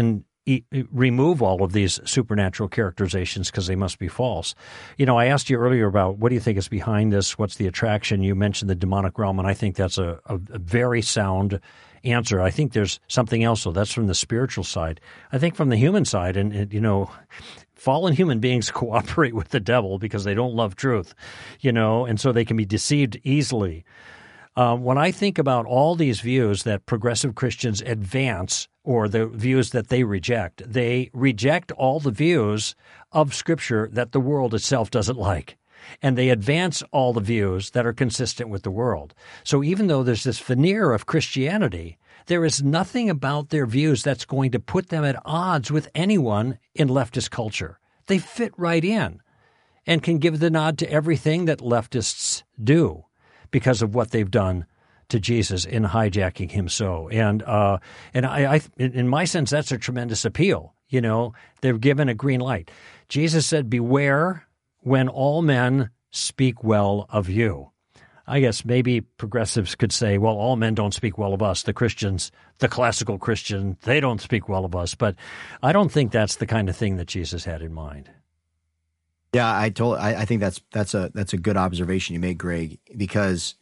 remove 0.91 1.41
all 1.41 1.63
of 1.63 1.73
these 1.73 1.99
supernatural 2.05 2.69
characterizations 2.69 3.51
because 3.51 3.67
they 3.67 3.75
must 3.75 3.99
be 3.99 4.07
false. 4.07 4.55
You 4.97 5.05
know, 5.05 5.17
I 5.17 5.25
asked 5.25 5.49
you 5.49 5.57
earlier 5.57 5.87
about 5.87 6.17
what 6.17 6.29
do 6.29 6.35
you 6.35 6.41
think 6.41 6.57
is 6.57 6.67
behind 6.67 7.11
this? 7.11 7.37
What's 7.37 7.55
the 7.55 7.67
attraction? 7.67 8.23
You 8.23 8.35
mentioned 8.35 8.69
the 8.69 8.75
demonic 8.75 9.17
realm, 9.19 9.39
and 9.39 9.47
I 9.47 9.53
think 9.53 9.75
that's 9.75 9.97
a, 9.97 10.19
a, 10.25 10.35
a 10.35 10.59
very 10.59 11.01
sound 11.01 11.59
answer. 12.03 12.41
I 12.41 12.49
think 12.49 12.73
there's 12.73 12.99
something 13.07 13.43
else, 13.43 13.63
though. 13.63 13.71
That's 13.71 13.91
from 13.91 14.07
the 14.07 14.15
spiritual 14.15 14.63
side. 14.63 15.01
I 15.31 15.37
think 15.37 15.55
from 15.55 15.69
the 15.69 15.77
human 15.77 16.05
side, 16.05 16.37
and, 16.37 16.53
and 16.53 16.73
you 16.73 16.81
know, 16.81 17.11
fallen 17.75 18.13
human 18.13 18.39
beings 18.39 18.71
cooperate 18.71 19.33
with 19.33 19.49
the 19.49 19.59
devil 19.59 19.99
because 19.99 20.23
they 20.23 20.33
don't 20.33 20.55
love 20.55 20.75
truth, 20.75 21.13
you 21.59 21.71
know, 21.71 22.05
and 22.05 22.19
so 22.19 22.31
they 22.31 22.45
can 22.45 22.57
be 22.57 22.65
deceived 22.65 23.19
easily. 23.23 23.85
Uh, 24.57 24.75
when 24.75 24.97
I 24.97 25.11
think 25.11 25.37
about 25.37 25.67
all 25.67 25.93
these 25.93 26.19
views 26.19 26.63
that 26.63 26.87
progressive 26.87 27.35
Christians 27.35 27.79
advance 27.83 28.67
or 28.83 29.07
the 29.07 29.27
views 29.27 29.69
that 29.69 29.89
they 29.89 30.03
reject, 30.03 30.63
they 30.65 31.11
reject 31.13 31.71
all 31.73 31.99
the 31.99 32.09
views 32.09 32.75
of 33.11 33.35
Scripture 33.35 33.87
that 33.93 34.13
the 34.13 34.19
world 34.19 34.55
itself 34.55 34.89
doesn't 34.89 35.19
like. 35.19 35.57
and 36.01 36.17
they 36.17 36.29
advance 36.29 36.83
all 36.91 37.13
the 37.13 37.21
views 37.21 37.71
that 37.71 37.85
are 37.85 37.93
consistent 37.93 38.49
with 38.49 38.63
the 38.63 38.71
world. 38.71 39.13
So 39.43 39.63
even 39.63 39.87
though 39.87 40.03
there's 40.03 40.23
this 40.23 40.39
veneer 40.39 40.91
of 40.91 41.05
Christianity, 41.05 41.97
there 42.27 42.45
is 42.45 42.63
nothing 42.63 43.09
about 43.09 43.49
their 43.49 43.65
views 43.65 44.03
that's 44.03 44.25
going 44.25 44.51
to 44.51 44.59
put 44.59 44.89
them 44.89 45.05
at 45.05 45.21
odds 45.25 45.71
with 45.71 45.89
anyone 45.95 46.59
in 46.75 46.89
leftist 46.89 47.29
culture. 47.29 47.79
They 48.07 48.19
fit 48.19 48.53
right 48.57 48.83
in 48.83 49.21
and 49.85 50.03
can 50.03 50.17
give 50.17 50.39
the 50.39 50.49
nod 50.49 50.77
to 50.79 50.91
everything 50.91 51.45
that 51.45 51.59
leftists 51.59 52.43
do 52.61 53.05
because 53.51 53.81
of 53.81 53.95
what 53.95 54.11
they've 54.11 54.29
done 54.29 54.65
to 55.09 55.19
Jesus 55.19 55.65
in 55.65 55.83
hijacking 55.83 56.51
him 56.51 56.67
so. 56.67 57.07
And 57.09 57.43
uh, 57.43 57.79
and 58.13 58.25
I, 58.25 58.55
I, 58.55 58.61
in 58.77 59.07
my 59.07 59.25
sense, 59.25 59.49
that's 59.49 59.71
a 59.71 59.77
tremendous 59.77 60.25
appeal. 60.25 60.73
You 60.89 61.01
know, 61.01 61.33
they're 61.61 61.77
given 61.77 62.09
a 62.09 62.13
green 62.13 62.39
light. 62.39 62.71
Jesus 63.09 63.45
said, 63.45 63.69
"Beware 63.69 64.45
when 64.81 65.07
all 65.07 65.41
men 65.41 65.89
speak 66.11 66.63
well 66.63 67.05
of 67.09 67.29
you." 67.29 67.71
I 68.29 68.41
guess 68.41 68.65
maybe 68.65 68.99
progressives 68.99 69.75
could 69.75 69.93
say, 69.93 70.17
well, 70.17 70.35
all 70.35 70.57
men 70.57 70.75
don't 70.75 70.93
speak 70.93 71.17
well 71.17 71.33
of 71.33 71.41
us. 71.41 71.63
The 71.63 71.71
Christians, 71.71 72.29
the 72.59 72.67
classical 72.67 73.17
Christian, 73.17 73.77
they 73.83 74.01
don't 74.01 74.19
speak 74.19 74.49
well 74.49 74.65
of 74.65 74.75
us. 74.75 74.95
But 74.95 75.15
I 75.63 75.71
don't 75.71 75.89
think 75.89 76.11
that's 76.11 76.35
the 76.35 76.45
kind 76.45 76.67
of 76.67 76.75
thing 76.75 76.97
that 76.97 77.07
Jesus 77.07 77.45
had 77.45 77.61
in 77.61 77.73
mind. 77.73 78.09
Yeah, 79.33 79.59
I 79.59 79.69
told. 79.69 79.97
I, 79.97 80.21
I 80.21 80.25
think 80.25 80.41
that's 80.41 80.61
that's 80.71 80.93
a 80.93 81.11
that's 81.13 81.33
a 81.33 81.37
good 81.37 81.57
observation 81.57 82.13
you 82.13 82.19
made, 82.19 82.37
Greg, 82.37 82.79
because 82.95 83.55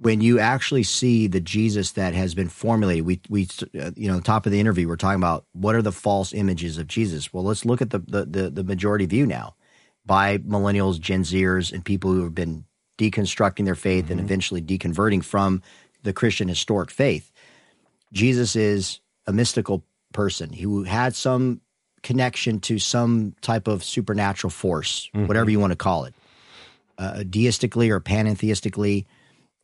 when 0.00 0.20
you 0.20 0.38
actually 0.38 0.82
see 0.82 1.26
the 1.26 1.40
Jesus 1.40 1.92
that 1.92 2.14
has 2.14 2.34
been 2.34 2.48
formulated, 2.48 3.06
we 3.06 3.20
we 3.28 3.48
uh, 3.80 3.90
you 3.96 4.10
know, 4.10 4.20
top 4.20 4.46
of 4.46 4.52
the 4.52 4.60
interview, 4.60 4.86
we're 4.86 4.96
talking 4.96 5.20
about 5.20 5.46
what 5.52 5.74
are 5.74 5.82
the 5.82 5.92
false 5.92 6.32
images 6.32 6.78
of 6.78 6.86
Jesus. 6.86 7.32
Well, 7.32 7.44
let's 7.44 7.64
look 7.64 7.82
at 7.82 7.90
the 7.90 7.98
the 7.98 8.24
the, 8.26 8.50
the 8.50 8.64
majority 8.64 9.06
view 9.06 9.26
now 9.26 9.56
by 10.04 10.38
millennials, 10.38 11.00
Gen 11.00 11.22
Zers, 11.22 11.72
and 11.72 11.84
people 11.84 12.12
who 12.12 12.22
have 12.22 12.34
been 12.34 12.64
deconstructing 12.98 13.64
their 13.64 13.74
faith 13.74 14.04
mm-hmm. 14.04 14.12
and 14.12 14.20
eventually 14.20 14.62
deconverting 14.62 15.24
from 15.24 15.62
the 16.02 16.12
Christian 16.12 16.48
historic 16.48 16.90
faith. 16.90 17.32
Jesus 18.12 18.56
is 18.56 19.00
a 19.26 19.32
mystical 19.32 19.84
person 20.12 20.52
who 20.52 20.84
had 20.84 21.14
some 21.14 21.60
connection 22.02 22.60
to 22.60 22.78
some 22.78 23.34
type 23.40 23.68
of 23.68 23.84
supernatural 23.84 24.50
force, 24.50 25.10
mm-hmm. 25.14 25.26
whatever 25.26 25.50
you 25.50 25.60
want 25.60 25.72
to 25.72 25.76
call 25.76 26.04
it, 26.04 26.14
uh, 26.98 27.22
deistically 27.28 27.90
or 27.90 28.00
pantheistically, 28.00 29.06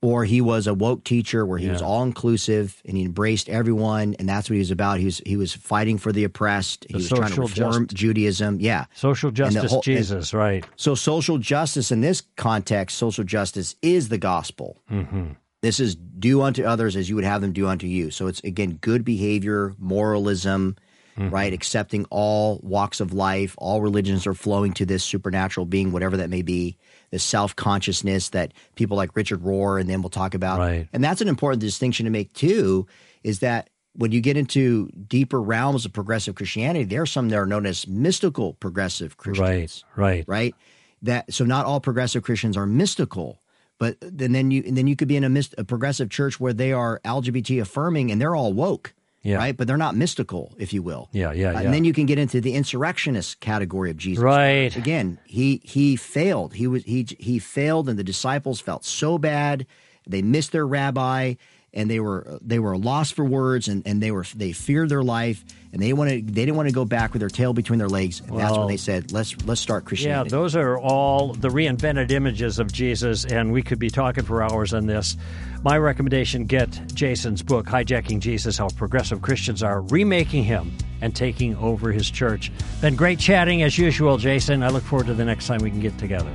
or 0.05 0.25
he 0.25 0.43
was 0.43 0.67
a 0.67 0.75
woke 0.75 1.03
teacher 1.03 1.47
where 1.47 1.59
he 1.59 1.65
yeah. 1.65 1.73
was 1.73 1.81
all 1.81 2.03
inclusive 2.03 2.83
and 2.85 2.95
he 2.95 3.05
embraced 3.05 3.49
everyone, 3.49 4.15
and 4.19 4.29
that's 4.29 4.51
what 4.51 4.55
he 4.55 4.59
was 4.59 4.71
about. 4.71 4.99
He 4.99 5.07
was 5.07 5.23
he 5.25 5.39
was 5.39 5.55
fighting 5.55 5.97
for 5.97 6.13
the 6.13 6.25
oppressed. 6.25 6.83
The 6.83 6.89
he 6.89 6.95
was 6.97 7.09
trying 7.09 7.33
to 7.33 7.41
reform 7.41 7.87
just, 7.87 7.97
Judaism. 7.97 8.61
Yeah, 8.61 8.85
social 8.95 9.31
justice, 9.31 9.71
whole, 9.71 9.81
Jesus, 9.81 10.35
right? 10.35 10.63
So 10.77 10.95
social 10.95 11.39
justice 11.39 11.91
in 11.91 12.03
this 12.03 12.23
context, 12.37 12.99
social 12.99 13.25
justice 13.25 13.77
is 13.81 14.11
the 14.11 14.19
gospel. 14.19 14.77
Mm-hmm. 14.91 15.33
This 15.63 15.81
is 15.81 15.95
do 15.95 16.43
unto 16.43 16.65
others 16.65 16.97
as 16.97 17.09
you 17.09 17.15
would 17.15 17.25
have 17.25 17.41
them 17.41 17.55
do 17.55 17.67
unto 17.67 17.87
you. 17.87 18.11
So 18.11 18.27
it's 18.27 18.41
again 18.41 18.73
good 18.83 19.07
behavior, 19.07 19.75
moralism, 19.79 20.77
mm-hmm. 21.17 21.31
right? 21.31 21.53
Accepting 21.53 22.07
all 22.11 22.61
walks 22.63 23.01
of 23.01 23.13
life, 23.13 23.55
all 23.59 23.81
religions 23.81 24.27
are 24.27 24.35
flowing 24.35 24.73
to 24.75 24.87
this 24.87 25.05
supernatural 25.05 25.67
being, 25.67 25.93
whatever 25.93 26.17
that 26.17 26.31
may 26.31 26.43
be, 26.43 26.77
the 27.11 27.19
self 27.19 27.55
consciousness 27.57 28.31
that 28.31 28.53
people 28.75 28.97
like 28.97 29.15
Richard 29.17 29.41
Rohr 29.41 29.81
and 29.81 29.89
then 29.89 30.03
we'll 30.03 30.11
talk 30.11 30.35
about. 30.35 30.59
Right. 30.59 30.89
And 30.93 31.03
that's 31.03 31.21
an 31.21 31.29
important 31.29 31.61
distinction 31.61 32.05
to 32.05 32.11
make 32.11 32.33
too, 32.33 32.87
is 33.23 33.41
that 33.41 33.71
when 33.97 34.11
you 34.11 34.21
get 34.21 34.37
into 34.37 34.89
deeper 34.89 35.41
realms 35.41 35.85
of 35.85 35.93
progressive 35.93 36.35
Christianity, 36.35 36.85
there 36.85 37.03
are 37.03 37.07
some 37.07 37.29
that 37.29 37.37
are 37.37 37.47
known 37.47 37.67
as 37.67 37.87
mystical 37.87 38.55
progressive 38.55 39.17
Christians. 39.17 39.85
Right, 39.97 40.25
right. 40.25 40.25
Right. 40.27 40.55
That 41.03 41.33
so 41.33 41.45
not 41.45 41.67
all 41.67 41.81
progressive 41.81 42.23
Christians 42.23 42.57
are 42.57 42.67
mystical. 42.67 43.41
But 43.79 43.97
then, 44.01 44.33
then 44.33 44.51
you 44.51 44.63
and 44.67 44.77
then 44.77 44.87
you 44.87 44.95
could 44.97 45.09
be 45.09 45.17
in 45.17 45.25
a, 45.25 45.29
mist, 45.29 45.55
a 45.59 45.65
progressive 45.65 46.09
church 46.09 46.39
where 46.39 46.53
they 46.53 46.73
are 46.73 47.01
LGBT 47.05 47.61
affirming 47.61 48.11
and 48.11 48.21
they're 48.21 48.35
all 48.35 48.53
woke 48.53 48.95
yeah. 49.25 49.37
right? 49.37 49.57
But 49.57 49.67
they're 49.67 49.77
not 49.77 49.97
mystical, 49.97 50.55
if 50.59 50.73
you 50.73 50.83
will. 50.83 51.09
Yeah, 51.11 51.33
yeah, 51.33 51.49
uh, 51.49 51.53
yeah. 51.53 51.61
And 51.61 51.75
then 51.75 51.85
you 51.85 51.93
can 51.93 52.07
get 52.07 52.19
into 52.19 52.41
the 52.41 52.55
insurrectionist 52.55 53.41
category 53.41 53.91
of 53.91 53.97
Jesus. 53.97 54.23
Right. 54.23 54.75
Again, 54.77 55.19
he 55.25 55.61
he 55.65 55.97
failed. 55.97 56.55
He 56.55 56.69
was 56.69 56.85
he 56.85 57.07
he 57.19 57.41
failed, 57.41 57.89
and 57.89 57.99
the 57.99 58.05
disciples 58.05 58.61
felt 58.61 58.85
so 58.85 59.19
bad. 59.19 59.67
They 60.07 60.23
missed 60.23 60.53
their 60.53 60.67
rabbi, 60.67 61.35
and 61.75 61.91
they 61.91 62.01
were 62.01 62.39
they 62.41 62.59
were 62.59 62.79
lost 62.79 63.15
for 63.15 63.25
words, 63.25 63.69
and, 63.69 63.83
and 63.87 64.03
they 64.03 64.11
were 64.13 64.25
they 64.35 64.53
feared 64.53 64.89
their 64.89 65.03
life, 65.03 65.45
and 65.73 65.83
they 65.83 65.93
wanted 65.93 66.29
they 66.29 66.43
didn't 66.47 66.57
want 66.57 66.69
to 66.69 66.75
go 66.75 66.85
back 66.85 67.13
with 67.13 67.21
their 67.21 67.29
tail 67.29 67.53
between 67.53 67.79
their 67.79 67.89
legs. 67.89 68.21
And 68.21 68.31
well, 68.31 68.39
that's 68.39 68.57
when 68.57 68.69
they 68.69 68.77
said, 68.77 69.13
"Let's 69.13 69.37
let's 69.45 69.61
start 69.61 69.85
Christianity." 69.85 70.31
Yeah, 70.31 70.39
those 70.39 70.57
are 70.57 70.79
all 70.79 71.35
the 71.35 71.49
reinvented 71.49 72.13
images 72.13 72.59
of 72.59 72.73
Jesus, 72.73 73.25
and 73.25 73.53
we 73.53 73.63
could 73.63 73.81
be 73.81 73.91
talking 73.91 74.25
for 74.25 74.43
hours 74.43 74.73
on 74.73 74.87
this. 74.87 75.17
My 75.63 75.77
recommendation: 75.77 76.47
get 76.47 76.71
Jason's 76.95 77.43
book, 77.43 77.67
"Hijacking 77.67 78.21
Jesus: 78.21 78.57
How 78.57 78.69
Progressive 78.69 79.21
Christians 79.21 79.63
Are 79.63 79.83
Remaking 79.83 80.45
Him 80.45 80.73
and 81.03 81.15
Taking 81.15 81.57
Over 81.57 81.91
His 81.91 82.09
Church." 82.09 82.53
Been 82.81 82.95
great 82.95 83.19
chatting 83.19 83.63
as 83.63 83.77
usual, 83.77 84.17
Jason. 84.17 84.63
I 84.63 84.69
look 84.69 84.85
forward 84.85 85.09
to 85.09 85.15
the 85.15 85.25
next 85.25 85.49
time 85.49 85.61
we 85.61 85.71
can 85.71 85.81
get 85.81 85.99
together. 85.99 86.31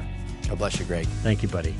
God 0.49 0.57
bless 0.57 0.79
you, 0.79 0.85
Greg. 0.85 1.07
Thank 1.23 1.43
you, 1.43 1.47
buddy. 1.47 1.73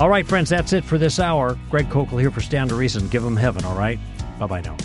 All 0.00 0.08
right, 0.08 0.26
friends, 0.26 0.50
that's 0.50 0.72
it 0.72 0.84
for 0.84 0.98
this 0.98 1.20
hour. 1.20 1.56
Greg 1.70 1.88
Koukl 1.88 2.20
here 2.20 2.30
for 2.30 2.40
Stand 2.40 2.70
to 2.70 2.76
Reason. 2.76 3.06
Give 3.08 3.22
them 3.22 3.36
heaven, 3.36 3.64
all 3.64 3.78
right? 3.78 3.98
Bye 4.38 4.46
bye 4.46 4.60
now. 4.60 4.76